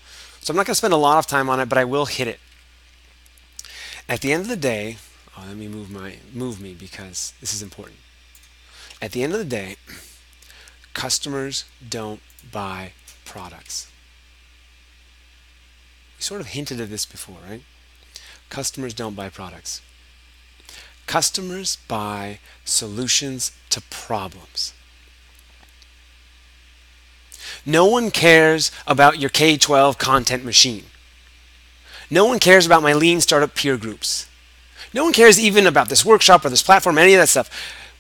So 0.41 0.53
I'm 0.53 0.57
not 0.57 0.67
going 0.67 0.73
to 0.73 0.79
spend 0.79 0.93
a 0.93 0.99
lot 0.99 1.19
of 1.19 1.27
time 1.27 1.49
on 1.49 1.61
it, 1.61 1.69
but 1.69 1.79
I 1.79 1.85
will 1.85 2.07
hit 2.07 2.29
it. 2.29 2.39
At 4.09 4.21
the 4.21 4.33
end 4.33 4.43
of 4.43 4.49
the 4.49 4.57
day, 4.57 4.99
oh, 5.37 5.45
let 5.49 5.57
me 5.57 5.69
move 5.69 5.91
my 5.91 6.17
move 6.35 6.61
me 6.61 6.75
because 6.75 7.33
this 7.41 7.55
is 7.55 7.63
important. 7.63 7.97
At 9.01 9.13
the 9.13 9.23
end 9.23 9.33
of 9.33 9.39
the 9.39 9.45
day, 9.45 9.77
customers 11.05 11.67
don't 11.87 12.21
buy 12.51 12.93
products. 13.27 13.93
We 16.17 16.23
sort 16.23 16.41
of 16.41 16.47
hinted 16.47 16.81
at 16.81 16.89
this 16.89 17.05
before, 17.05 17.37
right? 17.47 17.63
Customers 18.49 18.95
don't 18.95 19.15
buy 19.15 19.29
products. 19.29 19.83
Customers 21.07 21.77
buy 21.89 22.39
solutions 22.65 23.53
to 23.69 23.83
problems. 23.91 24.73
No 27.67 27.85
one 27.85 28.11
cares 28.11 28.71
about 28.87 29.19
your 29.19 29.29
K 29.29 29.59
12 29.59 29.99
content 29.99 30.43
machine. 30.43 30.85
No 32.09 32.25
one 32.25 32.39
cares 32.39 32.65
about 32.65 32.83
my 32.83 32.95
lean 32.95 33.21
startup 33.21 33.55
peer 33.55 33.77
groups. 33.77 34.27
No 34.95 35.05
one 35.05 35.13
cares 35.13 35.39
even 35.39 35.67
about 35.67 35.91
this 35.91 36.03
workshop 36.03 36.47
or 36.47 36.49
this 36.49 36.63
platform, 36.63 36.97
any 36.97 37.13
of 37.13 37.21
that 37.21 37.29
stuff. 37.29 37.51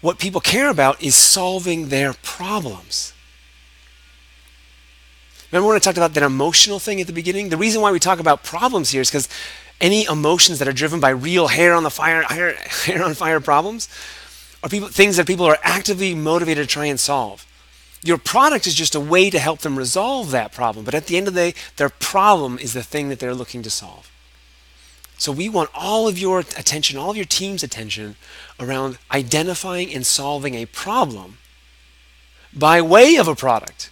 What 0.04 0.18
people 0.18 0.42
care 0.42 0.68
about 0.68 1.02
is 1.02 1.14
solving 1.14 1.88
their 1.88 2.12
problems. 2.12 3.14
Remember 5.50 5.68
when 5.68 5.76
I 5.76 5.78
talked 5.78 5.96
about 5.96 6.12
that 6.12 6.22
emotional 6.22 6.78
thing 6.78 7.00
at 7.00 7.06
the 7.06 7.12
beginning? 7.14 7.48
The 7.48 7.56
reason 7.56 7.80
why 7.80 7.90
we 7.90 7.98
talk 7.98 8.18
about 8.18 8.44
problems 8.44 8.90
here 8.90 9.00
is 9.00 9.08
because 9.08 9.30
any 9.80 10.04
emotions 10.04 10.58
that 10.58 10.68
are 10.68 10.74
driven 10.74 11.00
by 11.00 11.08
real 11.08 11.48
hair 11.48 11.72
on 11.72 11.84
the 11.84 11.90
fire, 11.90 12.22
hair, 12.24 12.54
hair 12.84 13.02
on 13.02 13.14
fire 13.14 13.40
problems 13.40 13.88
are 14.62 14.68
people, 14.68 14.88
things 14.88 15.16
that 15.16 15.26
people 15.26 15.46
are 15.46 15.56
actively 15.62 16.14
motivated 16.14 16.68
to 16.68 16.70
try 16.70 16.84
and 16.84 17.00
solve. 17.00 17.46
Your 18.02 18.18
product 18.18 18.66
is 18.66 18.74
just 18.74 18.94
a 18.94 19.00
way 19.00 19.30
to 19.30 19.38
help 19.38 19.60
them 19.60 19.78
resolve 19.78 20.32
that 20.32 20.52
problem, 20.52 20.84
but 20.84 20.94
at 20.94 21.06
the 21.06 21.16
end 21.16 21.28
of 21.28 21.32
the 21.32 21.52
day, 21.52 21.58
their 21.76 21.88
problem 21.88 22.58
is 22.58 22.74
the 22.74 22.82
thing 22.82 23.08
that 23.08 23.20
they're 23.20 23.32
looking 23.32 23.62
to 23.62 23.70
solve. 23.70 24.10
So 25.24 25.32
we 25.32 25.48
want 25.48 25.70
all 25.72 26.06
of 26.06 26.18
your 26.18 26.40
attention, 26.40 26.98
all 26.98 27.08
of 27.08 27.16
your 27.16 27.24
team's 27.24 27.62
attention 27.62 28.16
around 28.60 28.98
identifying 29.10 29.90
and 29.90 30.04
solving 30.04 30.54
a 30.54 30.66
problem 30.66 31.38
by 32.52 32.82
way 32.82 33.16
of 33.16 33.26
a 33.26 33.34
product. 33.34 33.88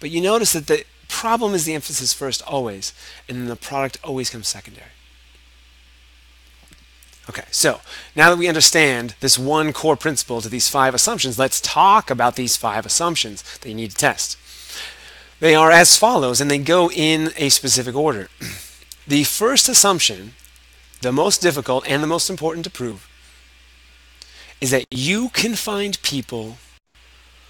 But 0.00 0.10
you 0.10 0.20
notice 0.20 0.52
that 0.54 0.66
the 0.66 0.86
problem 1.06 1.54
is 1.54 1.66
the 1.66 1.74
emphasis 1.74 2.12
first 2.12 2.42
always, 2.42 2.92
and 3.28 3.38
then 3.38 3.46
the 3.46 3.54
product 3.54 4.00
always 4.02 4.28
comes 4.28 4.48
secondary. 4.48 4.90
Okay, 7.28 7.44
so 7.52 7.80
now 8.16 8.28
that 8.28 8.36
we 8.36 8.48
understand 8.48 9.14
this 9.20 9.38
one 9.38 9.72
core 9.72 9.94
principle 9.94 10.40
to 10.40 10.48
these 10.48 10.68
five 10.68 10.96
assumptions, 10.96 11.38
let's 11.38 11.60
talk 11.60 12.10
about 12.10 12.34
these 12.34 12.56
five 12.56 12.84
assumptions 12.84 13.44
that 13.58 13.68
you 13.68 13.76
need 13.76 13.92
to 13.92 13.96
test. 13.96 14.36
They 15.38 15.54
are 15.54 15.70
as 15.70 15.96
follows, 15.96 16.40
and 16.40 16.50
they 16.50 16.58
go 16.58 16.90
in 16.90 17.30
a 17.36 17.50
specific 17.50 17.94
order. 17.94 18.30
The 19.06 19.24
first 19.24 19.68
assumption, 19.68 20.34
the 21.00 21.12
most 21.12 21.40
difficult 21.40 21.88
and 21.88 22.02
the 22.02 22.06
most 22.06 22.28
important 22.28 22.64
to 22.64 22.70
prove, 22.70 23.08
is 24.60 24.70
that 24.70 24.86
you 24.90 25.30
can 25.30 25.54
find 25.54 26.00
people 26.02 26.58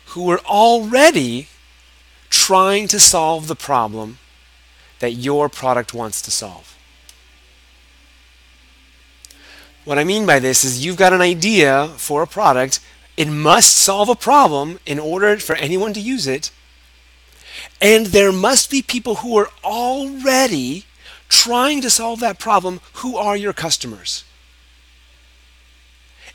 who 0.06 0.30
are 0.30 0.40
already 0.40 1.48
trying 2.28 2.86
to 2.88 3.00
solve 3.00 3.48
the 3.48 3.56
problem 3.56 4.18
that 5.00 5.12
your 5.12 5.48
product 5.48 5.92
wants 5.92 6.22
to 6.22 6.30
solve. 6.30 6.76
What 9.84 9.98
I 9.98 10.04
mean 10.04 10.26
by 10.26 10.38
this 10.38 10.64
is 10.64 10.84
you've 10.84 10.96
got 10.96 11.12
an 11.12 11.20
idea 11.20 11.88
for 11.96 12.22
a 12.22 12.26
product, 12.26 12.80
it 13.16 13.28
must 13.28 13.74
solve 13.74 14.08
a 14.08 14.14
problem 14.14 14.78
in 14.86 14.98
order 14.98 15.36
for 15.38 15.56
anyone 15.56 15.92
to 15.94 16.00
use 16.00 16.26
it, 16.26 16.50
and 17.80 18.06
there 18.06 18.32
must 18.32 18.70
be 18.70 18.82
people 18.82 19.16
who 19.16 19.36
are 19.36 19.50
already 19.64 20.84
trying 21.30 21.80
to 21.80 21.88
solve 21.88 22.20
that 22.20 22.38
problem, 22.38 22.80
who 22.94 23.16
are 23.16 23.36
your 23.36 23.54
customers? 23.54 24.24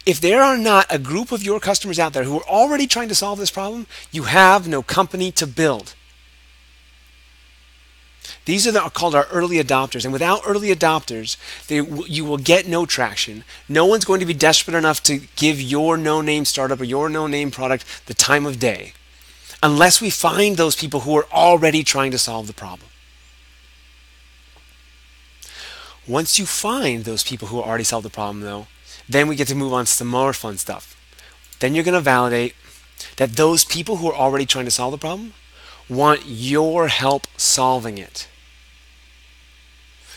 If 0.06 0.20
there 0.20 0.42
are 0.42 0.58
not 0.58 0.88
a 0.90 0.98
group 0.98 1.32
of 1.32 1.44
your 1.44 1.60
customers 1.60 2.00
out 2.00 2.14
there 2.14 2.24
who 2.24 2.38
are 2.38 2.48
already 2.48 2.88
trying 2.88 3.10
to 3.10 3.16
solve 3.16 3.38
this 3.38 3.52
problem, 3.52 3.86
you 4.12 4.24
have 4.24 4.68
no 4.68 4.82
company 4.82 5.32
to 5.34 5.46
build. 5.46 5.94
These 8.46 8.68
are, 8.68 8.72
the, 8.72 8.82
are 8.82 8.92
called 8.92 9.16
our 9.16 9.26
early 9.26 9.58
adopters. 9.58 10.04
And 10.04 10.14
without 10.14 10.42
early 10.46 10.70
adopters, 10.70 11.38
they, 11.68 11.82
you 12.08 12.24
will 12.24 12.38
get 12.38 12.68
no 12.68 12.86
traction. 12.86 13.44
No 13.68 13.86
one's 13.86 14.06
going 14.06 14.20
to 14.20 14.26
be 14.26 14.34
desperate 14.34 14.78
enough 14.78 15.02
to 15.04 15.22
give 15.36 15.60
your 15.60 15.98
no 15.98 16.22
name 16.22 16.46
startup 16.46 16.80
or 16.80 16.84
your 16.84 17.10
no 17.10 17.26
name 17.26 17.50
product 17.50 17.86
the 18.06 18.14
time 18.14 18.46
of 18.46 18.60
day 18.60 18.94
unless 19.64 20.00
we 20.00 20.12
find 20.12 20.58
those 20.58 20.76
people 20.76 21.02
who 21.02 21.16
are 21.18 21.26
already 21.32 21.84
trying 21.84 22.12
to 22.12 22.20
solve 22.20 22.46
the 22.46 22.54
problem. 22.54 22.88
Once 26.08 26.38
you 26.38 26.46
find 26.46 27.04
those 27.04 27.24
people 27.24 27.48
who 27.48 27.62
already 27.62 27.84
solved 27.84 28.06
the 28.06 28.10
problem, 28.10 28.42
though, 28.42 28.68
then 29.10 29.28
we 29.28 29.36
get 29.36 29.48
to 29.48 29.56
move 29.56 29.74
on 29.74 29.86
to 29.86 29.92
some 29.92 30.08
more 30.08 30.34
fun 30.34 30.58
stuff. 30.58 30.96
Then 31.60 31.74
you're 31.74 31.84
going 31.84 31.94
to 31.94 32.02
validate 32.02 32.56
that 33.18 33.32
those 33.32 33.64
people 33.64 33.98
who 33.98 34.08
are 34.08 34.16
already 34.16 34.46
trying 34.46 34.66
to 34.66 34.72
solve 34.72 34.92
the 34.92 34.98
problem 34.98 35.34
want 35.90 36.24
your 36.26 36.88
help 36.88 37.28
solving 37.38 37.98
it. 37.98 38.28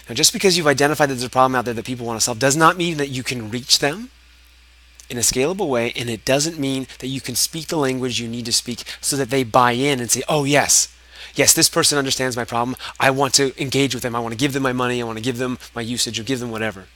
Now, 0.09 0.15
just 0.15 0.33
because 0.33 0.57
you've 0.57 0.67
identified 0.67 1.11
that 1.11 1.15
there's 1.15 1.25
a 1.25 1.31
problem 1.31 1.55
out 1.55 1.67
there 1.67 1.75
that 1.75 1.85
people 1.85 2.07
want 2.07 2.19
to 2.19 2.25
solve 2.25 2.39
does 2.39 2.57
not 2.57 2.79
mean 2.79 2.97
that 2.97 3.09
you 3.09 3.23
can 3.23 3.51
reach 3.51 3.79
them 3.79 4.11
in 5.11 5.17
a 5.17 5.21
scalable 5.21 5.69
way, 5.69 5.93
and 5.97 6.09
it 6.09 6.25
doesn't 6.25 6.59
mean 6.59 6.87
that 6.99 7.09
you 7.09 7.21
can 7.21 7.35
speak 7.35 7.69
the 7.69 7.77
language 7.77 8.21
you 8.21 8.29
need 8.29 8.45
to 8.47 8.53
speak 8.53 8.85
so 9.01 9.17
that 9.17 9.31
they 9.31 9.43
buy 9.43 9.73
in 9.73 10.01
and 10.01 10.11
say, 10.11 10.23
oh, 10.29 10.45
yes, 10.45 10.95
yes, 11.35 11.53
this 11.53 11.69
person 11.69 11.99
understands 11.99 12.37
my 12.37 12.45
problem. 12.45 12.77
I 12.99 13.11
want 13.11 13.35
to 13.35 13.61
engage 13.61 13.95
with 13.95 14.03
them. 14.03 14.15
I 14.15 14.21
want 14.21 14.33
to 14.33 14.39
give 14.39 14.53
them 14.53 14.63
my 14.63 14.73
money. 14.73 15.01
I 15.01 15.05
want 15.05 15.19
to 15.19 15.25
give 15.25 15.39
them 15.39 15.59
my 15.75 15.83
usage 15.83 16.19
or 16.19 16.23
give 16.23 16.41
them 16.41 16.51
whatever. 16.51 16.87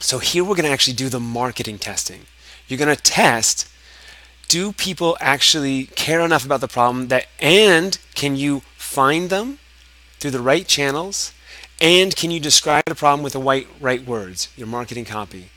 So 0.00 0.18
here 0.18 0.44
we're 0.44 0.56
going 0.56 0.66
to 0.66 0.72
actually 0.72 0.94
do 0.94 1.08
the 1.08 1.20
marketing 1.20 1.78
testing. 1.78 2.22
You're 2.68 2.78
going 2.78 2.94
to 2.94 3.02
test 3.02 3.68
do 4.48 4.72
people 4.72 5.16
actually 5.20 5.86
care 5.86 6.20
enough 6.20 6.44
about 6.44 6.60
the 6.60 6.68
problem 6.68 7.08
that 7.08 7.26
and 7.40 7.98
can 8.14 8.36
you 8.36 8.60
find 8.76 9.30
them 9.30 9.58
through 10.18 10.30
the 10.30 10.40
right 10.40 10.66
channels 10.66 11.32
and 11.80 12.14
can 12.14 12.30
you 12.30 12.38
describe 12.38 12.84
the 12.86 12.94
problem 12.94 13.22
with 13.24 13.32
the 13.32 13.40
right, 13.40 13.66
right 13.80 14.04
words, 14.06 14.48
your 14.56 14.66
marketing 14.66 15.04
copy, 15.04 15.50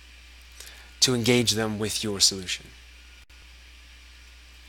to 1.02 1.14
engage 1.14 1.52
them 1.52 1.78
with 1.78 2.04
your 2.04 2.20
solution? 2.20 2.66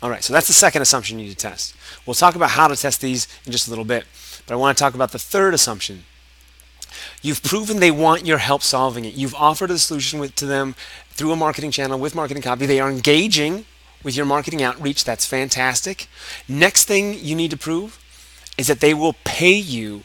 All 0.02 0.10
right, 0.10 0.22
so 0.22 0.32
that's 0.32 0.46
the 0.46 0.52
second 0.52 0.82
assumption 0.82 1.18
you 1.18 1.26
need 1.26 1.32
to 1.32 1.36
test. 1.36 1.74
We'll 2.06 2.14
talk 2.14 2.36
about 2.36 2.50
how 2.50 2.68
to 2.68 2.76
test 2.76 3.00
these 3.00 3.26
in 3.44 3.52
just 3.52 3.66
a 3.66 3.70
little 3.70 3.84
bit, 3.84 4.04
but 4.46 4.54
I 4.54 4.56
want 4.56 4.76
to 4.78 4.82
talk 4.82 4.94
about 4.94 5.10
the 5.10 5.18
third 5.18 5.54
assumption. 5.54 6.04
You've 7.20 7.42
proven 7.42 7.80
they 7.80 7.90
want 7.90 8.24
your 8.24 8.38
help 8.38 8.62
solving 8.62 9.04
it. 9.04 9.14
You've 9.14 9.34
offered 9.34 9.70
a 9.70 9.78
solution 9.78 10.20
with, 10.20 10.34
to 10.36 10.46
them 10.46 10.76
through 11.10 11.32
a 11.32 11.36
marketing 11.36 11.72
channel 11.72 11.98
with 11.98 12.14
marketing 12.14 12.42
copy. 12.42 12.64
They 12.64 12.80
are 12.80 12.90
engaging 12.90 13.64
with 14.04 14.16
your 14.16 14.26
marketing 14.26 14.62
outreach. 14.62 15.04
That's 15.04 15.26
fantastic. 15.26 16.06
Next 16.46 16.84
thing 16.84 17.18
you 17.18 17.34
need 17.34 17.50
to 17.50 17.56
prove 17.56 17.98
is 18.56 18.68
that 18.68 18.80
they 18.80 18.94
will 18.94 19.14
pay 19.24 19.54
you 19.54 20.02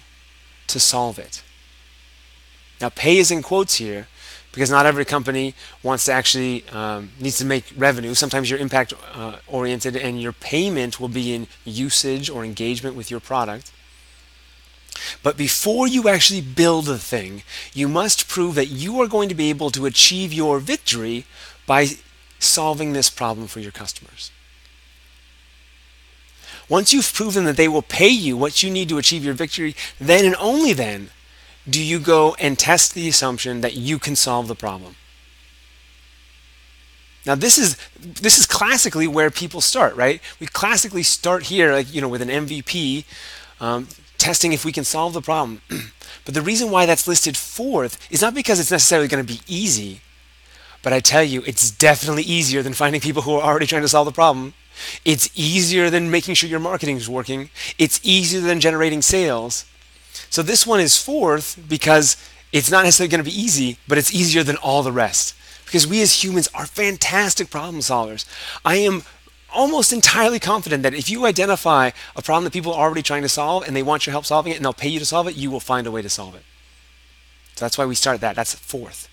to 0.68 0.80
solve 0.80 1.20
it. 1.20 1.44
Now, 2.82 2.89
pay 2.89 3.18
is 3.18 3.32
in 3.32 3.44
quotes 3.44 3.76
here 3.76 4.08
because 4.54 4.70
not 4.70 4.86
every 4.86 5.04
company 5.04 5.56
wants 5.82 6.06
to 6.06 6.14
actually 6.14 6.64
um, 6.70 7.10
needs 7.20 7.39
to 7.39 7.45
make 7.45 7.74
revenue. 7.76 8.14
Sometimes 8.14 8.49
you're 8.49 8.60
impact 8.60 8.93
uh, 9.14 9.38
oriented 9.47 9.95
and 9.97 10.22
your 10.22 10.32
payment 10.32 10.99
will 10.99 11.10
be 11.10 11.34
in 11.34 11.47
usage 11.66 12.30
or 12.30 12.45
engagement 12.45 12.95
with 12.95 13.12
your 13.12 13.20
product. 13.20 13.72
But 15.24 15.38
before 15.38 15.88
you 15.88 16.08
actually 16.08 16.41
build 16.41 16.88
a 16.88 16.99
thing, 16.99 17.41
you 17.74 17.88
must 17.88 18.28
prove 18.28 18.54
that 18.56 18.68
you 18.68 19.01
are 19.01 19.08
going 19.08 19.28
to 19.28 19.36
be 19.36 19.49
able 19.49 19.72
to 19.72 19.88
achieve 19.88 20.32
your 20.32 20.60
victory 20.60 21.26
by 21.66 21.88
solving 22.39 22.93
this 22.93 23.10
problem 23.10 23.47
for 23.47 23.60
your 23.60 23.72
customers. 23.72 24.32
Once 26.70 26.93
you've 26.93 27.14
proven 27.14 27.43
that 27.45 27.58
they 27.58 27.68
will 27.68 27.82
pay 27.82 28.08
you 28.10 28.38
what 28.38 28.62
you 28.62 28.70
need 28.70 28.88
to 28.89 28.99
achieve 28.99 29.26
your 29.26 29.34
victory, 29.34 29.76
then 29.99 30.26
and 30.26 30.36
only 30.36 30.74
then 30.74 31.10
do 31.70 31.82
you 31.82 31.99
go 31.99 32.36
and 32.39 32.59
test 32.59 32.93
the 32.93 33.07
assumption 33.07 33.61
that 33.61 33.76
you 33.76 33.99
can 33.99 34.16
solve 34.16 34.47
the 34.47 34.55
problem. 34.55 34.95
Now 37.26 37.36
this 37.36 37.57
is 37.57 37.78
this 37.99 38.38
is 38.38 38.45
classically 38.45 39.07
where 39.07 39.32
people 39.32 39.61
start, 39.61 39.95
right? 39.95 40.22
We 40.39 40.47
classically 40.47 41.03
start 41.03 41.43
here, 41.43 41.72
like 41.72 41.93
you 41.93 42.01
know, 42.01 42.09
with 42.09 42.22
an 42.22 42.28
MVP, 42.28 43.05
um, 43.61 43.88
testing 44.18 44.51
if 44.51 44.66
we 44.66 44.74
can 44.74 44.84
solve 44.84 45.14
the 45.14 45.22
problem. 45.22 45.61
but 46.26 46.34
the 46.34 46.41
reason 46.41 46.70
why 46.70 46.86
that's 46.86 47.07
listed 47.07 47.38
fourth 47.38 47.97
is 48.11 48.22
not 48.22 48.34
because 48.34 48.59
it's 48.59 48.72
necessarily 48.72 49.07
going 49.07 49.26
to 49.26 49.34
be 49.34 49.39
easy, 49.47 50.01
but 50.82 50.91
I 50.91 50.99
tell 50.99 51.24
you, 51.24 51.43
it's 51.47 51.72
definitely 51.72 52.24
easier 52.24 52.61
than 52.61 52.74
finding 52.74 52.99
people 52.99 53.22
who 53.22 53.36
are 53.36 53.41
already 53.41 53.68
trying 53.68 53.84
to 53.84 53.88
solve 53.88 54.05
the 54.05 54.11
problem. 54.11 54.53
It's 55.05 55.30
easier 55.34 55.89
than 55.89 56.11
making 56.11 56.36
sure 56.36 56.49
your 56.49 56.59
marketing 56.59 56.97
is 56.97 57.07
working. 57.07 57.49
It's 57.78 58.01
easier 58.03 58.41
than 58.41 58.59
generating 58.59 59.01
sales. 59.01 59.66
So 60.30 60.41
this 60.41 60.66
one 60.66 60.80
is 60.80 60.97
fourth 60.97 61.59
because 61.68 62.18
it's 62.51 62.72
not 62.72 62.84
necessarily 62.84 63.09
going 63.09 63.24
to 63.24 63.30
be 63.30 63.41
easy, 63.41 63.78
but 63.88 63.97
it's 63.97 64.14
easier 64.14 64.43
than 64.43 64.57
all 64.57 64.84
the 64.84 64.91
rest. 64.91 65.36
Because 65.66 65.88
we 65.88 66.01
as 66.01 66.24
humans 66.24 66.49
are 66.53 66.66
fantastic 66.66 67.49
problem 67.49 67.82
solvers. 67.82 68.26
I 68.64 68.76
am 68.78 69.03
almost 69.53 69.93
entirely 69.93 70.39
confident 70.39 70.84
that 70.84 70.93
if 70.93 71.09
you 71.09 71.26
identify 71.26 71.91
a 72.16 72.22
problem 72.22 72.43
that 72.43 72.53
people 72.53 72.74
are 72.74 72.86
already 72.86 73.01
trying 73.01 73.22
to 73.24 73.30
solve 73.30 73.64
and 73.66 73.76
they 73.76 73.84
want 73.84 74.05
your 74.05 74.11
help 74.11 74.26
solving 74.26 74.51
it 74.51 74.55
and 74.55 74.66
they'll 74.66 74.74
pay 74.74 74.88
you 74.89 74.99
to 74.99 75.05
solve 75.05 75.28
it, 75.28 75.36
you 75.36 75.49
will 75.49 75.59
find 75.59 75.88
a 75.88 75.91
way 75.91 76.01
to 76.01 76.09
solve 76.09 76.36
it. 76.36 76.43
So 77.55 77.66
that's 77.66 77.78
why 77.78 77.86
we 77.86 77.95
start 77.95 78.22
that. 78.22 78.36
That's 78.36 78.53
fourth. 78.53 79.09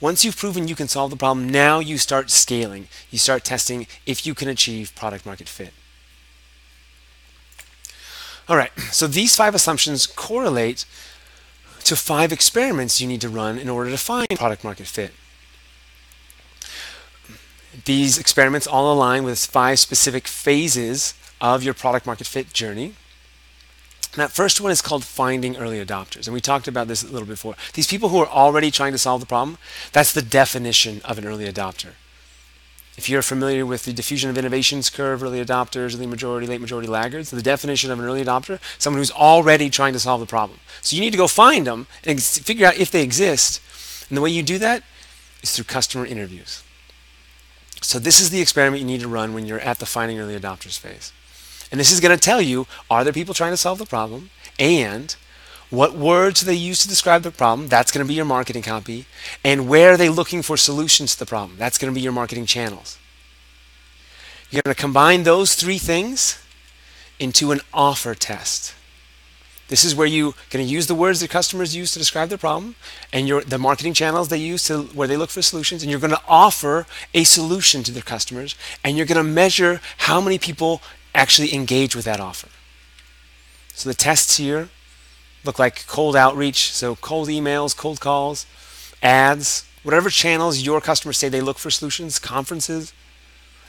Once 0.00 0.24
you've 0.24 0.36
proven 0.36 0.68
you 0.68 0.76
can 0.76 0.86
solve 0.86 1.10
the 1.10 1.16
problem, 1.16 1.48
now 1.48 1.80
you 1.80 1.98
start 1.98 2.30
scaling. 2.30 2.86
You 3.10 3.18
start 3.18 3.44
testing 3.44 3.86
if 4.06 4.26
you 4.26 4.34
can 4.34 4.48
achieve 4.48 4.94
product 4.94 5.26
market 5.26 5.48
fit. 5.48 5.72
All 8.48 8.56
right, 8.56 8.72
so 8.90 9.06
these 9.06 9.36
five 9.36 9.54
assumptions 9.54 10.06
correlate 10.06 10.86
to 11.84 11.94
five 11.94 12.32
experiments 12.32 12.98
you 12.98 13.06
need 13.06 13.20
to 13.20 13.28
run 13.28 13.58
in 13.58 13.68
order 13.68 13.90
to 13.90 13.98
find 13.98 14.26
product 14.36 14.64
market 14.64 14.86
fit. 14.86 15.12
These 17.84 18.18
experiments 18.18 18.66
all 18.66 18.90
align 18.92 19.24
with 19.24 19.38
five 19.44 19.78
specific 19.78 20.26
phases 20.26 21.12
of 21.42 21.62
your 21.62 21.74
product 21.74 22.06
market 22.06 22.26
fit 22.26 22.52
journey. 22.54 22.94
that 24.16 24.32
first 24.32 24.60
one 24.62 24.72
is 24.72 24.80
called 24.80 25.04
finding 25.04 25.56
early 25.56 25.84
adopters. 25.84 26.26
And 26.26 26.32
we 26.32 26.40
talked 26.40 26.66
about 26.66 26.88
this 26.88 27.02
a 27.02 27.12
little 27.12 27.28
before. 27.28 27.54
These 27.74 27.86
people 27.86 28.08
who 28.08 28.18
are 28.18 28.26
already 28.26 28.70
trying 28.70 28.92
to 28.92 28.98
solve 28.98 29.20
the 29.20 29.26
problem, 29.26 29.58
that's 29.92 30.12
the 30.12 30.22
definition 30.22 31.02
of 31.04 31.18
an 31.18 31.26
early 31.26 31.44
adopter. 31.44 31.92
If 32.98 33.08
you're 33.08 33.22
familiar 33.22 33.64
with 33.64 33.84
the 33.84 33.92
diffusion 33.92 34.28
of 34.28 34.36
innovations 34.36 34.90
curve, 34.90 35.22
early 35.22 35.42
adopters, 35.42 35.94
early 35.94 36.08
majority, 36.08 36.48
late 36.48 36.60
majority 36.60 36.88
laggards, 36.88 37.30
the 37.30 37.40
definition 37.40 37.92
of 37.92 38.00
an 38.00 38.04
early 38.04 38.24
adopter, 38.24 38.58
someone 38.76 38.98
who's 38.98 39.12
already 39.12 39.70
trying 39.70 39.92
to 39.92 40.00
solve 40.00 40.18
the 40.18 40.26
problem. 40.26 40.58
So 40.80 40.96
you 40.96 41.00
need 41.00 41.12
to 41.12 41.16
go 41.16 41.28
find 41.28 41.64
them 41.64 41.86
and 42.04 42.20
figure 42.20 42.66
out 42.66 42.76
if 42.76 42.90
they 42.90 43.04
exist. 43.04 43.62
And 44.08 44.16
the 44.16 44.20
way 44.20 44.30
you 44.30 44.42
do 44.42 44.58
that 44.58 44.82
is 45.44 45.54
through 45.54 45.66
customer 45.66 46.06
interviews. 46.06 46.64
So 47.82 48.00
this 48.00 48.18
is 48.18 48.30
the 48.30 48.40
experiment 48.40 48.80
you 48.80 48.86
need 48.86 49.02
to 49.02 49.08
run 49.08 49.32
when 49.32 49.46
you're 49.46 49.60
at 49.60 49.78
the 49.78 49.86
finding 49.86 50.18
early 50.18 50.36
adopters 50.36 50.76
phase. 50.76 51.12
And 51.70 51.78
this 51.78 51.92
is 51.92 52.00
going 52.00 52.18
to 52.18 52.20
tell 52.20 52.42
you, 52.42 52.66
are 52.90 53.04
there 53.04 53.12
people 53.12 53.32
trying 53.32 53.52
to 53.52 53.56
solve 53.56 53.78
the 53.78 53.86
problem? 53.86 54.30
And 54.58 55.14
what 55.70 55.94
words 55.94 56.40
they 56.40 56.54
use 56.54 56.80
to 56.82 56.88
describe 56.88 57.22
the 57.22 57.30
problem? 57.30 57.68
That's 57.68 57.92
going 57.92 58.04
to 58.04 58.08
be 58.08 58.14
your 58.14 58.24
marketing 58.24 58.62
copy. 58.62 59.06
And 59.44 59.68
where 59.68 59.92
are 59.92 59.96
they 59.96 60.08
looking 60.08 60.42
for 60.42 60.56
solutions 60.56 61.12
to 61.12 61.18
the 61.18 61.26
problem? 61.26 61.58
That's 61.58 61.78
going 61.78 61.92
to 61.92 61.94
be 61.94 62.00
your 62.00 62.12
marketing 62.12 62.46
channels. 62.46 62.98
You're 64.50 64.62
going 64.62 64.74
to 64.74 64.80
combine 64.80 65.24
those 65.24 65.54
three 65.54 65.78
things 65.78 66.42
into 67.18 67.52
an 67.52 67.60
offer 67.72 68.14
test. 68.14 68.74
This 69.68 69.84
is 69.84 69.94
where 69.94 70.06
you're 70.06 70.32
going 70.48 70.66
to 70.66 70.72
use 70.72 70.86
the 70.86 70.94
words 70.94 71.20
that 71.20 71.28
customers 71.28 71.76
use 71.76 71.92
to 71.92 71.98
describe 71.98 72.30
their 72.30 72.38
problem 72.38 72.74
and 73.12 73.28
your, 73.28 73.42
the 73.42 73.58
marketing 73.58 73.92
channels 73.92 74.28
they 74.28 74.38
use 74.38 74.64
to 74.64 74.84
where 74.84 75.06
they 75.06 75.18
look 75.18 75.28
for 75.28 75.42
solutions 75.42 75.82
and 75.82 75.90
you're 75.90 76.00
going 76.00 76.10
to 76.10 76.22
offer 76.26 76.86
a 77.12 77.24
solution 77.24 77.82
to 77.82 77.92
their 77.92 78.02
customers 78.02 78.54
and 78.82 78.96
you're 78.96 79.04
going 79.04 79.22
to 79.22 79.30
measure 79.30 79.82
how 79.98 80.22
many 80.22 80.38
people 80.38 80.80
actually 81.14 81.52
engage 81.52 81.94
with 81.94 82.06
that 82.06 82.18
offer. 82.18 82.48
So 83.74 83.90
the 83.90 83.94
tests 83.94 84.38
here 84.38 84.70
look 85.48 85.58
like 85.58 85.86
cold 85.86 86.14
outreach, 86.14 86.70
so 86.74 86.94
cold 86.96 87.28
emails, 87.28 87.74
cold 87.74 88.00
calls, 88.00 88.44
ads, 89.02 89.66
whatever 89.82 90.10
channels 90.10 90.60
your 90.60 90.78
customers 90.78 91.16
say 91.16 91.30
they 91.30 91.40
look 91.40 91.56
for 91.56 91.70
solutions, 91.70 92.18
conferences. 92.18 92.92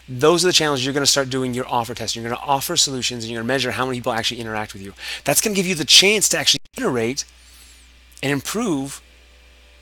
Those 0.10 0.44
are 0.44 0.50
the 0.50 0.54
channels 0.54 0.84
you're 0.84 0.94
going 0.94 1.06
to 1.06 1.12
start 1.12 1.30
doing 1.30 1.54
your 1.54 1.66
offer 1.70 1.94
test. 1.94 2.18
You're 2.18 2.26
going 2.26 2.36
to 2.36 2.42
offer 2.42 2.76
solutions 2.76 3.24
and 3.24 3.32
you're 3.32 3.40
going 3.40 3.48
to 3.48 3.54
measure 3.54 3.72
how 3.72 3.86
many 3.86 4.00
people 4.00 4.12
actually 4.12 4.42
interact 4.42 4.74
with 4.74 4.82
you. 4.82 4.94
That's 5.24 5.40
going 5.40 5.56
to 5.56 5.56
give 5.56 5.68
you 5.68 5.76
the 5.76 5.86
chance 5.86 6.28
to 6.30 6.38
actually 6.38 6.60
iterate 6.76 7.24
and 8.22 8.34
improve 8.34 9.02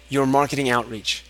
your 0.08 0.28
marketing 0.28 0.70
outreach. 0.70 1.24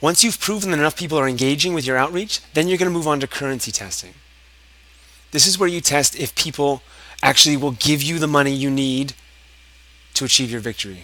Once 0.00 0.22
you've 0.22 0.38
proven 0.38 0.70
that 0.70 0.78
enough 0.78 0.96
people 0.96 1.18
are 1.18 1.28
engaging 1.28 1.74
with 1.74 1.84
your 1.84 1.96
outreach, 1.96 2.40
then 2.54 2.68
you're 2.68 2.78
going 2.78 2.90
to 2.90 2.96
move 2.96 3.08
on 3.08 3.18
to 3.18 3.26
currency 3.26 3.72
testing. 3.72 4.14
This 5.32 5.48
is 5.48 5.58
where 5.58 5.68
you 5.68 5.80
test 5.80 6.16
if 6.16 6.36
people 6.36 6.82
actually 7.22 7.56
will 7.56 7.72
give 7.72 8.02
you 8.02 8.18
the 8.18 8.26
money 8.26 8.52
you 8.52 8.70
need 8.70 9.14
to 10.14 10.24
achieve 10.24 10.50
your 10.50 10.60
victory. 10.60 11.02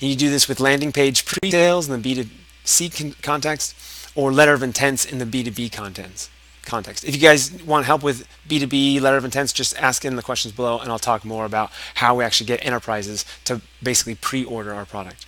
And 0.00 0.10
you 0.10 0.16
do 0.16 0.30
this 0.30 0.48
with 0.48 0.60
landing 0.60 0.92
page 0.92 1.24
pre-sales 1.24 1.88
in 1.88 2.00
the 2.00 2.26
B2C 2.64 3.22
context 3.22 3.76
or 4.14 4.32
letter 4.32 4.52
of 4.52 4.62
intents 4.62 5.04
in 5.04 5.18
the 5.18 5.24
B2B 5.24 5.72
context. 5.72 6.30
Context. 6.64 7.04
If 7.04 7.14
you 7.14 7.20
guys 7.20 7.52
want 7.64 7.86
help 7.86 8.02
with 8.02 8.28
B2B 8.48 9.00
letter 9.00 9.16
of 9.16 9.24
intents, 9.24 9.52
just 9.52 9.76
ask 9.78 10.04
in 10.04 10.14
the 10.16 10.22
questions 10.22 10.54
below 10.54 10.78
and 10.78 10.90
I'll 10.90 10.98
talk 10.98 11.24
more 11.24 11.44
about 11.44 11.72
how 11.94 12.14
we 12.14 12.24
actually 12.24 12.46
get 12.46 12.64
enterprises 12.64 13.24
to 13.44 13.60
basically 13.82 14.14
pre-order 14.14 14.72
our 14.72 14.84
product. 14.84 15.26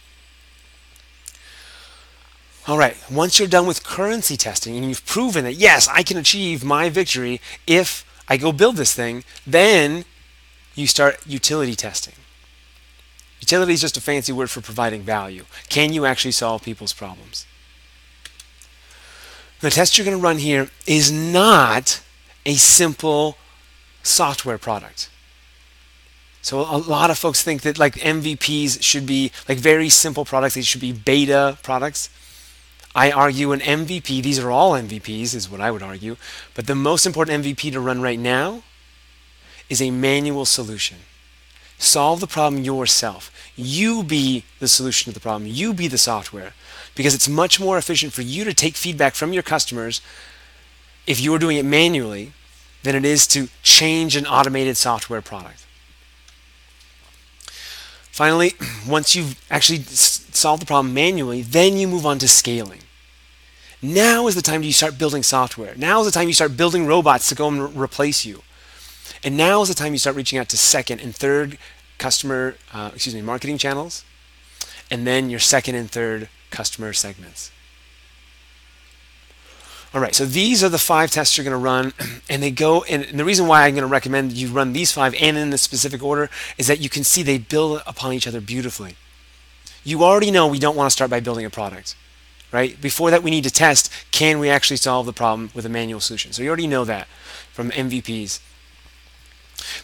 All 2.67 2.79
right, 2.79 2.97
once 3.11 3.39
you're 3.39 3.49
done 3.49 3.67
with 3.67 3.85
currency 3.85 4.37
testing 4.37 4.77
and 4.77 4.87
you've 4.87 5.05
proven 5.05 5.45
that, 5.45 5.55
yes, 5.55 5.87
I 5.87 6.03
can 6.03 6.17
achieve 6.17 6.65
my 6.65 6.89
victory 6.89 7.41
if 7.67 8.07
I 8.29 8.37
go 8.37 8.53
build 8.53 8.77
this 8.77 8.95
thing, 8.95 9.25
then 9.47 10.05
you 10.75 10.87
start 10.87 11.19
utility 11.27 11.75
testing. 11.75 12.15
Utility 13.41 13.75
is 13.75 13.81
just 13.81 13.97
a 13.97 14.01
fancy 14.01 14.33
word 14.33 14.51
for 14.51 14.61
providing 14.61 15.03
value. 15.03 15.45
Can 15.69 15.93
you 15.93 16.07
actually 16.07 16.33
solve 16.33 16.63
people's 16.63 16.95
problems? 16.95 17.47
The 19.61 19.71
test 19.71 19.97
you're 19.97 20.05
going 20.05 20.17
to 20.17 20.23
run 20.23 20.39
here 20.39 20.69
is 20.87 21.13
not 21.13 22.03
a 22.47 22.55
simple 22.55 23.37
software 24.03 24.59
product. 24.59 25.11
So 26.43 26.61
a 26.61 26.77
lot 26.77 27.11
of 27.11 27.19
folks 27.19 27.43
think 27.43 27.63
that 27.63 27.79
like 27.79 27.95
MVPs 27.95 28.83
should 28.83 29.07
be 29.07 29.33
like 29.49 29.57
very 29.57 29.89
simple 29.89 30.27
products. 30.27 30.55
They 30.55 30.63
should 30.63 30.81
be 30.81 30.93
beta 30.93 31.57
products. 31.63 32.11
I 32.95 33.11
argue 33.11 33.53
an 33.53 33.61
MVP, 33.61 34.23
these 34.23 34.39
are 34.39 34.51
all 34.51 34.73
MVPs, 34.73 35.35
is 35.35 35.51
what 35.51 35.61
I 35.61 35.71
would 35.71 35.83
argue, 35.83 36.17
but 36.55 36.67
the 36.67 36.77
most 36.77 37.07
important 37.07 37.45
MVP 37.45 37.73
to 37.73 37.81
run 37.81 38.01
right 38.01 38.19
now 38.19 38.63
is 39.69 39.83
a 39.83 39.91
manual 39.91 40.45
solution. 40.45 40.99
Solve 41.79 42.21
the 42.21 42.27
problem 42.29 42.63
yourself. 42.63 43.33
You 43.57 44.05
be 44.05 44.45
the 44.61 44.69
solution 44.69 45.13
to 45.13 45.15
the 45.15 45.21
problem. 45.21 45.51
You 45.51 45.75
be 45.75 45.89
the 45.89 45.99
software. 45.99 46.55
Because 46.95 47.15
it's 47.15 47.29
much 47.29 47.59
more 47.59 47.77
efficient 47.77 48.13
for 48.13 48.23
you 48.23 48.45
to 48.45 48.55
take 48.55 48.77
feedback 48.77 49.15
from 49.15 49.33
your 49.33 49.43
customers 49.43 50.01
if 51.07 51.21
you're 51.21 51.39
doing 51.39 51.57
it 51.57 51.65
manually 51.65 52.33
than 52.85 52.95
it 52.95 53.05
is 53.05 53.27
to 53.29 53.49
change 53.63 54.15
an 54.15 54.27
automated 54.27 54.77
software 54.77 55.21
product. 55.21 55.67
Finally, 58.13 58.53
once 58.89 59.17
you've 59.17 59.43
actually 59.51 59.81
solved 59.83 60.63
the 60.63 60.67
problem 60.67 60.95
manually, 60.95 61.43
then 61.43 61.77
you 61.77 61.89
move 61.89 62.07
on 62.07 62.19
to 62.21 62.29
scaling. 62.29 62.81
Now 63.85 64.29
is 64.29 64.35
the 64.35 64.41
time 64.41 64.63
you 64.63 64.73
start 64.73 64.97
building 64.97 65.23
software. 65.23 65.75
Now 65.77 66.01
is 66.01 66.07
the 66.07 66.11
time 66.11 66.27
you 66.27 66.33
start 66.33 66.57
building 66.57 66.87
robots 66.87 67.29
to 67.29 67.35
go 67.35 67.49
and 67.49 67.63
re- 67.63 67.85
replace 67.85 68.25
you. 68.25 68.43
And 69.23 69.37
now 69.37 69.61
is 69.61 69.69
the 69.69 69.75
time 69.75 69.93
you 69.93 69.99
start 69.99 70.17
reaching 70.17 70.39
out 70.39 70.49
to 70.49 70.57
second 70.57 71.03
and 71.03 71.15
third 71.15 71.59
customer, 71.99 72.55
uh, 72.73 72.93
excuse 72.95 73.15
me, 73.15 73.21
marketing 73.21 73.59
channels, 73.59 74.03
and 74.91 75.07
then 75.07 75.29
your 75.29 75.39
second 75.39 75.75
and 75.75 75.91
third 75.91 76.31
customer 76.51 76.95
segments. 76.95 77.53
All 79.93 80.01
right, 80.01 80.15
so 80.15 80.25
these 80.25 80.65
are 80.65 80.71
the 80.71 80.79
five 80.79 81.11
tests 81.11 81.37
you're 81.37 81.45
going 81.45 81.53
to 81.53 81.59
run, 81.59 81.93
and 82.31 82.43
they 82.43 82.51
go. 82.51 82.85
And 82.85 83.05
the 83.19 83.25
reason 83.25 83.47
why 83.47 83.67
I'm 83.67 83.75
going 83.75 83.83
to 83.83 83.87
recommend 83.87 84.33
you 84.33 84.49
run 84.49 84.73
these 84.73 84.93
five 84.93 85.15
and 85.21 85.37
in 85.37 85.51
the 85.51 85.59
specific 85.59 86.03
order 86.03 86.31
is 86.57 86.69
that 86.69 86.81
you 86.81 86.89
can 86.89 87.05
see 87.05 87.23
they 87.23 87.37
build 87.37 87.83
upon 87.87 88.15
each 88.15 88.27
other 88.27 88.41
beautifully. 88.41 88.97
you 89.85 90.03
already 90.03 90.31
know 90.31 90.47
we 90.47 90.59
don't 90.59 90.75
want 90.75 90.87
to 90.87 90.91
start 90.91 91.11
by 91.11 91.21
building 91.21 91.45
a 91.45 91.51
product, 91.51 91.95
right? 92.55 92.81
Before 92.81 93.11
that, 93.11 93.25
we 93.25 93.33
need 93.33 93.43
to 93.45 93.51
test 93.51 93.91
can 94.13 94.39
we 94.39 94.49
actually 94.49 94.77
solve 94.77 95.07
the 95.07 95.13
problem 95.13 95.51
with 95.55 95.67
a 95.67 95.69
manual 95.69 95.99
solution. 95.99 96.33
So 96.33 96.41
you 96.41 96.49
already 96.49 96.69
know 96.69 96.85
that 96.85 97.09
from 97.53 97.73
MVPs. 97.73 98.39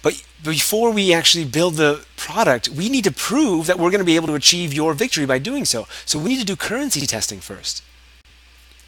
But 0.02 0.22
before 0.44 0.92
we 0.92 1.12
actually 1.12 1.44
build 1.44 1.74
the 1.74 2.04
product, 2.16 2.68
we 2.68 2.88
need 2.88 3.02
to 3.04 3.12
prove 3.12 3.66
that 3.66 3.76
we're 3.76 3.90
going 3.90 3.98
to 3.98 4.04
be 4.04 4.14
able 4.14 4.28
to 4.28 4.34
achieve 4.34 4.72
your 4.72 4.94
victory 4.94 5.26
by 5.26 5.38
doing 5.38 5.64
so. 5.64 5.88
So 6.06 6.16
we 6.16 6.28
need 6.28 6.38
to 6.38 6.44
do 6.44 6.54
currency 6.54 7.06
testing 7.06 7.40
first. 7.40 7.82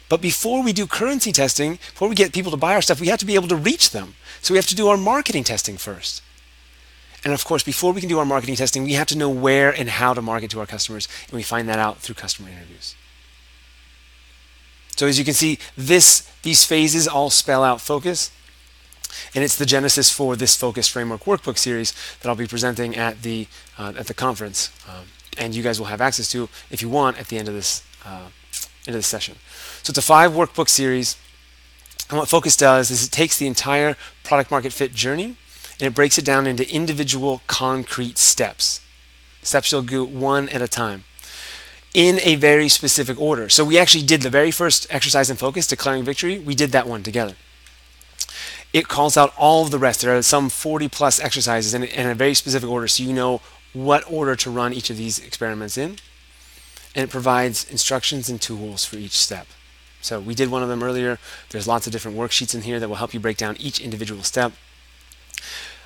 But 0.07 0.21
before 0.21 0.63
we 0.63 0.71
do 0.71 0.87
currency 0.87 1.33
testing, 1.33 1.73
before 1.73 2.07
we 2.07 2.15
get 2.15 2.31
people 2.31 2.51
to 2.51 2.57
buy 2.57 2.75
our 2.75 2.81
stuff, 2.81 3.01
we 3.01 3.07
have 3.07 3.19
to 3.19 3.25
be 3.25 3.35
able 3.35 3.49
to 3.49 3.55
reach 3.55 3.89
them. 3.89 4.15
So 4.41 4.53
we 4.53 4.57
have 4.57 4.67
to 4.67 4.75
do 4.75 4.87
our 4.87 4.97
marketing 4.97 5.43
testing 5.43 5.75
first. 5.75 6.21
And 7.25 7.33
of 7.33 7.43
course, 7.43 7.63
before 7.63 7.91
we 7.91 7.99
can 7.99 8.09
do 8.09 8.19
our 8.19 8.25
marketing 8.25 8.55
testing, 8.55 8.83
we 8.83 8.93
have 8.93 9.07
to 9.07 9.17
know 9.17 9.29
where 9.29 9.71
and 9.71 9.89
how 9.89 10.13
to 10.13 10.21
market 10.21 10.51
to 10.51 10.59
our 10.61 10.65
customers, 10.65 11.09
and 11.27 11.33
we 11.33 11.43
find 11.43 11.67
that 11.67 11.79
out 11.79 11.99
through 11.99 12.15
customer 12.15 12.49
interviews. 12.49 12.95
So 14.95 15.07
as 15.07 15.17
you 15.17 15.25
can 15.25 15.33
see, 15.33 15.59
this 15.75 16.29
these 16.43 16.65
phases 16.65 17.07
all 17.07 17.29
spell 17.29 17.63
out 17.63 17.81
focus, 17.81 18.31
and 19.33 19.43
it's 19.43 19.55
the 19.55 19.65
genesis 19.65 20.11
for 20.11 20.35
this 20.35 20.55
focus 20.55 20.87
framework 20.87 21.23
workbook 21.23 21.57
series 21.57 21.93
that 22.21 22.29
I'll 22.29 22.35
be 22.35 22.47
presenting 22.47 22.95
at 22.95 23.23
the 23.23 23.47
uh, 23.77 23.93
at 23.97 24.07
the 24.07 24.13
conference, 24.13 24.71
um, 24.87 25.05
and 25.37 25.55
you 25.55 25.63
guys 25.63 25.79
will 25.79 25.87
have 25.87 26.01
access 26.01 26.29
to 26.31 26.47
if 26.69 26.81
you 26.81 26.89
want 26.89 27.19
at 27.19 27.27
the 27.27 27.37
end 27.37 27.47
of 27.47 27.53
this 27.53 27.83
uh, 28.05 28.29
end 28.85 28.95
of 28.95 28.99
this 28.99 29.07
session. 29.07 29.35
So 29.81 29.91
it's 29.91 29.97
a 29.97 30.03
five 30.03 30.31
workbook 30.31 30.69
series, 30.69 31.17
and 32.09 32.19
what 32.19 32.29
Focus 32.29 32.55
does 32.55 32.91
is 32.91 33.05
it 33.05 33.11
takes 33.11 33.37
the 33.37 33.47
entire 33.47 33.97
product 34.23 34.51
market 34.51 34.73
fit 34.73 34.93
journey 34.93 35.37
and 35.79 35.87
it 35.87 35.95
breaks 35.95 36.17
it 36.17 36.25
down 36.25 36.45
into 36.45 36.69
individual 36.73 37.41
concrete 37.47 38.17
steps. 38.17 38.79
Steps 39.41 39.71
you'll 39.71 39.81
do 39.81 40.05
one 40.05 40.47
at 40.49 40.61
a 40.61 40.67
time 40.67 41.03
in 41.93 42.19
a 42.23 42.35
very 42.35 42.67
specific 42.67 43.19
order. 43.19 43.49
So 43.49 43.63
we 43.63 43.77
actually 43.77 44.03
did 44.03 44.21
the 44.21 44.29
very 44.29 44.51
first 44.51 44.87
exercise 44.89 45.29
in 45.29 45.37
focus, 45.37 45.67
declaring 45.67 46.03
victory. 46.03 46.39
We 46.39 46.55
did 46.55 46.71
that 46.71 46.87
one 46.87 47.03
together. 47.03 47.35
It 48.71 48.87
calls 48.87 49.15
out 49.15 49.33
all 49.37 49.63
of 49.63 49.71
the 49.71 49.77
rest. 49.77 50.01
There 50.01 50.17
are 50.17 50.21
some 50.23 50.49
40 50.49 50.89
plus 50.89 51.19
exercises 51.19 51.75
in, 51.75 51.83
in 51.83 52.09
a 52.09 52.15
very 52.15 52.33
specific 52.33 52.67
order, 52.67 52.87
so 52.87 53.03
you 53.03 53.13
know 53.13 53.41
what 53.73 54.03
order 54.11 54.35
to 54.35 54.49
run 54.49 54.73
each 54.73 54.89
of 54.89 54.97
these 54.97 55.19
experiments 55.19 55.77
in. 55.77 55.97
And 56.95 57.03
it 57.03 57.09
provides 57.09 57.69
instructions 57.69 58.29
and 58.29 58.41
tools 58.41 58.85
for 58.85 58.97
each 58.97 59.17
step. 59.17 59.47
So 60.01 60.19
we 60.19 60.35
did 60.35 60.49
one 60.49 60.63
of 60.63 60.69
them 60.69 60.83
earlier. 60.83 61.19
There's 61.49 61.67
lots 61.67 61.85
of 61.85 61.93
different 61.93 62.17
worksheets 62.17 62.53
in 62.55 62.61
here 62.61 62.79
that 62.79 62.89
will 62.89 62.95
help 62.95 63.13
you 63.13 63.19
break 63.19 63.37
down 63.37 63.55
each 63.57 63.79
individual 63.79 64.23
step. 64.23 64.53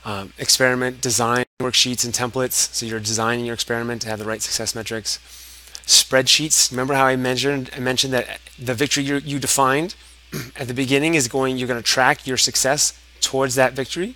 Um, 0.05 0.31
experiment 0.37 1.01
design 1.01 1.45
worksheets 1.59 2.05
and 2.05 2.13
templates, 2.13 2.73
so 2.73 2.85
you're 2.85 2.99
designing 2.99 3.45
your 3.45 3.53
experiment 3.53 4.01
to 4.03 4.07
have 4.07 4.19
the 4.19 4.25
right 4.25 4.41
success 4.41 4.73
metrics 4.73 5.19
spreadsheets. 5.87 6.69
Remember 6.69 6.93
how 6.93 7.05
I 7.05 7.15
mentioned 7.15 7.71
I 7.75 7.79
mentioned 7.79 8.13
that 8.13 8.39
the 8.59 8.73
victory 8.73 9.03
you, 9.03 9.17
you 9.17 9.39
defined 9.39 9.95
at 10.55 10.67
the 10.67 10.73
beginning 10.73 11.15
is 11.15 11.27
going. 11.27 11.57
You're 11.57 11.67
going 11.67 11.81
to 11.81 11.85
track 11.85 12.27
your 12.27 12.37
success 12.37 12.99
towards 13.21 13.55
that 13.55 13.73
victory. 13.73 14.15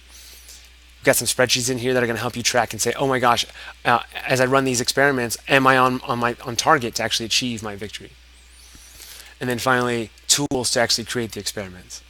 We've 1.00 1.06
got 1.06 1.16
some 1.16 1.26
spreadsheets 1.26 1.72
in 1.72 1.80
here 1.80 1.96
that 1.96 2.04
are 2.04 2.06
going 2.06 2.18
to 2.18 2.22
help 2.22 2.36
you 2.36 2.44
track 2.44 2.74
and 2.74 2.82
say, 2.82 2.94
oh 2.94 3.08
my 3.08 3.18
gosh, 3.18 3.46
uh, 3.86 4.02
as 4.28 4.40
I 4.40 4.46
run 4.46 4.66
these 4.66 4.82
experiments, 4.82 5.38
am 5.48 5.66
I 5.66 5.78
on 5.78 6.02
on 6.02 6.20
my 6.20 6.36
on 6.46 6.56
target 6.56 6.94
to 6.96 7.04
actually 7.04 7.26
achieve 7.26 7.64
my 7.64 7.76
victory? 7.76 8.12
And 9.40 9.50
then 9.50 9.58
finally, 9.58 10.12
tools 10.28 10.70
to 10.72 10.80
actually 10.80 11.06
create 11.06 11.32
the 11.32 11.40
experiments. 11.40 12.04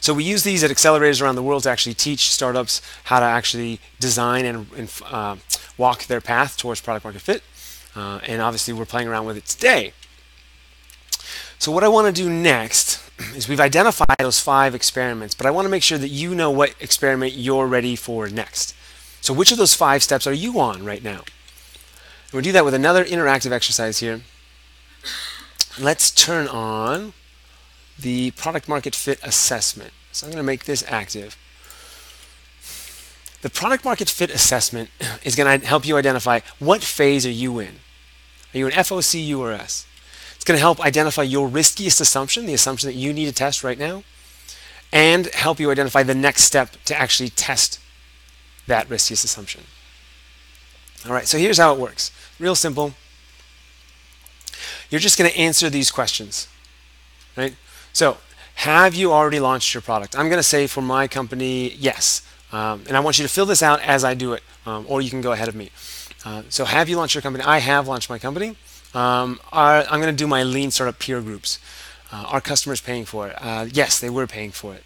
So 0.00 0.14
we 0.14 0.24
use 0.24 0.42
these 0.42 0.64
at 0.64 0.70
accelerators 0.70 1.20
around 1.20 1.36
the 1.36 1.42
world 1.42 1.64
to 1.64 1.70
actually 1.70 1.94
teach 1.94 2.30
startups 2.30 2.80
how 3.04 3.20
to 3.20 3.26
actually 3.26 3.80
design 4.00 4.44
and, 4.44 4.66
and 4.76 4.92
uh, 5.10 5.36
walk 5.76 6.04
their 6.06 6.20
path 6.20 6.56
towards 6.56 6.80
product 6.80 7.04
market 7.04 7.20
fit. 7.20 7.42
Uh, 7.96 8.20
and 8.24 8.42
obviously 8.42 8.74
we're 8.74 8.84
playing 8.84 9.08
around 9.08 9.26
with 9.26 9.36
it 9.36 9.46
today. 9.46 9.92
So 11.58 11.72
what 11.72 11.82
I 11.82 11.88
want 11.88 12.14
to 12.14 12.22
do 12.22 12.28
next 12.28 13.02
is 13.34 13.48
we've 13.48 13.60
identified 13.60 14.16
those 14.18 14.38
five 14.38 14.74
experiments, 14.74 15.34
but 15.34 15.46
I 15.46 15.50
want 15.50 15.64
to 15.64 15.70
make 15.70 15.82
sure 15.82 15.96
that 15.98 16.08
you 16.08 16.34
know 16.34 16.50
what 16.50 16.74
experiment 16.80 17.32
you're 17.32 17.66
ready 17.66 17.96
for 17.96 18.28
next. 18.28 18.74
So 19.22 19.32
which 19.32 19.50
of 19.50 19.58
those 19.58 19.74
five 19.74 20.02
steps 20.02 20.26
are 20.26 20.32
you 20.32 20.60
on 20.60 20.84
right 20.84 21.02
now? 21.02 21.20
And 21.20 22.32
we'll 22.32 22.42
do 22.42 22.52
that 22.52 22.64
with 22.64 22.74
another 22.74 23.04
interactive 23.04 23.52
exercise 23.52 24.00
here. 24.00 24.20
Let's 25.80 26.10
turn 26.10 26.46
on 26.48 27.14
the 27.98 28.32
product 28.32 28.68
market 28.68 28.94
fit 28.94 29.18
assessment. 29.22 29.92
So 30.12 30.26
I'm 30.26 30.32
going 30.32 30.42
to 30.42 30.46
make 30.46 30.64
this 30.64 30.84
active. 30.88 31.36
The 33.42 33.50
product 33.50 33.84
market 33.84 34.08
fit 34.08 34.30
assessment 34.30 34.90
is 35.24 35.34
going 35.34 35.60
to 35.60 35.66
help 35.66 35.86
you 35.86 35.96
identify 35.96 36.40
what 36.58 36.82
phase 36.82 37.24
are 37.26 37.30
you 37.30 37.58
in. 37.58 37.80
Are 38.56 38.58
you 38.58 38.66
an 38.68 38.72
FOC, 38.72 39.22
U, 39.26 39.42
or 39.42 39.52
S? 39.52 39.86
It's 40.34 40.44
going 40.44 40.56
to 40.56 40.62
help 40.62 40.80
identify 40.80 41.20
your 41.20 41.46
riskiest 41.46 42.00
assumption, 42.00 42.46
the 42.46 42.54
assumption 42.54 42.88
that 42.88 42.96
you 42.96 43.12
need 43.12 43.26
to 43.26 43.32
test 43.32 43.62
right 43.62 43.78
now, 43.78 44.02
and 44.90 45.26
help 45.34 45.60
you 45.60 45.70
identify 45.70 46.02
the 46.02 46.14
next 46.14 46.44
step 46.44 46.70
to 46.86 46.98
actually 46.98 47.28
test 47.28 47.78
that 48.66 48.88
riskiest 48.88 49.24
assumption. 49.24 49.64
All 51.04 51.12
right, 51.12 51.28
so 51.28 51.36
here's 51.36 51.58
how 51.58 51.74
it 51.74 51.78
works. 51.78 52.10
Real 52.38 52.54
simple. 52.54 52.94
You're 54.88 55.02
just 55.02 55.18
going 55.18 55.30
to 55.30 55.36
answer 55.36 55.68
these 55.68 55.90
questions, 55.90 56.48
right? 57.36 57.54
So, 57.92 58.16
have 58.54 58.94
you 58.94 59.12
already 59.12 59.38
launched 59.38 59.74
your 59.74 59.82
product? 59.82 60.18
I'm 60.18 60.30
going 60.30 60.38
to 60.38 60.42
say 60.42 60.66
for 60.66 60.80
my 60.80 61.08
company, 61.08 61.74
yes. 61.74 62.26
Um, 62.52 62.84
and 62.88 62.96
I 62.96 63.00
want 63.00 63.18
you 63.18 63.22
to 63.22 63.28
fill 63.28 63.44
this 63.44 63.62
out 63.62 63.82
as 63.82 64.02
I 64.02 64.14
do 64.14 64.32
it, 64.32 64.42
um, 64.64 64.86
or 64.88 65.02
you 65.02 65.10
can 65.10 65.20
go 65.20 65.32
ahead 65.32 65.48
of 65.48 65.54
me. 65.54 65.70
Uh, 66.26 66.42
so 66.48 66.64
have 66.64 66.88
you 66.88 66.96
launched 66.96 67.14
your 67.14 67.22
company? 67.22 67.44
I 67.44 67.58
have 67.58 67.86
launched 67.86 68.10
my 68.10 68.18
company. 68.18 68.56
Um, 68.94 69.38
I'm 69.52 70.00
going 70.00 70.12
to 70.12 70.24
do 70.24 70.26
my 70.26 70.42
lean 70.42 70.72
startup 70.72 70.98
peer 70.98 71.20
groups. 71.20 71.60
Uh, 72.10 72.24
are 72.26 72.40
customers 72.40 72.80
paying 72.80 73.04
for 73.04 73.28
it? 73.28 73.36
Uh, 73.40 73.66
yes, 73.70 74.00
they 74.00 74.10
were 74.10 74.26
paying 74.26 74.50
for 74.50 74.74
it. 74.74 74.82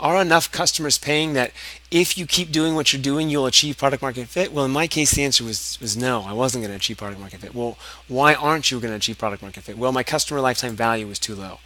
Are 0.00 0.20
enough 0.20 0.50
customers 0.50 0.96
paying 0.96 1.34
that 1.34 1.52
if 1.90 2.16
you 2.16 2.24
keep 2.26 2.50
doing 2.50 2.74
what 2.74 2.90
you're 2.90 3.02
doing, 3.02 3.28
you'll 3.28 3.44
achieve 3.44 3.76
product 3.76 4.02
market 4.02 4.28
fit? 4.28 4.50
Well, 4.50 4.64
in 4.64 4.70
my 4.70 4.86
case, 4.86 5.12
the 5.12 5.22
answer 5.22 5.44
was, 5.44 5.78
was 5.78 5.94
no. 5.94 6.22
I 6.22 6.32
wasn't 6.32 6.62
going 6.62 6.72
to 6.72 6.76
achieve 6.76 6.96
product 6.96 7.20
market 7.20 7.40
fit. 7.40 7.54
Well, 7.54 7.76
why 8.08 8.32
aren't 8.34 8.70
you 8.70 8.80
going 8.80 8.92
to 8.92 8.96
achieve 8.96 9.18
product 9.18 9.42
market 9.42 9.64
fit? 9.64 9.76
Well, 9.76 9.92
my 9.92 10.02
customer 10.02 10.40
lifetime 10.40 10.74
value 10.74 11.06
was 11.06 11.18
too 11.18 11.34
low. 11.34 11.58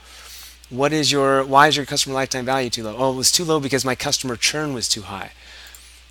What 0.68 0.92
is 0.92 1.12
your, 1.12 1.44
why 1.44 1.68
is 1.68 1.76
your 1.76 1.86
customer 1.86 2.14
lifetime 2.16 2.44
value 2.44 2.70
too 2.70 2.82
low? 2.82 2.96
Oh, 2.98 3.12
it 3.12 3.16
was 3.16 3.30
too 3.30 3.44
low 3.44 3.60
because 3.60 3.84
my 3.84 3.94
customer 3.94 4.34
churn 4.34 4.74
was 4.74 4.88
too 4.88 5.02
high. 5.02 5.30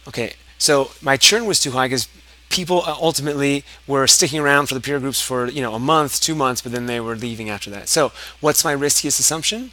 Okay, 0.07 0.33
so 0.57 0.91
my 1.01 1.17
churn 1.17 1.45
was 1.45 1.59
too 1.59 1.71
high 1.71 1.87
because 1.87 2.07
people 2.55 2.83
uh, 2.83 2.95
ultimately 2.99 3.63
were 3.85 4.07
sticking 4.07 4.39
around 4.39 4.67
for 4.67 4.73
the 4.73 4.81
peer 4.81 4.99
groups 4.99 5.21
for 5.21 5.47
you 5.47 5.61
know 5.61 5.73
a 5.73 5.79
month, 5.79 6.21
two 6.21 6.35
months, 6.35 6.61
but 6.61 6.71
then 6.71 6.85
they 6.85 6.99
were 6.99 7.15
leaving 7.15 7.49
after 7.49 7.69
that. 7.69 7.89
So 7.89 8.11
what's 8.39 8.63
my 8.63 8.71
riskiest 8.71 9.19
assumption? 9.19 9.71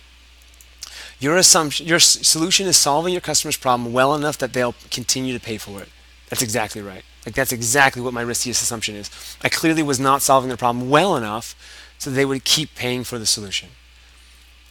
Your 1.20 1.37
assumption, 1.37 1.87
your 1.87 2.01
solution 2.01 2.66
is 2.66 2.76
solving 2.76 3.12
your 3.12 3.20
customer's 3.20 3.57
problem 3.57 3.93
well 3.93 4.14
enough 4.14 4.37
that 4.39 4.53
they'll 4.53 4.74
continue 4.91 5.33
to 5.33 5.41
pay 5.41 5.57
for 5.57 5.80
it. 5.80 5.89
That's 6.28 6.43
exactly 6.43 6.83
right. 6.83 7.05
Like 7.24 7.37
that's 7.37 7.53
exactly 7.53 8.03
what 8.03 8.12
my 8.12 8.22
riskiest 8.22 8.61
assumption 8.61 8.97
is. 8.97 9.09
I 9.43 9.49
clearly 9.49 9.85
was 9.85 10.01
not 10.01 10.22
solving 10.22 10.51
the 10.51 10.57
problem 10.57 10.91
well 10.91 11.16
enough 11.16 11.55
so 11.99 12.11
they 12.11 12.24
would 12.24 12.43
keep 12.43 12.74
paying 12.74 13.05
for 13.05 13.18
the 13.18 13.26
solution. 13.26 13.68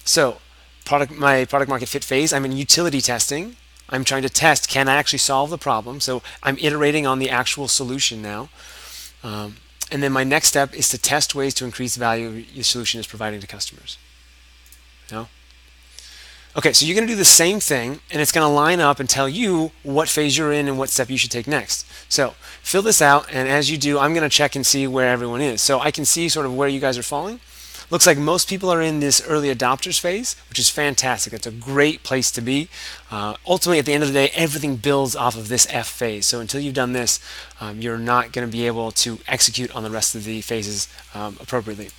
So, 0.03 0.39
product 0.84 1.14
my 1.14 1.45
product 1.45 1.70
market 1.70 1.88
fit 1.88 2.03
phase, 2.03 2.34
I'm 2.34 2.43
in 2.43 2.51
utility 2.51 2.99
testing. 2.99 3.55
I'm 3.91 4.03
trying 4.03 4.21
to 4.23 4.29
test 4.29 4.69
can 4.69 4.87
I 4.87 4.95
actually 4.95 5.19
solve 5.19 5.49
the 5.49 5.57
problem? 5.57 5.99
So 5.99 6.21
I'm 6.41 6.57
iterating 6.59 7.05
on 7.05 7.19
the 7.19 7.29
actual 7.29 7.67
solution 7.67 8.21
now. 8.21 8.49
Um, 9.23 9.57
and 9.91 10.01
then 10.01 10.11
my 10.11 10.23
next 10.23 10.47
step 10.47 10.73
is 10.73 10.87
to 10.89 10.97
test 10.97 11.35
ways 11.35 11.53
to 11.55 11.65
increase 11.65 11.95
the 11.95 11.99
value 11.99 12.29
your 12.29 12.63
solution 12.63 12.99
is 12.99 13.07
providing 13.07 13.41
to 13.41 13.47
customers. 13.47 13.97
Know? 15.11 15.27
Okay, 16.55 16.73
so 16.73 16.85
you're 16.85 16.95
going 16.95 17.07
to 17.07 17.13
do 17.13 17.17
the 17.17 17.25
same 17.25 17.61
thing, 17.61 17.99
and 18.11 18.21
it's 18.21 18.31
going 18.31 18.45
to 18.45 18.53
line 18.53 18.81
up 18.81 18.99
and 18.99 19.09
tell 19.09 19.29
you 19.29 19.71
what 19.83 20.09
phase 20.09 20.37
you're 20.37 20.51
in 20.51 20.67
and 20.67 20.77
what 20.77 20.89
step 20.89 21.09
you 21.09 21.17
should 21.17 21.31
take 21.31 21.47
next. 21.47 21.85
So 22.09 22.33
fill 22.61 22.81
this 22.81 23.01
out, 23.01 23.27
and 23.31 23.47
as 23.47 23.71
you 23.71 23.77
do, 23.77 23.99
I'm 23.99 24.13
going 24.13 24.29
to 24.29 24.29
check 24.29 24.55
and 24.55 24.65
see 24.65 24.85
where 24.87 25.09
everyone 25.09 25.41
is. 25.41 25.61
So 25.61 25.79
I 25.79 25.91
can 25.91 26.03
see 26.03 26.27
sort 26.27 26.45
of 26.45 26.55
where 26.55 26.67
you 26.67 26.79
guys 26.79 26.97
are 26.97 27.03
falling. 27.03 27.39
Looks 27.91 28.07
like 28.07 28.17
most 28.17 28.47
people 28.47 28.71
are 28.71 28.81
in 28.81 29.01
this 29.01 29.21
early 29.27 29.53
adopters 29.53 29.99
phase, 29.99 30.37
which 30.47 30.57
is 30.57 30.69
fantastic. 30.69 31.33
It's 31.33 31.45
a 31.45 31.51
great 31.51 32.03
place 32.03 32.31
to 32.31 32.39
be. 32.39 32.69
Uh, 33.11 33.35
ultimately, 33.45 33.79
at 33.79 33.85
the 33.85 33.91
end 33.91 34.01
of 34.01 34.07
the 34.07 34.13
day, 34.13 34.31
everything 34.33 34.77
builds 34.77 35.13
off 35.13 35.35
of 35.35 35.49
this 35.49 35.67
F 35.69 35.89
phase. 35.89 36.25
So 36.25 36.39
until 36.39 36.61
you've 36.61 36.73
done 36.73 36.93
this, 36.93 37.19
um, 37.59 37.81
you're 37.81 37.97
not 37.97 38.31
going 38.31 38.47
to 38.47 38.51
be 38.51 38.65
able 38.65 38.91
to 38.91 39.19
execute 39.27 39.75
on 39.75 39.83
the 39.83 39.91
rest 39.91 40.15
of 40.15 40.23
the 40.23 40.39
phases 40.39 40.87
um, 41.13 41.35
appropriately. 41.41 41.89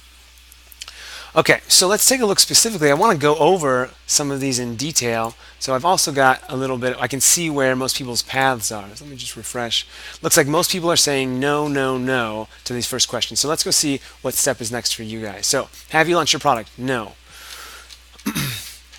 Okay, 1.35 1.61
so 1.67 1.89
let's 1.89 2.07
take 2.07 2.21
a 2.21 2.27
look 2.27 2.39
specifically. 2.39 2.91
I 2.91 2.95
want 2.95 3.19
to 3.19 3.23
go 3.23 3.37
over 3.37 3.89
some 4.07 4.31
of 4.31 4.39
these 4.39 4.59
in 4.59 4.77
detail. 4.77 5.35
So 5.59 5.75
I've 5.75 5.85
also 5.85 6.13
got 6.13 6.43
a 6.51 6.57
little 6.57 6.77
bit, 6.77 6.95
I 7.01 7.09
can 7.09 7.23
see 7.23 7.49
where 7.49 7.75
most 7.75 7.97
people's 7.97 8.23
paths 8.23 8.71
are. 8.71 8.87
Let 8.87 9.01
me 9.07 9.17
just 9.17 9.35
refresh. 9.35 9.87
Looks 10.21 10.37
like 10.37 10.47
most 10.47 10.71
people 10.71 10.93
are 10.93 10.97
saying 10.97 11.41
no, 11.41 11.69
no, 11.69 11.97
no 11.97 12.49
to 12.65 12.75
these 12.75 12.87
first 12.87 13.09
questions. 13.09 13.41
So 13.41 13.49
let's 13.49 13.65
go 13.65 13.71
see 13.71 14.01
what 14.21 14.35
step 14.35 14.61
is 14.61 14.71
next 14.71 14.95
for 14.95 15.05
you 15.05 15.23
guys. 15.23 15.47
So 15.47 15.69
have 15.89 16.07
you 16.07 16.17
launched 16.17 16.35
your 16.35 16.41
product? 16.41 16.71
No. 16.77 17.13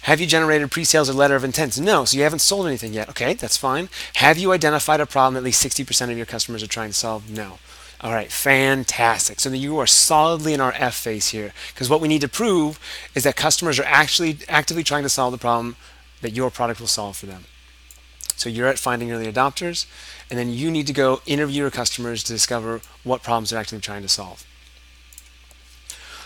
have 0.03 0.19
you 0.19 0.25
generated 0.25 0.71
pre-sales 0.71 1.11
or 1.11 1.13
letter 1.13 1.35
of 1.35 1.43
intent? 1.43 1.79
No. 1.79 2.03
So 2.03 2.17
you 2.17 2.23
haven't 2.23 2.39
sold 2.39 2.65
anything 2.65 2.93
yet. 2.93 3.09
Okay, 3.09 3.35
that's 3.35 3.57
fine. 3.57 3.89
Have 4.15 4.39
you 4.39 4.53
identified 4.53 5.01
a 5.01 5.05
problem 5.05 5.37
at 5.37 5.43
least 5.43 5.63
60% 5.63 6.09
of 6.09 6.17
your 6.17 6.25
customers 6.25 6.63
are 6.63 6.67
trying 6.67 6.89
to 6.89 6.95
solve? 6.95 7.29
No. 7.29 7.59
All 8.03 8.11
right, 8.11 8.29
fantastic. 8.29 9.39
So 9.39 9.49
you 9.49 9.79
are 9.79 9.87
solidly 9.87 10.53
in 10.53 10.59
our 10.59 10.73
F 10.75 10.93
phase 10.93 11.29
here 11.29 11.53
because 11.73 11.89
what 11.89 12.01
we 12.01 12.09
need 12.09 12.19
to 12.19 12.27
prove 12.27 12.77
is 13.15 13.23
that 13.23 13.37
customers 13.37 13.79
are 13.79 13.85
actually 13.85 14.39
actively 14.49 14.83
trying 14.83 15.03
to 15.03 15.09
solve 15.09 15.31
the 15.31 15.37
problem 15.37 15.77
that 16.19 16.31
your 16.31 16.51
product 16.51 16.81
will 16.81 16.87
solve 16.87 17.15
for 17.15 17.27
them. 17.27 17.45
So 18.35 18.49
you're 18.49 18.67
at 18.67 18.77
finding 18.77 19.09
early 19.13 19.31
adopters, 19.31 19.85
and 20.29 20.37
then 20.37 20.49
you 20.49 20.69
need 20.69 20.85
to 20.87 20.93
go 20.93 21.21
interview 21.25 21.61
your 21.61 21.71
customers 21.71 22.23
to 22.25 22.33
discover 22.33 22.81
what 23.05 23.23
problems 23.23 23.51
they're 23.51 23.59
actually 23.59 23.79
trying 23.79 24.01
to 24.01 24.09
solve. 24.09 24.45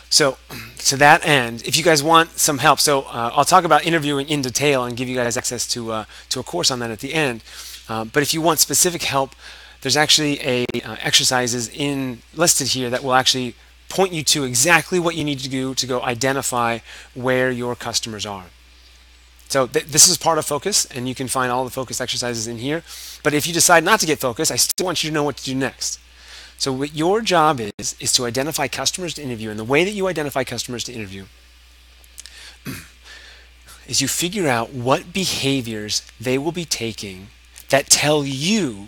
So, 0.10 0.38
to 0.78 0.98
that 0.98 1.26
end, 1.28 1.64
if 1.64 1.78
you 1.78 1.84
guys 1.84 2.02
want 2.02 2.40
some 2.40 2.60
help, 2.60 2.80
so 2.80 3.02
uh, 3.02 3.32
I'll 3.36 3.46
talk 3.46 3.66
about 3.66 3.86
interviewing 3.86 4.30
in 4.30 4.42
detail 4.42 4.86
and 4.86 4.96
give 4.96 5.10
you 5.10 5.18
guys 5.18 5.36
access 5.36 5.68
to 5.70 5.92
uh, 5.92 6.06
to 6.30 6.40
a 6.40 6.44
course 6.44 6.72
on 6.72 6.80
that 6.80 6.90
at 6.92 7.00
the 7.00 7.14
end. 7.14 7.44
Uh, 7.90 8.06
but 8.06 8.24
if 8.24 8.34
you 8.34 8.42
want 8.42 8.60
specific 8.60 9.04
help, 9.04 9.36
there's 9.82 9.98
actually 9.98 10.40
a 10.42 10.66
uh, 10.84 10.96
exercises 11.02 11.70
in 11.70 12.22
listed 12.36 12.70
here 12.70 12.90
that 12.90 13.04
will 13.04 13.14
actually 13.14 13.56
point 13.90 14.12
you 14.12 14.24
to 14.24 14.44
exactly 14.44 15.00
what 15.00 15.16
you 15.16 15.24
need 15.24 15.40
to 15.40 15.50
do 15.50 15.74
to 15.76 15.88
go 15.88 16.02
identify 16.02 16.80
where 17.14 17.52
your 17.52 17.76
customers 17.76 18.26
are. 18.26 18.46
So 19.50 19.66
th 19.68 19.86
this 19.86 20.08
is 20.10 20.18
part 20.18 20.38
of 20.38 20.46
focus, 20.46 20.86
and 20.94 21.08
you 21.08 21.16
can 21.16 21.28
find 21.28 21.52
all 21.52 21.64
the 21.64 21.72
focus 21.72 22.02
exercises 22.02 22.48
in 22.48 22.58
here. 22.58 22.84
But 23.24 23.34
if 23.34 23.48
you 23.48 23.54
decide 23.54 23.84
not 23.84 24.00
to 24.02 24.06
get 24.06 24.20
focused, 24.20 24.52
I 24.52 24.58
still 24.58 24.86
want 24.86 25.04
you 25.04 25.10
to 25.10 25.14
know 25.14 25.24
what 25.24 25.38
to 25.38 25.44
do 25.44 25.56
next. 25.56 26.00
So 26.58 26.74
what 26.74 26.96
your 26.96 27.22
job 27.22 27.62
is, 27.62 27.96
is 28.00 28.12
to 28.14 28.26
identify 28.26 28.68
customers 28.68 29.14
to 29.14 29.22
interview. 29.22 29.50
And 29.52 29.60
the 29.60 29.72
way 29.74 29.84
that 29.86 29.92
you 29.92 30.08
identify 30.08 30.44
customers 30.44 30.84
to 30.86 30.94
interview 30.94 31.26
is 33.88 34.02
you 34.02 34.08
figure 34.08 34.48
out 34.48 34.74
what 34.74 35.14
behaviors 35.14 36.02
they 36.20 36.38
will 36.38 36.52
be 36.52 36.66
taking 36.66 37.28
that 37.70 37.90
tell 37.90 38.26
you 38.26 38.88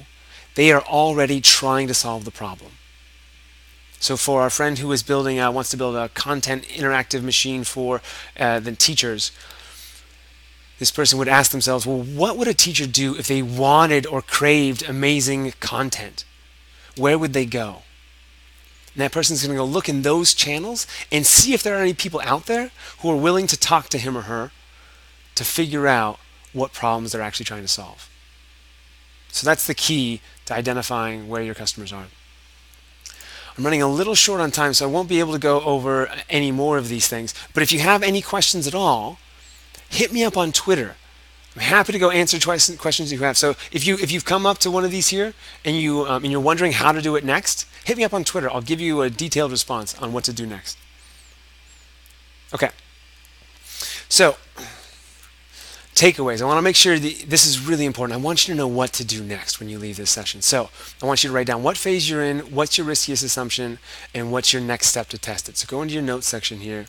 they 0.59 0.73
are 0.73 0.81
already 0.81 1.39
trying 1.39 1.87
to 1.87 1.93
solve 1.93 2.25
the 2.25 2.31
problem. 2.31 2.73
So 4.01 4.17
for 4.17 4.41
our 4.41 4.49
friend 4.49 4.77
who 4.77 4.91
is 4.91 5.01
building, 5.01 5.39
uh, 5.39 5.49
wants 5.53 5.69
to 5.69 5.77
build 5.77 5.95
a 5.95 6.09
content 6.09 6.63
interactive 6.63 7.23
machine 7.23 7.63
for 7.63 8.01
uh, 8.37 8.59
the 8.59 8.73
teachers, 8.73 9.31
this 10.77 10.91
person 10.91 11.17
would 11.17 11.29
ask 11.29 11.51
themselves, 11.51 11.87
well, 11.87 12.01
what 12.01 12.35
would 12.35 12.49
a 12.49 12.53
teacher 12.53 12.85
do 12.85 13.15
if 13.15 13.25
they 13.25 13.41
wanted 13.41 14.05
or 14.05 14.21
craved 14.21 14.83
amazing 14.83 15.53
content? 15.61 16.25
Where 16.97 17.17
would 17.17 17.31
they 17.31 17.45
go? 17.45 17.83
And 18.93 19.01
that 19.01 19.13
person's 19.13 19.41
going 19.41 19.55
to 19.55 19.63
go 19.63 19.63
look 19.63 19.87
in 19.87 20.01
those 20.01 20.33
channels 20.33 20.87
and 21.09 21.25
see 21.25 21.53
if 21.53 21.63
there 21.63 21.77
are 21.77 21.81
any 21.81 21.93
people 21.93 22.19
out 22.25 22.47
there 22.47 22.71
who 22.99 23.09
are 23.09 23.15
willing 23.15 23.47
to 23.47 23.57
talk 23.57 23.87
to 23.91 23.97
him 23.97 24.17
or 24.17 24.23
her 24.23 24.51
to 25.35 25.45
figure 25.45 25.87
out 25.87 26.19
what 26.51 26.73
problems 26.73 27.13
they're 27.13 27.21
actually 27.21 27.45
trying 27.45 27.61
to 27.61 27.69
solve. 27.69 28.09
So 29.31 29.45
that's 29.45 29.67
the 29.67 29.75
key 29.75 30.21
to 30.49 30.55
identifying 30.55 31.27
where 31.27 31.43
your 31.43 31.53
customers 31.53 31.93
are. 31.93 32.07
I'm 33.55 33.63
running 33.63 33.83
a 33.83 33.87
little 33.87 34.15
short 34.15 34.41
on 34.41 34.49
time, 34.49 34.73
so 34.73 34.87
I 34.87 34.91
won't 34.91 35.07
be 35.07 35.19
able 35.19 35.33
to 35.33 35.39
go 35.39 35.61
over 35.61 36.09
any 36.27 36.51
more 36.51 36.79
of 36.79 36.89
these 36.89 37.07
things. 37.07 37.35
But 37.53 37.61
if 37.61 37.71
you 37.71 37.79
have 37.79 38.01
any 38.01 38.21
questions 38.21 38.65
at 38.65 38.73
all, 38.73 39.19
hit 39.89 40.11
me 40.11 40.23
up 40.23 40.35
on 40.35 40.51
Twitter. 40.51 40.95
I'm 41.55 41.61
happy 41.61 41.91
to 41.91 41.99
go 41.99 42.09
answer 42.09 42.39
questions 42.39 43.11
you 43.11 43.19
have. 43.19 43.37
So 43.37 43.51
if 43.71 43.85
you 43.85 43.95
if 43.95 44.11
you've 44.11 44.25
come 44.25 44.47
up 44.47 44.57
to 44.59 44.71
one 44.71 44.85
of 44.85 44.91
these 44.91 45.09
here 45.09 45.33
and 45.63 45.75
you 45.75 46.05
um, 46.05 46.23
and 46.23 46.31
you're 46.31 46.41
wondering 46.41 46.71
how 46.71 46.91
to 46.91 47.01
do 47.01 47.15
it 47.15 47.23
next, 47.23 47.67
hit 47.83 47.95
me 47.95 48.03
up 48.03 48.13
on 48.13 48.23
Twitter. 48.23 48.49
I'll 48.49 48.61
give 48.61 48.81
you 48.81 49.01
a 49.01 49.09
detailed 49.09 49.51
response 49.51 49.93
on 50.01 50.13
what 50.13 50.23
to 50.23 50.33
do 50.33 50.47
next. 50.47 50.77
Okay. 52.53 52.69
So 54.07 54.37
takeaways. 55.99 56.41
I 56.41 56.45
want 56.45 56.57
to 56.57 56.61
make 56.61 56.77
sure 56.77 56.97
that 56.97 57.25
this 57.27 57.45
is 57.45 57.67
really 57.67 57.85
important. 57.85 58.17
I 58.17 58.21
want 58.21 58.47
you 58.47 58.53
to 58.53 58.57
know 58.57 58.67
what 58.67 58.93
to 58.93 59.03
do 59.03 59.21
next 59.21 59.59
when 59.59 59.67
you 59.67 59.77
leave 59.77 59.97
this 59.97 60.09
session. 60.09 60.41
So 60.41 60.69
I 61.03 61.05
want 61.05 61.23
you 61.23 61.29
to 61.29 61.35
write 61.35 61.47
down 61.47 61.61
what 61.61 61.77
phase 61.77 62.09
you're 62.09 62.23
in, 62.23 62.39
what's 62.39 62.77
your 62.77 62.87
riskiest 62.87 63.21
assumption, 63.21 63.79
and 64.15 64.31
what's 64.31 64.53
your 64.53 64.61
next 64.61 64.87
step 64.87 65.09
to 65.09 65.17
test 65.17 65.49
it. 65.49 65.57
So 65.57 65.67
go 65.67 65.81
into 65.81 65.93
your 65.93 66.03
notes 66.03 66.27
section 66.27 66.59
here 66.59 66.85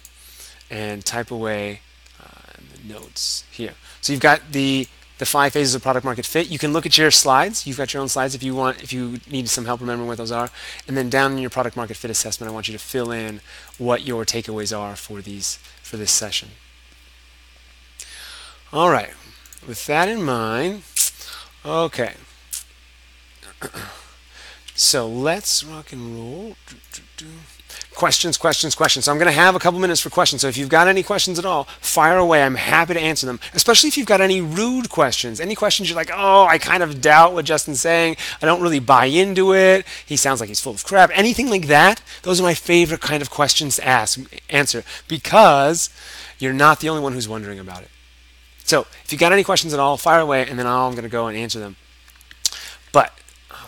and 0.70 1.04
type 1.04 1.32
away 1.32 1.80
uh, 2.22 2.52
the 2.72 2.92
notes 2.92 3.44
here. 3.50 3.74
So 4.00 4.12
you've 4.12 4.22
got 4.22 4.52
the 4.52 4.86
the 5.18 5.26
five 5.26 5.52
phases 5.52 5.74
of 5.74 5.82
product 5.82 6.02
market 6.02 6.24
fit. 6.24 6.48
You 6.48 6.58
can 6.58 6.72
look 6.72 6.86
at 6.86 6.96
your 6.96 7.10
slides. 7.10 7.66
You've 7.66 7.76
got 7.76 7.92
your 7.92 8.00
own 8.00 8.08
slides 8.08 8.34
if 8.34 8.42
you 8.42 8.54
want, 8.54 8.82
if 8.82 8.90
you 8.90 9.20
need 9.30 9.50
some 9.50 9.66
help 9.66 9.82
remembering 9.82 10.08
what 10.08 10.16
those 10.16 10.32
are. 10.32 10.48
And 10.88 10.96
then 10.96 11.10
down 11.10 11.32
in 11.32 11.38
your 11.38 11.50
product 11.50 11.76
market 11.76 11.98
fit 11.98 12.10
assessment, 12.10 12.50
I 12.50 12.54
want 12.54 12.68
you 12.68 12.72
to 12.72 12.78
fill 12.78 13.12
in 13.12 13.42
what 13.76 14.06
your 14.06 14.24
takeaways 14.24 14.74
are 14.74 14.96
for 14.96 15.20
these 15.20 15.56
for 15.82 15.98
this 15.98 16.10
session. 16.10 16.48
All 18.72 18.90
right. 18.90 19.10
With 19.66 19.84
that 19.86 20.08
in 20.08 20.22
mind, 20.22 20.82
okay. 21.64 22.14
so 24.74 25.08
let's 25.08 25.64
rock 25.64 25.92
and 25.92 26.16
roll 26.16 26.56
questions, 27.94 28.38
questions, 28.38 28.74
questions. 28.74 29.04
So 29.04 29.12
I'm 29.12 29.18
going 29.18 29.26
to 29.26 29.32
have 29.32 29.54
a 29.54 29.58
couple 29.58 29.78
minutes 29.80 30.00
for 30.00 30.08
questions. 30.08 30.40
So 30.42 30.48
if 30.48 30.56
you've 30.56 30.68
got 30.68 30.88
any 30.88 31.02
questions 31.02 31.38
at 31.38 31.44
all, 31.44 31.64
fire 31.80 32.16
away. 32.16 32.42
I'm 32.42 32.54
happy 32.54 32.94
to 32.94 33.00
answer 33.00 33.26
them, 33.26 33.40
especially 33.54 33.88
if 33.88 33.98
you've 33.98 34.06
got 34.06 34.20
any 34.20 34.40
rude 34.40 34.88
questions. 34.88 35.40
Any 35.40 35.54
questions 35.54 35.90
you're 35.90 35.96
like, 35.96 36.10
oh, 36.14 36.46
I 36.46 36.56
kind 36.58 36.82
of 36.82 37.00
doubt 37.00 37.34
what 37.34 37.44
Justin's 37.44 37.80
saying. 37.80 38.16
I 38.40 38.46
don't 38.46 38.62
really 38.62 38.78
buy 38.78 39.06
into 39.06 39.52
it. 39.52 39.84
He 40.06 40.16
sounds 40.16 40.40
like 40.40 40.48
he's 40.48 40.60
full 40.60 40.72
of 40.72 40.84
crap. 40.84 41.10
Anything 41.12 41.50
like 41.50 41.66
that, 41.66 42.02
those 42.22 42.40
are 42.40 42.44
my 42.44 42.54
favorite 42.54 43.00
kind 43.00 43.20
of 43.20 43.30
questions 43.30 43.76
to 43.76 43.86
ask, 43.86 44.18
answer, 44.48 44.82
because 45.08 45.90
you're 46.38 46.52
not 46.52 46.80
the 46.80 46.88
only 46.88 47.02
one 47.02 47.12
who's 47.12 47.28
wondering 47.28 47.58
about 47.58 47.82
it. 47.82 47.90
So 48.70 48.86
if 49.04 49.10
you 49.10 49.18
got 49.18 49.32
any 49.32 49.42
questions 49.42 49.74
at 49.74 49.80
all, 49.80 49.96
fire 49.96 50.20
away, 50.20 50.46
and 50.48 50.56
then 50.56 50.64
I'm 50.64 50.92
going 50.92 51.02
to 51.02 51.08
go 51.08 51.26
and 51.26 51.36
answer 51.36 51.58
them. 51.58 51.74
But 52.92 53.12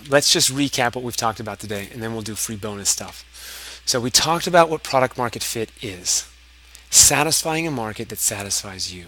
let's 0.09 0.33
just 0.33 0.55
recap 0.55 0.95
what 0.95 1.03
we've 1.03 1.17
talked 1.17 1.41
about 1.41 1.59
today, 1.59 1.89
and 1.93 2.01
then 2.01 2.13
we'll 2.13 2.23
do 2.23 2.37
free 2.37 2.55
bonus 2.55 2.91
stuff. 2.91 3.83
So 3.85 3.99
we 3.99 4.13
talked 4.13 4.47
about 4.47 4.71
what 4.71 4.85
product 4.85 5.19
market 5.19 5.43
fit 5.43 5.73
is. 5.83 6.31
Satisfying 6.89 7.67
a 7.67 7.73
market 7.73 8.11
that 8.11 8.21
satisfies 8.21 8.95
you. 8.95 9.07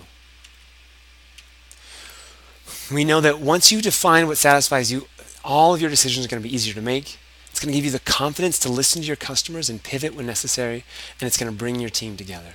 We 2.93 3.05
know 3.05 3.21
that 3.21 3.39
once 3.39 3.71
you 3.71 3.81
define 3.81 4.27
what 4.27 4.37
satisfies 4.37 4.91
you, 4.91 5.07
all 5.45 5.75
of 5.75 5.81
your 5.81 5.91
decisions 5.91 6.27
are 6.27 6.29
going 6.29 6.43
to 6.43 6.49
be 6.49 6.53
easier 6.53 6.75
to 6.75 6.83
make. 6.83 7.19
It's 7.51 7.61
going 7.61 7.73
to 7.73 7.79
give 7.79 7.85
you 7.85 7.93
the 7.93 8.01
confidence 8.01 8.59
to 8.59 8.69
listen 8.69 9.03
to 9.03 9.07
your 9.07 9.15
customers 9.15 9.71
and 9.71 9.81
pivot 9.81 10.17
when 10.17 10.27
necessary, 10.27 10.83
and 11.21 11.29
it's 11.29 11.37
going 11.37 11.53
to 11.53 11.57
bring 11.57 11.79
your 11.79 11.89
team 11.89 12.17
together. 12.17 12.55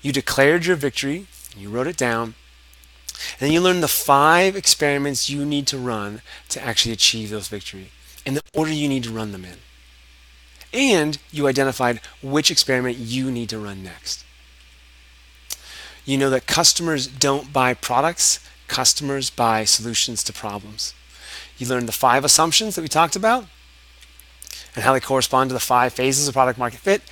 You 0.00 0.12
declared 0.12 0.64
your 0.64 0.76
victory, 0.76 1.26
you 1.60 1.68
wrote 1.68 1.86
it 1.86 1.96
down, 1.96 2.34
and 3.32 3.40
then 3.40 3.52
you 3.52 3.60
learned 3.60 3.82
the 3.82 3.88
five 3.88 4.56
experiments 4.56 5.28
you 5.28 5.44
need 5.44 5.66
to 5.68 5.78
run 5.78 6.22
to 6.48 6.62
actually 6.62 6.92
achieve 6.92 7.30
those 7.30 7.48
victory 7.48 7.90
and 8.24 8.36
the 8.36 8.42
order 8.54 8.72
you 8.72 8.88
need 8.88 9.04
to 9.04 9.10
run 9.10 9.32
them 9.32 9.44
in 9.44 9.58
and 10.72 11.18
you 11.30 11.46
identified 11.46 12.00
which 12.22 12.50
experiment 12.50 12.96
you 12.96 13.30
need 13.30 13.48
to 13.50 13.58
run 13.58 13.82
next. 13.82 14.24
You 16.04 16.18
know 16.18 16.30
that 16.30 16.46
customers 16.46 17.06
don't 17.06 17.52
buy 17.52 17.74
products, 17.74 18.40
customers 18.68 19.30
buy 19.30 19.64
solutions 19.64 20.24
to 20.24 20.32
problems. 20.32 20.94
You 21.58 21.68
learned 21.68 21.88
the 21.88 21.92
five 21.92 22.24
assumptions 22.24 22.74
that 22.74 22.82
we 22.82 22.88
talked 22.88 23.14
about 23.14 23.46
and 24.74 24.84
how 24.84 24.92
they 24.92 25.00
correspond 25.00 25.50
to 25.50 25.54
the 25.54 25.60
five 25.60 25.92
phases 25.92 26.26
of 26.26 26.34
product 26.34 26.58
market 26.58 26.80
fit 26.80 27.02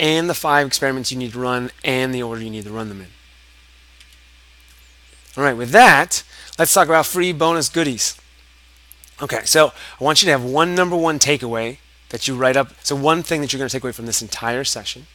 and 0.00 0.28
the 0.28 0.34
five 0.34 0.66
experiments 0.66 1.12
you 1.12 1.18
need 1.18 1.32
to 1.32 1.38
run 1.38 1.70
and 1.84 2.14
the 2.14 2.22
order 2.22 2.42
you 2.42 2.50
need 2.50 2.64
to 2.64 2.72
run 2.72 2.88
them 2.88 3.02
in. 3.02 3.08
All 5.36 5.44
right, 5.44 5.56
with 5.56 5.70
that, 5.70 6.24
let's 6.58 6.74
talk 6.74 6.88
about 6.88 7.06
free 7.06 7.32
bonus 7.32 7.68
goodies. 7.68 8.16
Okay, 9.22 9.42
so 9.44 9.72
I 10.00 10.04
want 10.04 10.22
you 10.22 10.26
to 10.26 10.32
have 10.32 10.44
one 10.44 10.74
number 10.74 10.96
one 10.96 11.18
takeaway 11.18 11.78
that 12.08 12.26
you 12.26 12.34
write 12.34 12.56
up. 12.56 12.72
So 12.82 12.96
one 12.96 13.22
thing 13.22 13.40
that 13.40 13.52
you're 13.52 13.58
going 13.58 13.68
to 13.68 13.72
take 13.72 13.84
away 13.84 13.92
from 13.92 14.06
this 14.06 14.22
entire 14.22 14.64
session. 14.64 15.06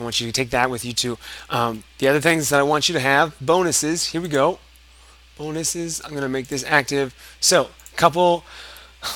I 0.00 0.02
want 0.02 0.20
you 0.20 0.26
to 0.26 0.32
take 0.32 0.50
that 0.50 0.70
with 0.70 0.84
you 0.84 0.92
too. 0.92 1.18
Um, 1.50 1.84
the 1.98 2.08
other 2.08 2.20
things 2.20 2.48
that 2.50 2.60
I 2.60 2.62
want 2.62 2.88
you 2.88 2.92
to 2.94 3.00
have, 3.00 3.34
bonuses. 3.40 4.06
Here 4.06 4.20
we 4.20 4.28
go. 4.28 4.58
Bonuses. 5.36 6.00
I'm 6.04 6.10
going 6.10 6.22
to 6.22 6.28
make 6.28 6.48
this 6.48 6.64
active. 6.66 7.14
So 7.40 7.64
a 7.92 7.96
couple 7.96 8.44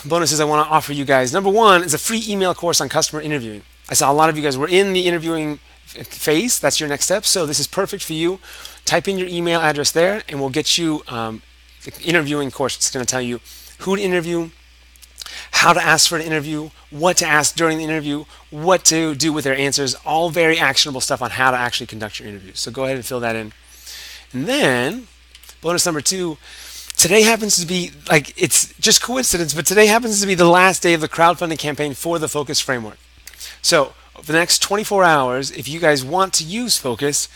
bonuses 0.04 0.40
I 0.40 0.44
want 0.44 0.66
to 0.66 0.72
offer 0.72 0.92
you 0.92 1.04
guys. 1.04 1.32
Number 1.32 1.50
one 1.50 1.82
is 1.82 1.94
a 1.94 1.98
free 1.98 2.24
email 2.28 2.54
course 2.54 2.80
on 2.80 2.88
customer 2.88 3.20
interviewing. 3.20 3.62
I 3.88 3.94
saw 3.94 4.10
a 4.10 4.14
lot 4.14 4.28
of 4.28 4.36
you 4.36 4.42
guys 4.42 4.56
were 4.56 4.68
in 4.68 4.92
the 4.92 5.06
interviewing 5.06 5.58
phase. 5.92 6.58
That's 6.58 6.80
your 6.80 6.88
next 6.88 7.04
step. 7.04 7.24
So 7.24 7.46
this 7.46 7.60
is 7.60 7.66
perfect 7.66 8.02
for 8.02 8.12
you. 8.12 8.38
Type 8.84 9.08
in 9.08 9.18
your 9.18 9.28
email 9.28 9.60
address 9.60 9.92
there, 9.92 10.22
and 10.28 10.40
we'll 10.40 10.50
get 10.50 10.78
you 10.78 11.02
um, 11.08 11.42
the 11.84 11.92
interviewing 12.02 12.50
course. 12.50 12.76
It's 12.76 12.90
going 12.90 13.04
to 13.04 13.10
tell 13.10 13.22
you 13.22 13.40
who 13.80 13.96
to 13.96 14.02
interview, 14.02 14.50
how 15.52 15.72
to 15.72 15.82
ask 15.82 16.08
for 16.08 16.16
an 16.16 16.22
interview, 16.22 16.70
what 16.90 17.16
to 17.18 17.26
ask 17.26 17.54
during 17.54 17.78
the 17.78 17.84
interview, 17.84 18.24
what 18.50 18.84
to 18.86 19.14
do 19.14 19.32
with 19.32 19.44
their 19.44 19.56
answers, 19.56 19.94
all 20.04 20.30
very 20.30 20.58
actionable 20.58 21.00
stuff 21.00 21.22
on 21.22 21.30
how 21.30 21.50
to 21.50 21.56
actually 21.56 21.86
conduct 21.86 22.18
your 22.18 22.28
interview. 22.28 22.52
So 22.54 22.70
go 22.70 22.84
ahead 22.84 22.96
and 22.96 23.04
fill 23.04 23.20
that 23.20 23.36
in. 23.36 23.52
And 24.32 24.46
then, 24.46 25.06
bonus 25.60 25.84
number 25.84 26.00
two, 26.00 26.38
today 26.96 27.22
happens 27.22 27.56
to 27.60 27.66
be 27.66 27.90
like 28.08 28.32
it's 28.40 28.72
just 28.78 29.02
coincidence, 29.02 29.54
but 29.54 29.66
today 29.66 29.86
happens 29.86 30.20
to 30.20 30.26
be 30.26 30.34
the 30.34 30.48
last 30.48 30.82
day 30.82 30.94
of 30.94 31.00
the 31.00 31.08
crowdfunding 31.08 31.58
campaign 31.58 31.94
for 31.94 32.18
the 32.18 32.28
Focus 32.28 32.60
Framework. 32.60 32.98
So, 33.60 33.94
the 34.24 34.32
next 34.32 34.60
24 34.60 35.04
hours, 35.04 35.50
if 35.50 35.68
you 35.68 35.80
guys 35.80 36.04
want 36.04 36.32
to 36.34 36.44
use 36.44 36.76
Focus, 36.76 37.28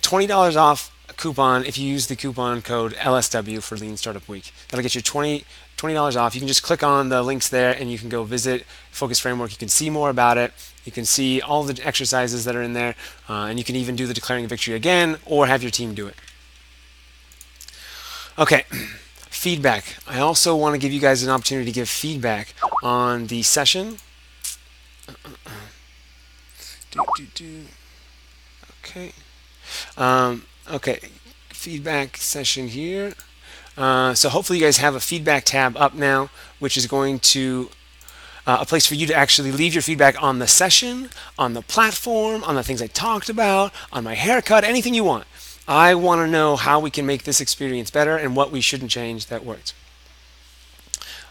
$20 0.00 0.56
off 0.56 0.90
coupon 1.16 1.64
if 1.64 1.78
you 1.78 1.88
use 1.88 2.08
the 2.08 2.16
coupon 2.16 2.60
code 2.60 2.92
LSW 2.94 3.62
for 3.62 3.76
Lean 3.76 3.96
Startup 3.96 4.26
Week. 4.28 4.52
That'll 4.68 4.82
get 4.82 4.94
you 4.94 5.00
20 5.00 5.44
$20 5.76 6.16
off. 6.16 6.34
You 6.34 6.40
can 6.40 6.48
just 6.48 6.62
click 6.62 6.82
on 6.82 7.08
the 7.08 7.22
links 7.22 7.48
there 7.48 7.72
and 7.72 7.90
you 7.90 7.98
can 7.98 8.08
go 8.08 8.22
visit 8.24 8.64
Focus 8.90 9.18
Framework. 9.18 9.50
You 9.50 9.56
can 9.56 9.68
see 9.68 9.90
more 9.90 10.08
about 10.08 10.38
it. 10.38 10.52
You 10.84 10.92
can 10.92 11.04
see 11.04 11.40
all 11.40 11.64
the 11.64 11.84
exercises 11.84 12.44
that 12.44 12.54
are 12.54 12.62
in 12.62 12.74
there, 12.74 12.94
uh, 13.28 13.46
and 13.48 13.58
you 13.58 13.64
can 13.64 13.74
even 13.74 13.96
do 13.96 14.06
the 14.06 14.14
declaring 14.14 14.46
victory 14.46 14.74
again 14.74 15.16
or 15.26 15.46
have 15.46 15.62
your 15.62 15.70
team 15.70 15.94
do 15.94 16.06
it. 16.06 16.14
Okay, 18.38 18.62
feedback. 19.30 19.96
I 20.06 20.20
also 20.20 20.54
want 20.54 20.74
to 20.74 20.78
give 20.78 20.92
you 20.92 21.00
guys 21.00 21.22
an 21.22 21.30
opportunity 21.30 21.72
to 21.72 21.74
give 21.74 21.88
feedback 21.88 22.54
on 22.82 23.26
the 23.26 23.42
session. 23.42 23.98
Do, 26.94 27.02
do, 27.16 27.26
do. 27.34 27.64
Okay. 28.80 29.12
Um, 29.96 30.44
okay, 30.70 31.00
feedback 31.48 32.16
session 32.16 32.68
here. 32.68 33.14
Uh, 33.76 34.14
so 34.14 34.28
hopefully 34.28 34.60
you 34.60 34.64
guys 34.64 34.76
have 34.76 34.94
a 34.94 35.00
feedback 35.00 35.44
tab 35.44 35.76
up 35.76 35.94
now, 35.94 36.30
which 36.60 36.76
is 36.76 36.86
going 36.86 37.18
to 37.18 37.70
uh, 38.46 38.58
a 38.60 38.66
place 38.66 38.86
for 38.86 38.94
you 38.94 39.06
to 39.06 39.14
actually 39.14 39.50
leave 39.50 39.74
your 39.74 39.82
feedback 39.82 40.22
on 40.22 40.38
the 40.38 40.46
session, 40.46 41.08
on 41.38 41.54
the 41.54 41.62
platform, 41.62 42.44
on 42.44 42.54
the 42.54 42.62
things 42.62 42.80
I 42.80 42.86
talked 42.86 43.28
about, 43.28 43.72
on 43.92 44.04
my 44.04 44.14
haircut, 44.14 44.62
anything 44.64 44.94
you 44.94 45.04
want. 45.04 45.26
I 45.66 45.94
want 45.94 46.20
to 46.20 46.30
know 46.30 46.56
how 46.56 46.78
we 46.78 46.90
can 46.90 47.06
make 47.06 47.24
this 47.24 47.40
experience 47.40 47.90
better 47.90 48.16
and 48.16 48.36
what 48.36 48.52
we 48.52 48.60
shouldn't 48.60 48.90
change 48.90 49.26
that 49.26 49.44
worked. 49.44 49.74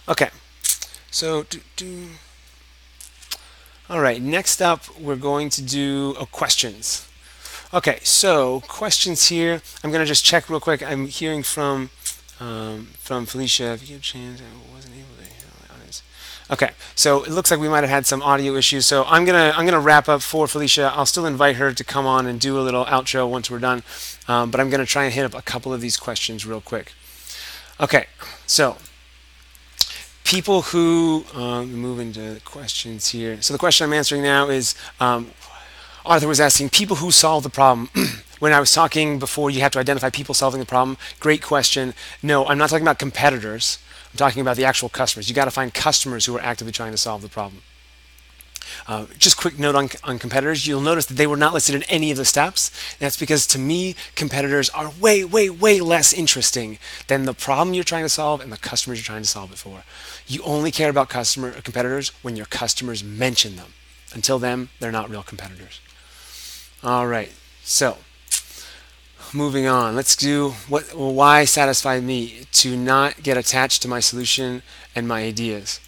Okay, 0.09 0.30
so 1.11 1.43
do, 1.43 1.61
do. 1.76 2.07
All 3.93 4.01
right. 4.01 4.19
Next 4.19 4.59
up, 4.59 4.81
we're 4.99 5.15
going 5.15 5.49
to 5.51 5.61
do 5.61 6.15
uh, 6.19 6.25
questions. 6.25 7.07
Okay, 7.71 7.99
so 8.01 8.61
questions 8.67 9.27
here. 9.27 9.61
I'm 9.83 9.91
going 9.91 10.01
to 10.01 10.07
just 10.07 10.25
check 10.25 10.49
real 10.49 10.59
quick. 10.59 10.81
I'm 10.81 11.07
hearing 11.07 11.43
from 11.43 11.91
um, 12.39 12.87
from 12.97 13.27
Felicia. 13.27 13.73
If 13.73 13.87
you 13.87 13.95
have 13.95 14.01
a 14.01 14.03
chance, 14.03 14.41
I 14.41 14.73
wasn't 14.73 14.95
able 14.95 15.15
to 15.17 15.23
hear. 15.23 15.33
Okay, 16.51 16.71
so 16.93 17.23
it 17.23 17.29
looks 17.29 17.51
like 17.51 17.59
we 17.59 17.69
might 17.69 17.81
have 17.81 17.89
had 17.89 18.05
some 18.05 18.21
audio 18.21 18.55
issues. 18.55 18.85
So 18.85 19.05
I'm 19.05 19.25
gonna 19.25 19.53
I'm 19.55 19.65
gonna 19.65 19.79
wrap 19.79 20.09
up 20.09 20.21
for 20.21 20.47
Felicia. 20.47 20.91
I'll 20.93 21.05
still 21.05 21.25
invite 21.25 21.55
her 21.55 21.71
to 21.71 21.83
come 21.83 22.05
on 22.05 22.25
and 22.25 22.39
do 22.39 22.59
a 22.59 22.61
little 22.61 22.85
outro 22.85 23.29
once 23.29 23.49
we're 23.49 23.59
done. 23.59 23.81
Um, 24.27 24.51
but 24.51 24.59
I'm 24.59 24.69
gonna 24.69 24.85
try 24.85 25.05
and 25.05 25.13
hit 25.13 25.23
up 25.23 25.33
a 25.33 25.41
couple 25.41 25.73
of 25.73 25.79
these 25.81 25.95
questions 25.95 26.45
real 26.45 26.61
quick. 26.61 26.93
Okay, 27.79 28.07
so 28.45 28.77
people 30.34 30.63
who 30.63 31.23
um, 31.36 31.71
move 31.75 31.99
into 31.99 32.41
questions 32.43 33.09
here. 33.09 33.39
So 33.43 33.53
the 33.53 33.59
question 33.59 33.86
I'm 33.86 33.93
answering 33.93 34.23
now 34.23 34.49
is 34.49 34.73
um, 34.99 35.29
Arthur 36.07 36.27
was 36.27 36.39
asking 36.39 36.71
people 36.71 36.95
who 36.95 37.11
solve 37.11 37.43
the 37.43 37.51
problem. 37.51 37.88
when 38.39 38.51
I 38.51 38.59
was 38.59 38.71
talking 38.71 39.19
before, 39.19 39.51
you 39.51 39.59
have 39.59 39.73
to 39.73 39.79
identify 39.79 40.09
people 40.09 40.34
solving 40.34 40.59
the 40.59 40.65
problem. 40.65 40.97
Great 41.19 41.43
question. 41.43 41.93
No, 42.23 42.47
I'm 42.47 42.57
not 42.57 42.71
talking 42.71 42.84
about 42.84 42.97
competitors. 42.97 43.77
I'm 44.11 44.17
talking 44.17 44.41
about 44.41 44.57
the 44.57 44.65
actual 44.65 44.89
customers. 44.89 45.29
You 45.29 45.36
got 45.36 45.45
to 45.45 45.51
find 45.51 45.71
customers 45.71 46.25
who 46.25 46.36
are 46.36 46.41
actively 46.41 46.73
trying 46.73 46.93
to 46.93 46.97
solve 46.97 47.21
the 47.21 47.29
problem. 47.29 47.61
Uh, 48.88 49.05
just 49.17 49.38
quick 49.38 49.59
note 49.59 49.75
on, 49.75 49.89
on 50.03 50.19
competitors. 50.19 50.67
You'll 50.67 50.81
notice 50.81 51.05
that 51.05 51.15
they 51.15 51.27
were 51.27 51.38
not 51.38 51.53
listed 51.53 51.75
in 51.75 51.84
any 51.84 52.11
of 52.11 52.17
the 52.17 52.25
steps. 52.25 52.71
That's 52.97 53.17
because 53.17 53.47
to 53.47 53.59
me, 53.59 53.95
competitors 54.15 54.69
are 54.71 54.91
way, 54.99 55.23
way, 55.23 55.49
way 55.49 55.79
less 55.79 56.11
interesting 56.11 56.79
than 57.07 57.25
the 57.25 57.34
problem 57.34 57.73
you're 57.73 57.84
trying 57.84 58.03
to 58.03 58.09
solve 58.09 58.41
and 58.41 58.51
the 58.51 58.57
customers 58.57 58.99
you're 58.99 59.05
trying 59.05 59.21
to 59.21 59.27
solve 59.27 59.51
it 59.51 59.57
for. 59.57 59.84
You 60.28 60.41
only 60.43 60.71
care 60.71 60.89
about 60.89 61.09
customer 61.09 61.51
competitors 61.61 62.11
when 62.21 62.36
your 62.36 62.45
customers 62.45 63.03
mention 63.03 63.55
them. 63.55 63.74
Until 64.13 64.39
then, 64.39 64.69
they're 64.80 64.91
not 64.91 65.09
real 65.09 65.24
competitors. 65.24 65.82
All 66.84 67.07
right, 67.07 67.32
so 67.63 67.97
moving 69.34 69.65
on. 69.65 69.95
Let's 69.95 70.15
do 70.15 70.51
what 70.67 70.95
why 70.95 71.45
satisfy 71.45 71.99
me 71.99 72.45
to 72.53 72.78
not 72.78 73.24
get 73.24 73.38
attached 73.38 73.82
to 73.82 73.88
my 73.88 73.99
solution 73.99 74.61
and 74.95 75.07
my 75.07 75.24
ideas. 75.24 75.80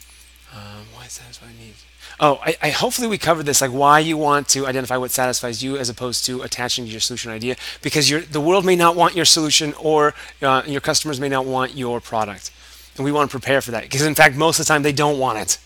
Um, 0.54 0.86
why 0.96 1.08
satisfy 1.08 1.48
needs? 1.60 1.84
Oh, 2.18 2.40
I, 2.42 2.56
I, 2.62 2.70
hopefully 2.70 3.10
we 3.10 3.18
covered 3.18 3.46
this, 3.46 3.60
like 3.60 3.72
why 3.72 4.00
you 4.00 4.16
want 4.16 4.48
to 4.50 4.66
identify 4.66 4.96
what 4.96 5.12
satisfies 5.12 5.62
you 5.62 5.76
as 5.78 5.90
opposed 5.90 6.26
to 6.28 6.44
attaching 6.44 6.86
to 6.86 6.92
your 6.92 7.02
solution 7.02 7.30
idea, 7.30 7.58
because 7.82 8.10
the 8.10 8.40
world 8.40 8.66
may 8.66 8.78
not 8.78 8.96
want 8.96 9.16
your 9.16 9.26
solution 9.26 9.74
or 9.74 10.14
uh, 10.42 10.62
your 10.66 10.80
customers 10.80 11.20
may 11.20 11.28
not 11.28 11.46
want 11.46 11.76
your 11.76 12.00
product, 12.00 12.52
and 12.96 13.06
we 13.06 13.12
want 13.12 13.30
to 13.30 13.40
prepare 13.40 13.62
for 13.62 13.72
that. 13.72 13.84
Because 13.84 14.02
in 14.02 14.16
fact, 14.16 14.36
most 14.36 14.60
of 14.60 14.66
the 14.66 14.68
time 14.68 14.84
they 14.84 14.92
don't 14.92 15.20
want 15.20 15.40
it. 15.40 15.58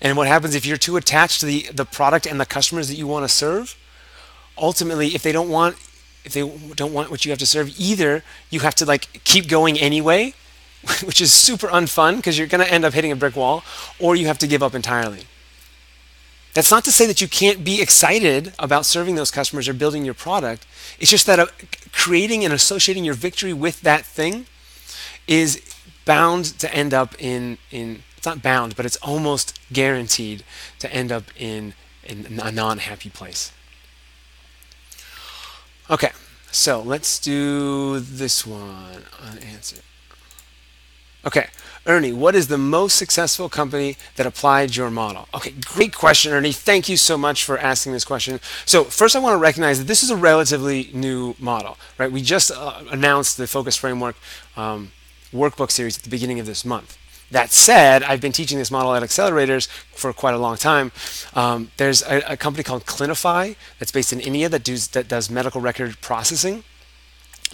And 0.00 0.16
what 0.16 0.26
happens 0.26 0.54
if 0.54 0.66
you're 0.66 0.76
too 0.76 0.96
attached 0.96 1.40
to 1.40 1.46
the 1.46 1.68
the 1.72 1.84
product 1.84 2.26
and 2.26 2.40
the 2.40 2.46
customers 2.46 2.88
that 2.88 2.96
you 2.96 3.06
want 3.06 3.24
to 3.24 3.28
serve? 3.28 3.76
ultimately, 4.60 5.08
if 5.08 5.22
they 5.22 5.32
don't 5.32 5.48
want 5.48 5.76
if 6.24 6.32
they 6.34 6.40
don't 6.74 6.92
want 6.92 7.10
what 7.10 7.24
you 7.24 7.30
have 7.30 7.38
to 7.38 7.46
serve, 7.46 7.74
either 7.78 8.22
you 8.50 8.60
have 8.60 8.74
to 8.74 8.84
like 8.84 9.24
keep 9.24 9.48
going 9.48 9.78
anyway, 9.78 10.34
which 11.04 11.20
is 11.20 11.32
super 11.32 11.68
unfun 11.68 12.16
because 12.16 12.36
you're 12.36 12.46
going 12.46 12.64
to 12.64 12.70
end 12.70 12.84
up 12.84 12.92
hitting 12.92 13.12
a 13.12 13.16
brick 13.16 13.36
wall, 13.36 13.62
or 13.98 14.14
you 14.14 14.26
have 14.26 14.38
to 14.38 14.46
give 14.46 14.62
up 14.62 14.74
entirely. 14.74 15.22
That's 16.54 16.70
not 16.70 16.84
to 16.84 16.92
say 16.92 17.06
that 17.06 17.20
you 17.20 17.28
can't 17.28 17.64
be 17.64 17.80
excited 17.80 18.52
about 18.58 18.84
serving 18.84 19.14
those 19.14 19.30
customers 19.30 19.68
or 19.68 19.74
building 19.74 20.04
your 20.04 20.14
product. 20.14 20.66
It's 20.98 21.10
just 21.10 21.24
that 21.26 21.38
uh, 21.38 21.46
creating 21.92 22.44
and 22.44 22.52
associating 22.52 23.04
your 23.04 23.14
victory 23.14 23.52
with 23.52 23.80
that 23.82 24.04
thing 24.04 24.46
is 25.26 25.62
bound 26.08 26.46
to 26.58 26.74
end 26.74 26.94
up 26.94 27.14
in 27.20 27.58
in 27.70 28.02
it's 28.18 28.26
not 28.26 28.42
bound, 28.42 28.74
but 28.74 28.84
it's 28.84 28.96
almost 28.96 29.56
guaranteed 29.72 30.42
to 30.80 30.92
end 30.92 31.12
up 31.12 31.24
in, 31.36 31.74
in 32.02 32.40
a 32.42 32.50
non-happy 32.50 33.10
place. 33.10 33.52
Okay, 35.88 36.10
so 36.50 36.82
let's 36.82 37.20
do 37.20 38.00
this 38.00 38.44
one. 38.44 39.04
Unanswered. 39.22 39.82
Okay, 41.24 41.46
Ernie, 41.86 42.12
what 42.12 42.34
is 42.34 42.48
the 42.48 42.58
most 42.58 42.96
successful 42.96 43.48
company 43.48 43.96
that 44.16 44.26
applied 44.26 44.74
your 44.74 44.90
model? 44.90 45.28
Okay, 45.32 45.54
great 45.64 45.94
question, 45.94 46.32
Ernie. 46.32 46.52
Thank 46.52 46.88
you 46.88 46.96
so 46.96 47.16
much 47.16 47.44
for 47.44 47.56
asking 47.56 47.92
this 47.92 48.04
question. 48.04 48.40
So 48.66 48.82
first 48.82 49.14
I 49.14 49.20
want 49.20 49.34
to 49.34 49.38
recognize 49.38 49.78
that 49.78 49.86
this 49.86 50.02
is 50.02 50.10
a 50.10 50.16
relatively 50.16 50.90
new 50.92 51.36
model, 51.38 51.78
right? 51.98 52.10
We 52.10 52.22
just 52.22 52.50
uh, 52.50 52.82
announced 52.90 53.36
the 53.36 53.46
Focus 53.46 53.76
Framework 53.76 54.16
um, 54.56 54.90
workbook 55.32 55.70
series 55.70 55.96
at 55.96 56.04
the 56.04 56.10
beginning 56.10 56.40
of 56.40 56.46
this 56.46 56.64
month. 56.64 56.98
That 57.30 57.50
said, 57.50 58.02
I've 58.02 58.22
been 58.22 58.32
teaching 58.32 58.56
this 58.58 58.70
model 58.70 58.94
at 58.94 59.02
accelerators 59.02 59.66
for 59.94 60.12
quite 60.14 60.34
a 60.34 60.38
long 60.38 60.56
time. 60.56 60.92
Um, 61.34 61.70
there's 61.76 62.02
a, 62.02 62.32
a, 62.32 62.36
company 62.38 62.64
called 62.64 62.86
Clinify 62.86 63.54
that's 63.78 63.92
based 63.92 64.14
in 64.14 64.20
India 64.20 64.48
that 64.48 64.64
does, 64.64 64.88
that 64.88 65.08
does 65.08 65.28
medical 65.28 65.60
record 65.60 66.00
processing. 66.00 66.64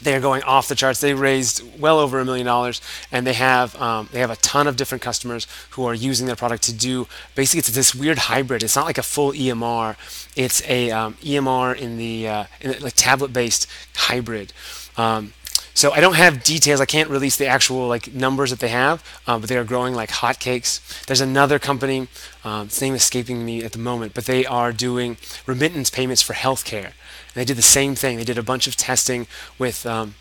They 0.03 0.15
are 0.15 0.21
going 0.21 0.43
off 0.43 0.69
the 0.69 0.75
charts. 0.75 1.01
They 1.01 1.15
raised 1.15 1.81
well 1.81 1.99
over 1.99 2.19
a 2.19 2.25
million 2.25 2.47
dollars, 2.47 2.81
and 3.13 3.27
they 3.27 3.33
have 3.35 3.81
um, 3.81 4.09
they 4.11 4.19
have 4.19 4.31
a 4.31 4.37
ton 4.37 4.67
of 4.67 4.77
different 4.77 5.03
customers 5.03 5.47
who 5.71 5.85
are 5.85 5.95
using 5.95 6.27
their 6.27 6.37
product 6.37 6.65
to 6.65 6.73
do. 6.73 7.07
Basically, 7.37 7.61
it's 7.61 7.71
this 7.71 7.95
weird 7.95 8.19
hybrid. 8.19 8.65
It's 8.65 8.75
not 8.75 8.87
like 8.87 8.99
a 8.99 9.05
full 9.05 9.33
EMR. 9.33 9.97
It's 10.35 10.69
a 10.69 10.91
um, 10.91 11.15
EMR 11.15 11.77
in 11.77 11.97
the 11.97 12.29
uh, 12.29 12.45
in 12.61 12.81
like 12.81 12.95
tablet-based 12.97 13.69
hybrid. 13.95 14.53
Um, 14.97 15.33
so 15.75 15.91
I 15.91 16.01
don't 16.01 16.15
have 16.15 16.45
details. 16.45 16.81
I 16.81 16.87
can't 16.87 17.11
release 17.11 17.37
the 17.37 17.47
actual 17.47 17.89
like 17.89 18.15
numbers 18.15 18.51
that 18.51 18.61
they 18.61 18.69
have, 18.69 19.05
uh, 19.27 19.39
but 19.39 19.49
they 19.49 19.59
are 19.59 19.65
growing 19.65 19.93
like 19.93 20.11
hotcakes. 20.11 21.05
There's 21.07 21.21
another 21.21 21.59
company, 21.59 22.07
um, 22.45 22.67
its 22.67 22.81
name 22.81 22.95
escaping 22.95 23.45
me 23.45 23.65
at 23.65 23.73
the 23.73 23.79
moment, 23.79 24.15
but 24.15 24.27
they 24.27 24.47
are 24.47 24.73
doing 24.73 25.17
remittance 25.47 25.91
payments 25.91 26.23
for 26.23 26.33
healthcare. 26.33 26.87
And 26.87 27.35
they 27.35 27.45
did 27.45 27.57
the 27.57 27.63
same 27.63 27.97
thing. 27.97 28.17
They 28.17 28.25
did 28.25 28.39
a 28.39 28.43
bunch 28.43 28.67
of 28.67 28.77
testing 28.77 29.27
with. 29.59 29.85
Um, 29.85 30.15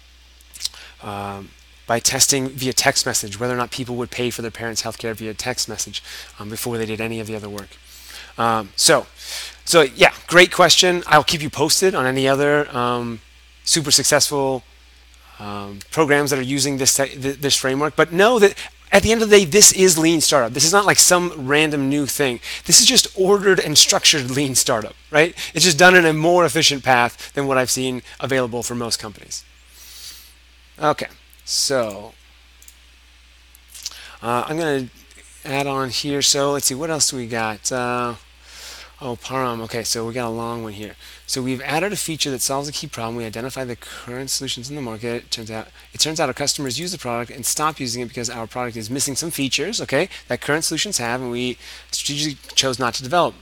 um, 1.02 1.50
by 1.86 2.00
testing 2.00 2.48
via 2.48 2.72
text 2.72 3.06
message 3.06 3.38
whether 3.38 3.54
or 3.54 3.58
not 3.58 3.70
people 3.70 3.98
would 3.98 4.10
pay 4.10 4.30
for 4.30 4.42
their 4.42 4.50
parents' 4.50 4.84
healthcare 4.84 5.14
via 5.14 5.34
text 5.34 5.68
message 5.68 6.02
um, 6.40 6.50
before 6.50 6.78
they 6.78 6.86
did 6.86 7.02
any 7.02 7.20
of 7.20 7.28
the 7.28 7.36
other 7.36 7.50
work. 7.50 7.68
Um, 8.38 8.70
so, 8.78 9.06
so 9.66 9.82
yeah, 9.82 10.14
great 10.28 10.52
question. 10.52 11.04
I'll 11.08 11.26
keep 11.26 11.42
you 11.42 11.50
posted 11.50 11.94
on 11.94 12.06
any 12.06 12.26
other 12.26 12.74
um, 12.76 13.20
super 13.66 13.92
successful 13.92 14.64
um, 15.40 15.80
programs 15.92 16.30
that 16.30 16.40
are 16.40 16.44
using 16.44 16.78
this 16.78 16.96
this 16.98 17.56
framework. 17.56 17.96
But 17.96 18.12
know 18.12 18.40
that 18.40 18.56
at 18.92 19.02
the 19.02 19.12
end 19.12 19.24
of 19.24 19.30
the 19.30 19.40
day, 19.40 19.46
this 19.46 19.72
is 19.72 19.98
lean 19.98 20.22
startup. 20.22 20.54
This 20.54 20.66
is 20.66 20.72
not 20.72 20.86
like 20.86 21.00
some 21.00 21.48
random 21.48 21.90
new 21.90 22.06
thing. 22.06 22.40
This 22.66 22.80
is 22.80 22.86
just 22.86 23.08
ordered 23.18 23.60
and 23.60 23.76
structured 23.78 24.30
lean 24.30 24.54
startup, 24.54 24.96
right? 25.10 25.36
It's 25.54 25.66
just 25.66 25.80
done 25.80 25.96
in 25.96 26.06
a 26.06 26.14
more 26.14 26.46
efficient 26.46 26.84
path 26.84 27.34
than 27.34 27.48
what 27.48 27.58
I've 27.58 27.72
seen 27.72 28.04
available 28.20 28.62
for 28.62 28.76
most 28.76 29.00
companies. 29.00 29.44
Okay, 30.80 31.08
so 31.44 32.14
uh, 34.22 34.46
I'm 34.48 34.58
going 34.58 34.88
to 34.88 35.50
add 35.50 35.66
on 35.66 35.90
here. 35.90 36.22
So 36.22 36.52
let's 36.52 36.68
see, 36.68 36.76
what 36.76 36.92
else 36.92 37.10
do 37.10 37.18
we 37.18 37.28
got? 37.28 37.72
Uh, 37.72 38.16
Oh, 39.06 39.18
Param. 39.18 39.60
Okay, 39.64 39.84
so 39.84 40.08
we 40.08 40.14
got 40.14 40.28
a 40.28 40.30
long 40.30 40.64
one 40.64 40.72
here. 40.72 40.96
So 41.34 41.42
we've 41.42 41.64
added 41.64 41.92
a 41.92 41.96
feature 41.96 42.30
that 42.30 42.44
solves 42.44 42.70
a 42.70 42.72
key 42.72 42.86
problem. 42.86 43.16
We 43.16 43.26
identify 43.26 43.64
the 43.64 43.76
current 43.76 44.30
solutions 44.30 44.70
in 44.70 44.76
the 44.76 44.84
market. 44.84 45.24
It 45.24 45.32
turns 45.32 45.50
out 45.50 45.68
it 45.92 46.00
turns 46.00 46.20
out 46.20 46.30
our 46.30 46.34
customers 46.34 46.80
use 46.80 46.92
the 46.92 47.00
product 47.00 47.32
and 47.32 47.44
stop 47.44 47.80
using 47.80 48.04
it 48.04 48.08
because 48.08 48.30
our 48.30 48.46
product 48.46 48.78
is 48.78 48.88
missing 48.88 49.16
some 49.16 49.32
features, 49.32 49.82
okay, 49.82 50.10
that 50.28 50.42
current 50.42 50.64
solutions 50.64 51.00
have, 51.00 51.22
and 51.22 51.32
we 51.32 51.58
strategically 51.90 52.38
chose 52.54 52.78
not 52.78 52.94
to 52.94 53.02
develop. 53.02 53.34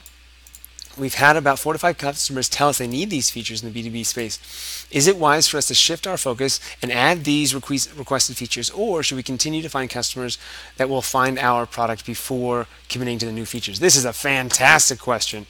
we've 0.96 1.16
had 1.16 1.36
about 1.36 1.58
four 1.58 1.74
to 1.74 1.78
five 1.78 1.98
customers 1.98 2.48
tell 2.48 2.70
us 2.70 2.78
they 2.78 2.86
need 2.86 3.10
these 3.10 3.28
features 3.28 3.62
in 3.62 3.70
the 3.70 3.90
B2B 3.90 4.06
space. 4.06 4.86
Is 4.90 5.06
it 5.06 5.18
wise 5.18 5.46
for 5.46 5.58
us 5.58 5.68
to 5.68 5.74
shift 5.74 6.06
our 6.06 6.16
focus 6.16 6.60
and 6.80 6.90
add 6.90 7.24
these 7.24 7.54
request, 7.54 7.94
requested 7.94 8.38
features, 8.38 8.70
or 8.70 9.02
should 9.02 9.16
we 9.16 9.22
continue 9.22 9.60
to 9.60 9.68
find 9.68 9.90
customers 9.90 10.38
that 10.78 10.88
will 10.88 11.02
find 11.02 11.38
our 11.38 11.66
product 11.66 12.06
before 12.06 12.68
committing 12.88 13.18
to 13.18 13.26
the 13.26 13.32
new 13.32 13.44
features? 13.44 13.80
This 13.80 13.96
is 13.96 14.06
a 14.06 14.14
fantastic 14.14 14.98
question. 14.98 15.44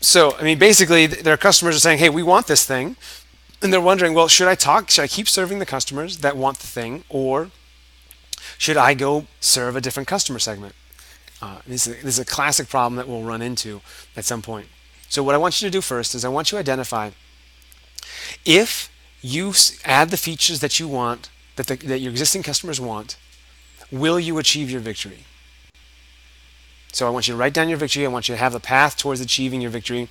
So, 0.00 0.36
I 0.36 0.42
mean, 0.42 0.58
basically, 0.58 1.06
their 1.06 1.36
customers 1.36 1.76
are 1.76 1.80
saying, 1.80 1.98
hey, 1.98 2.08
we 2.08 2.22
want 2.22 2.46
this 2.46 2.64
thing. 2.64 2.96
And 3.62 3.72
they're 3.72 3.80
wondering, 3.80 4.12
well, 4.12 4.28
should 4.28 4.48
I 4.48 4.54
talk? 4.54 4.90
Should 4.90 5.02
I 5.02 5.08
keep 5.08 5.28
serving 5.28 5.58
the 5.58 5.66
customers 5.66 6.18
that 6.18 6.36
want 6.36 6.58
the 6.58 6.66
thing, 6.66 7.04
or 7.08 7.50
should 8.58 8.76
I 8.76 8.94
go 8.94 9.26
serve 9.40 9.76
a 9.76 9.80
different 9.80 10.06
customer 10.08 10.38
segment? 10.38 10.74
Uh, 11.40 11.58
this, 11.66 11.86
is 11.86 11.94
a, 11.94 12.04
this 12.04 12.14
is 12.14 12.18
a 12.18 12.24
classic 12.24 12.68
problem 12.68 12.96
that 12.96 13.08
we'll 13.08 13.22
run 13.22 13.42
into 13.42 13.80
at 14.14 14.24
some 14.24 14.42
point. 14.42 14.68
So 15.08 15.22
what 15.22 15.34
I 15.34 15.38
want 15.38 15.60
you 15.60 15.68
to 15.68 15.72
do 15.72 15.80
first 15.80 16.14
is 16.14 16.24
I 16.24 16.28
want 16.28 16.50
you 16.50 16.56
to 16.56 16.60
identify 16.60 17.10
if 18.44 18.90
you 19.22 19.52
add 19.84 20.10
the 20.10 20.16
features 20.16 20.60
that 20.60 20.78
you 20.78 20.88
want, 20.88 21.30
that, 21.56 21.66
the, 21.66 21.76
that 21.76 22.00
your 22.00 22.10
existing 22.10 22.42
customers 22.42 22.80
want, 22.80 23.16
will 23.90 24.20
you 24.20 24.38
achieve 24.38 24.70
your 24.70 24.80
victory? 24.80 25.24
So 26.96 27.06
I 27.06 27.10
want 27.10 27.28
you 27.28 27.34
to 27.34 27.38
write 27.38 27.52
down 27.52 27.68
your 27.68 27.76
victory. 27.76 28.06
I 28.06 28.08
want 28.08 28.26
you 28.26 28.34
to 28.34 28.38
have 28.38 28.54
the 28.54 28.58
path 28.58 28.96
towards 28.96 29.20
achieving 29.20 29.60
your 29.60 29.70
victory. 29.70 30.08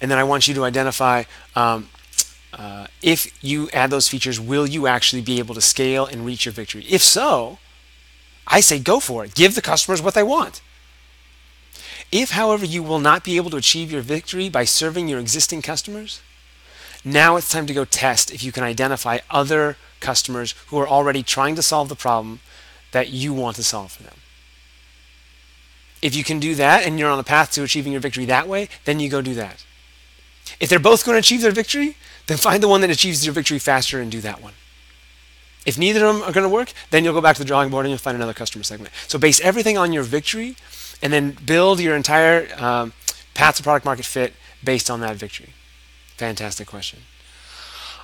And 0.00 0.10
then 0.10 0.18
I 0.18 0.24
want 0.24 0.48
you 0.48 0.54
to 0.54 0.64
identify 0.64 1.24
um, 1.54 1.90
uh, 2.54 2.86
if 3.02 3.30
you 3.44 3.68
add 3.74 3.90
those 3.90 4.08
features, 4.08 4.40
will 4.40 4.66
you 4.66 4.86
actually 4.86 5.20
be 5.20 5.38
able 5.38 5.54
to 5.54 5.60
scale 5.60 6.06
and 6.06 6.24
reach 6.24 6.46
your 6.46 6.54
victory? 6.54 6.86
If 6.88 7.02
so, 7.02 7.58
I 8.46 8.60
say 8.60 8.78
go 8.78 8.98
for 8.98 9.26
it. 9.26 9.34
Give 9.34 9.54
the 9.54 9.60
customers 9.60 10.00
what 10.00 10.14
they 10.14 10.22
want. 10.22 10.62
If, 12.10 12.30
however, 12.30 12.64
you 12.64 12.82
will 12.82 12.98
not 12.98 13.22
be 13.22 13.36
able 13.36 13.50
to 13.50 13.58
achieve 13.58 13.92
your 13.92 14.00
victory 14.00 14.48
by 14.48 14.64
serving 14.64 15.06
your 15.06 15.20
existing 15.20 15.60
customers, 15.60 16.22
now 17.04 17.36
it's 17.36 17.50
time 17.50 17.66
to 17.66 17.74
go 17.74 17.84
test 17.84 18.32
if 18.32 18.42
you 18.42 18.52
can 18.52 18.64
identify 18.64 19.18
other 19.28 19.76
customers 20.00 20.54
who 20.68 20.78
are 20.78 20.88
already 20.88 21.22
trying 21.22 21.56
to 21.56 21.62
solve 21.62 21.90
the 21.90 21.94
problem 21.94 22.40
that 22.92 23.10
you 23.10 23.34
want 23.34 23.56
to 23.56 23.62
solve 23.62 23.92
for 23.92 24.02
them. 24.02 24.21
If 26.02 26.16
you 26.16 26.24
can 26.24 26.40
do 26.40 26.54
that 26.56 26.84
and 26.84 26.98
you're 26.98 27.10
on 27.10 27.18
the 27.18 27.24
path 27.24 27.52
to 27.52 27.62
achieving 27.62 27.92
your 27.92 28.00
victory 28.00 28.24
that 28.26 28.48
way, 28.48 28.68
then 28.84 29.00
you 29.00 29.08
go 29.08 29.22
do 29.22 29.34
that. 29.34 29.64
If 30.60 30.68
they're 30.68 30.80
both 30.80 31.04
going 31.04 31.14
to 31.14 31.20
achieve 31.20 31.40
their 31.40 31.52
victory, 31.52 31.96
then 32.26 32.36
find 32.36 32.62
the 32.62 32.68
one 32.68 32.80
that 32.80 32.90
achieves 32.90 33.24
your 33.24 33.32
victory 33.32 33.58
faster 33.58 34.00
and 34.00 34.10
do 34.10 34.20
that 34.20 34.42
one. 34.42 34.54
If 35.64 35.78
neither 35.78 36.04
of 36.04 36.14
them 36.14 36.22
are 36.24 36.32
going 36.32 36.44
to 36.44 36.52
work, 36.52 36.72
then 36.90 37.04
you'll 37.04 37.14
go 37.14 37.20
back 37.20 37.36
to 37.36 37.42
the 37.42 37.46
drawing 37.46 37.70
board 37.70 37.86
and 37.86 37.90
you'll 37.90 37.98
find 37.98 38.16
another 38.16 38.34
customer 38.34 38.64
segment. 38.64 38.92
So 39.06 39.18
base 39.18 39.40
everything 39.40 39.78
on 39.78 39.92
your 39.92 40.02
victory 40.02 40.56
and 41.00 41.12
then 41.12 41.36
build 41.44 41.78
your 41.80 41.94
entire 41.94 42.48
um, 42.60 42.92
path 43.34 43.56
to 43.56 43.62
product 43.62 43.84
market 43.84 44.04
fit 44.04 44.34
based 44.64 44.90
on 44.90 45.00
that 45.00 45.16
victory. 45.16 45.50
Fantastic 46.16 46.66
question. 46.66 47.00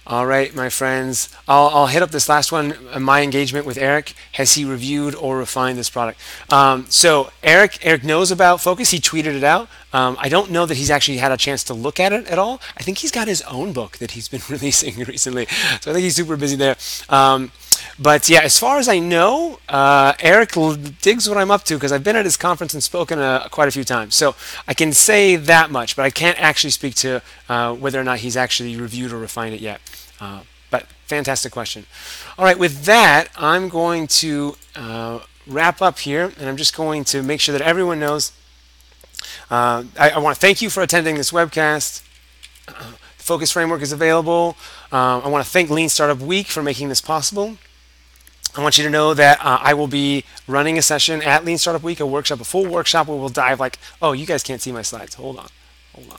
All 0.08 0.24
right, 0.24 0.54
my 0.54 0.70
friends, 0.70 1.28
I'll, 1.46 1.68
I'll, 1.68 1.86
hit 1.86 2.00
up 2.02 2.12
this 2.12 2.30
last 2.30 2.50
one. 2.50 2.72
Uh, 2.90 2.98
my 2.98 3.20
engagement 3.20 3.66
with 3.66 3.76
Eric. 3.76 4.14
Has 4.32 4.54
he 4.54 4.64
reviewed 4.64 5.14
or 5.14 5.36
refined 5.36 5.76
this 5.76 5.90
product? 5.90 6.18
Um, 6.48 6.86
so 6.88 7.30
Eric, 7.42 7.80
Eric 7.82 8.04
knows 8.04 8.30
about 8.30 8.62
Focus. 8.62 8.90
He 8.90 9.00
tweeted 9.00 9.36
it 9.36 9.44
out. 9.44 9.68
Um, 9.92 10.16
I 10.18 10.30
don't 10.30 10.50
know 10.50 10.64
that 10.64 10.78
he's 10.78 10.90
actually 10.90 11.18
had 11.18 11.30
a 11.30 11.36
chance 11.36 11.62
to 11.64 11.74
look 11.74 12.00
at 12.00 12.14
it 12.14 12.26
at 12.26 12.38
all. 12.38 12.58
I 12.78 12.82
think 12.82 12.96
he's 12.96 13.10
got 13.10 13.28
his 13.28 13.42
own 13.42 13.74
book 13.74 13.98
that 13.98 14.12
he's 14.12 14.28
been 14.28 14.40
releasing 14.48 14.94
recently. 15.04 15.44
So 15.82 15.90
I 15.90 15.94
think 15.94 16.04
he's 16.04 16.16
super 16.16 16.38
busy 16.38 16.56
there. 16.56 16.76
Um, 17.10 17.52
but 17.98 18.28
yeah, 18.28 18.40
as 18.42 18.58
far 18.58 18.78
as 18.78 18.88
I 18.88 18.98
know, 18.98 19.58
uh, 19.68 20.14
Eric 20.20 20.52
digs 21.00 21.28
what 21.28 21.38
I'm 21.38 21.50
up 21.50 21.64
to 21.64 21.74
because 21.74 21.92
I've 21.92 22.04
been 22.04 22.16
at 22.16 22.24
his 22.24 22.36
conference 22.36 22.74
and 22.74 22.82
spoken 22.82 23.18
uh, 23.18 23.48
quite 23.50 23.68
a 23.68 23.70
few 23.70 23.84
times. 23.84 24.14
So 24.14 24.34
I 24.66 24.74
can 24.74 24.92
say 24.92 25.36
that 25.36 25.70
much, 25.70 25.96
but 25.96 26.04
I 26.04 26.10
can't 26.10 26.40
actually 26.40 26.70
speak 26.70 26.94
to 26.96 27.22
uh, 27.48 27.74
whether 27.74 28.00
or 28.00 28.04
not 28.04 28.20
he's 28.20 28.36
actually 28.36 28.76
reviewed 28.76 29.12
or 29.12 29.18
refined 29.18 29.54
it 29.54 29.60
yet. 29.60 29.80
Uh, 30.20 30.40
but 30.70 30.86
fantastic 31.06 31.52
question. 31.52 31.86
All 32.38 32.44
right, 32.44 32.58
with 32.58 32.84
that, 32.84 33.28
I'm 33.36 33.68
going 33.68 34.06
to 34.08 34.56
uh, 34.76 35.20
wrap 35.46 35.82
up 35.82 35.98
here, 35.98 36.32
and 36.38 36.48
I'm 36.48 36.56
just 36.56 36.76
going 36.76 37.04
to 37.04 37.22
make 37.22 37.40
sure 37.40 37.52
that 37.52 37.62
everyone 37.62 38.00
knows. 38.00 38.32
Uh, 39.50 39.84
I, 39.98 40.10
I 40.10 40.18
want 40.18 40.36
to 40.36 40.40
thank 40.40 40.62
you 40.62 40.70
for 40.70 40.82
attending 40.82 41.16
this 41.16 41.30
webcast. 41.30 42.02
the 42.66 42.74
Focus 43.16 43.50
Framework 43.50 43.82
is 43.82 43.92
available. 43.92 44.56
I 44.92 45.26
want 45.28 45.44
to 45.44 45.50
thank 45.50 45.68
Lean 45.68 45.88
Startup 45.88 46.18
Week 46.18 46.46
for 46.46 46.62
making 46.62 46.88
this 46.88 47.00
possible. 47.00 47.56
I 48.56 48.62
want 48.62 48.78
you 48.78 48.84
to 48.84 48.90
know 48.90 49.14
that 49.14 49.38
uh, 49.44 49.58
I 49.60 49.74
will 49.74 49.86
be 49.86 50.24
running 50.46 50.78
a 50.78 50.82
session 50.82 51.22
at 51.22 51.44
Lean 51.44 51.58
Startup 51.58 51.82
Week, 51.82 52.00
a 52.00 52.06
workshop, 52.06 52.40
a 52.40 52.44
full 52.44 52.66
workshop 52.66 53.06
where 53.06 53.16
we'll 53.16 53.28
dive 53.28 53.60
like, 53.60 53.78
oh, 54.02 54.12
you 54.12 54.26
guys 54.26 54.42
can't 54.42 54.60
see 54.60 54.72
my 54.72 54.82
slides. 54.82 55.14
Hold 55.14 55.38
on, 55.38 55.48
hold 55.94 56.10
on. 56.10 56.18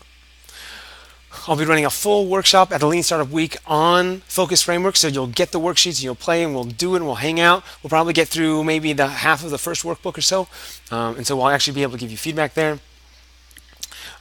I'll 1.48 1.56
be 1.56 1.66
running 1.66 1.86
a 1.86 1.90
full 1.90 2.28
workshop 2.28 2.72
at 2.72 2.80
the 2.80 2.88
Lean 2.88 3.04
Startup 3.04 3.30
Week 3.30 3.58
on 3.66 4.20
Focus 4.22 4.62
Framework, 4.62 4.96
so 4.96 5.08
you'll 5.08 5.28
get 5.28 5.52
the 5.52 5.60
worksheets 5.60 5.98
and 5.98 6.04
you'll 6.04 6.16
play 6.16 6.44
and 6.44 6.54
we'll 6.54 6.64
do 6.64 6.94
it 6.94 6.98
and 6.98 7.06
we'll 7.06 7.16
hang 7.16 7.40
out. 7.40 7.64
We'll 7.82 7.90
probably 7.90 8.14
get 8.14 8.28
through 8.28 8.64
maybe 8.64 8.94
the 8.94 9.08
half 9.08 9.44
of 9.44 9.50
the 9.50 9.58
first 9.58 9.84
workbook 9.84 10.18
or 10.18 10.22
so, 10.22 10.48
um, 10.92 11.18
and 11.18 11.26
so 11.28 11.36
we'll 11.36 11.50
actually 11.50 11.76
be 11.76 11.84
able 11.84 11.94
to 11.94 11.98
give 11.98 12.12
you 12.12 12.18
feedback 12.18 12.54
there. 12.54 12.80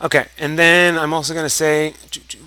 Okay, 0.01 0.26
and 0.38 0.57
then 0.59 0.96
I'm 0.96 1.12
also 1.12 1.34
going 1.34 1.44
to 1.44 1.51
say 1.51 1.94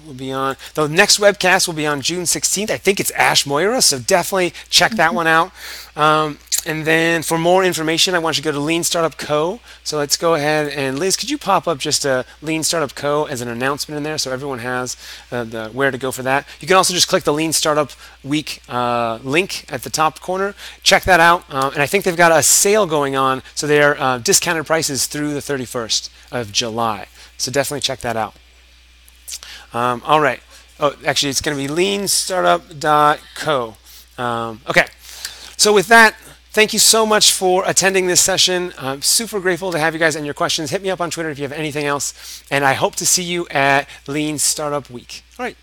we'll 0.05 0.13
be 0.13 0.31
on 0.31 0.55
the 0.73 0.87
next 0.87 1.19
webcast 1.19 1.67
will 1.67 1.73
be 1.73 1.85
on 1.85 2.01
June 2.01 2.23
16th. 2.23 2.69
I 2.69 2.77
think 2.77 2.99
it's 2.99 3.11
Ash 3.11 3.45
Maurya, 3.45 3.81
so 3.81 3.99
definitely 3.99 4.53
check 4.69 4.91
that 4.93 5.13
one 5.19 5.27
out. 5.27 5.51
Um, 5.95 6.39
and 6.65 6.85
then 6.85 7.23
for 7.23 7.37
more 7.37 7.63
information, 7.63 8.13
I 8.13 8.19
want 8.19 8.37
you 8.37 8.43
to 8.43 8.49
go 8.49 8.51
to 8.51 8.59
Lean 8.59 8.83
Startup 8.83 9.17
Co. 9.17 9.59
So 9.83 9.97
let's 9.97 10.15
go 10.15 10.35
ahead 10.35 10.69
and 10.69 10.99
Liz, 10.99 11.17
could 11.17 11.29
you 11.29 11.37
pop 11.37 11.67
up 11.67 11.79
just 11.79 12.05
a 12.05 12.25
Lean 12.41 12.63
Startup 12.63 12.93
Co. 12.93 13.25
as 13.25 13.41
an 13.41 13.47
announcement 13.47 13.97
in 13.97 14.03
there 14.03 14.17
so 14.17 14.31
everyone 14.31 14.59
has 14.59 14.95
uh, 15.31 15.43
the 15.43 15.69
where 15.69 15.89
to 15.89 15.97
go 15.97 16.11
for 16.11 16.23
that. 16.23 16.47
You 16.59 16.67
can 16.67 16.77
also 16.77 16.93
just 16.93 17.07
click 17.07 17.23
the 17.23 17.33
Lean 17.33 17.53
Startup 17.53 17.91
Week 18.23 18.61
uh, 18.69 19.19
link 19.23 19.65
at 19.71 19.83
the 19.83 19.89
top 19.89 20.19
corner. 20.19 20.53
Check 20.83 21.03
that 21.03 21.19
out. 21.19 21.43
Uh, 21.49 21.71
and 21.73 21.81
I 21.81 21.87
think 21.87 22.03
they've 22.03 22.15
got 22.15 22.31
a 22.31 22.43
sale 22.43 22.85
going 22.85 23.15
on, 23.15 23.41
so 23.55 23.65
they're 23.65 23.99
uh, 23.99 24.19
discounted 24.19 24.65
prices 24.65 25.07
through 25.07 25.33
the 25.33 25.39
31st 25.39 26.09
of 26.31 26.51
July. 26.51 27.07
So 27.37 27.51
definitely 27.51 27.81
check 27.81 28.01
that 28.01 28.15
out. 28.15 28.35
Um, 29.73 30.03
all 30.05 30.21
right. 30.21 30.41
Oh, 30.79 30.95
actually, 31.05 31.29
it's 31.29 31.41
going 31.41 31.57
to 31.57 31.63
be 31.63 31.69
leanstartup.co. 31.73 33.75
Um, 34.17 34.61
okay. 34.69 34.85
So 35.57 35.73
with 35.73 35.89
that, 35.89 36.15
thank 36.51 36.73
you 36.73 36.79
so 36.79 37.05
much 37.05 37.31
for 37.31 37.63
attending 37.65 38.07
this 38.07 38.21
session. 38.21 38.73
I'm 38.77 39.01
super 39.01 39.39
grateful 39.39 39.71
to 39.71 39.79
have 39.79 39.93
you 39.93 39.99
guys 39.99 40.15
and 40.15 40.25
your 40.25 40.33
questions. 40.33 40.69
Hit 40.69 40.81
me 40.81 40.89
up 40.89 41.01
on 41.01 41.09
Twitter 41.09 41.29
if 41.29 41.39
you 41.39 41.43
have 41.43 41.51
anything 41.51 41.85
else. 41.85 42.43
And 42.51 42.63
I 42.63 42.73
hope 42.73 42.95
to 42.97 43.05
see 43.05 43.23
you 43.23 43.47
at 43.49 43.87
Lean 44.07 44.37
Startup 44.37 44.89
Week. 44.89 45.23
All 45.39 45.45
right. 45.45 45.57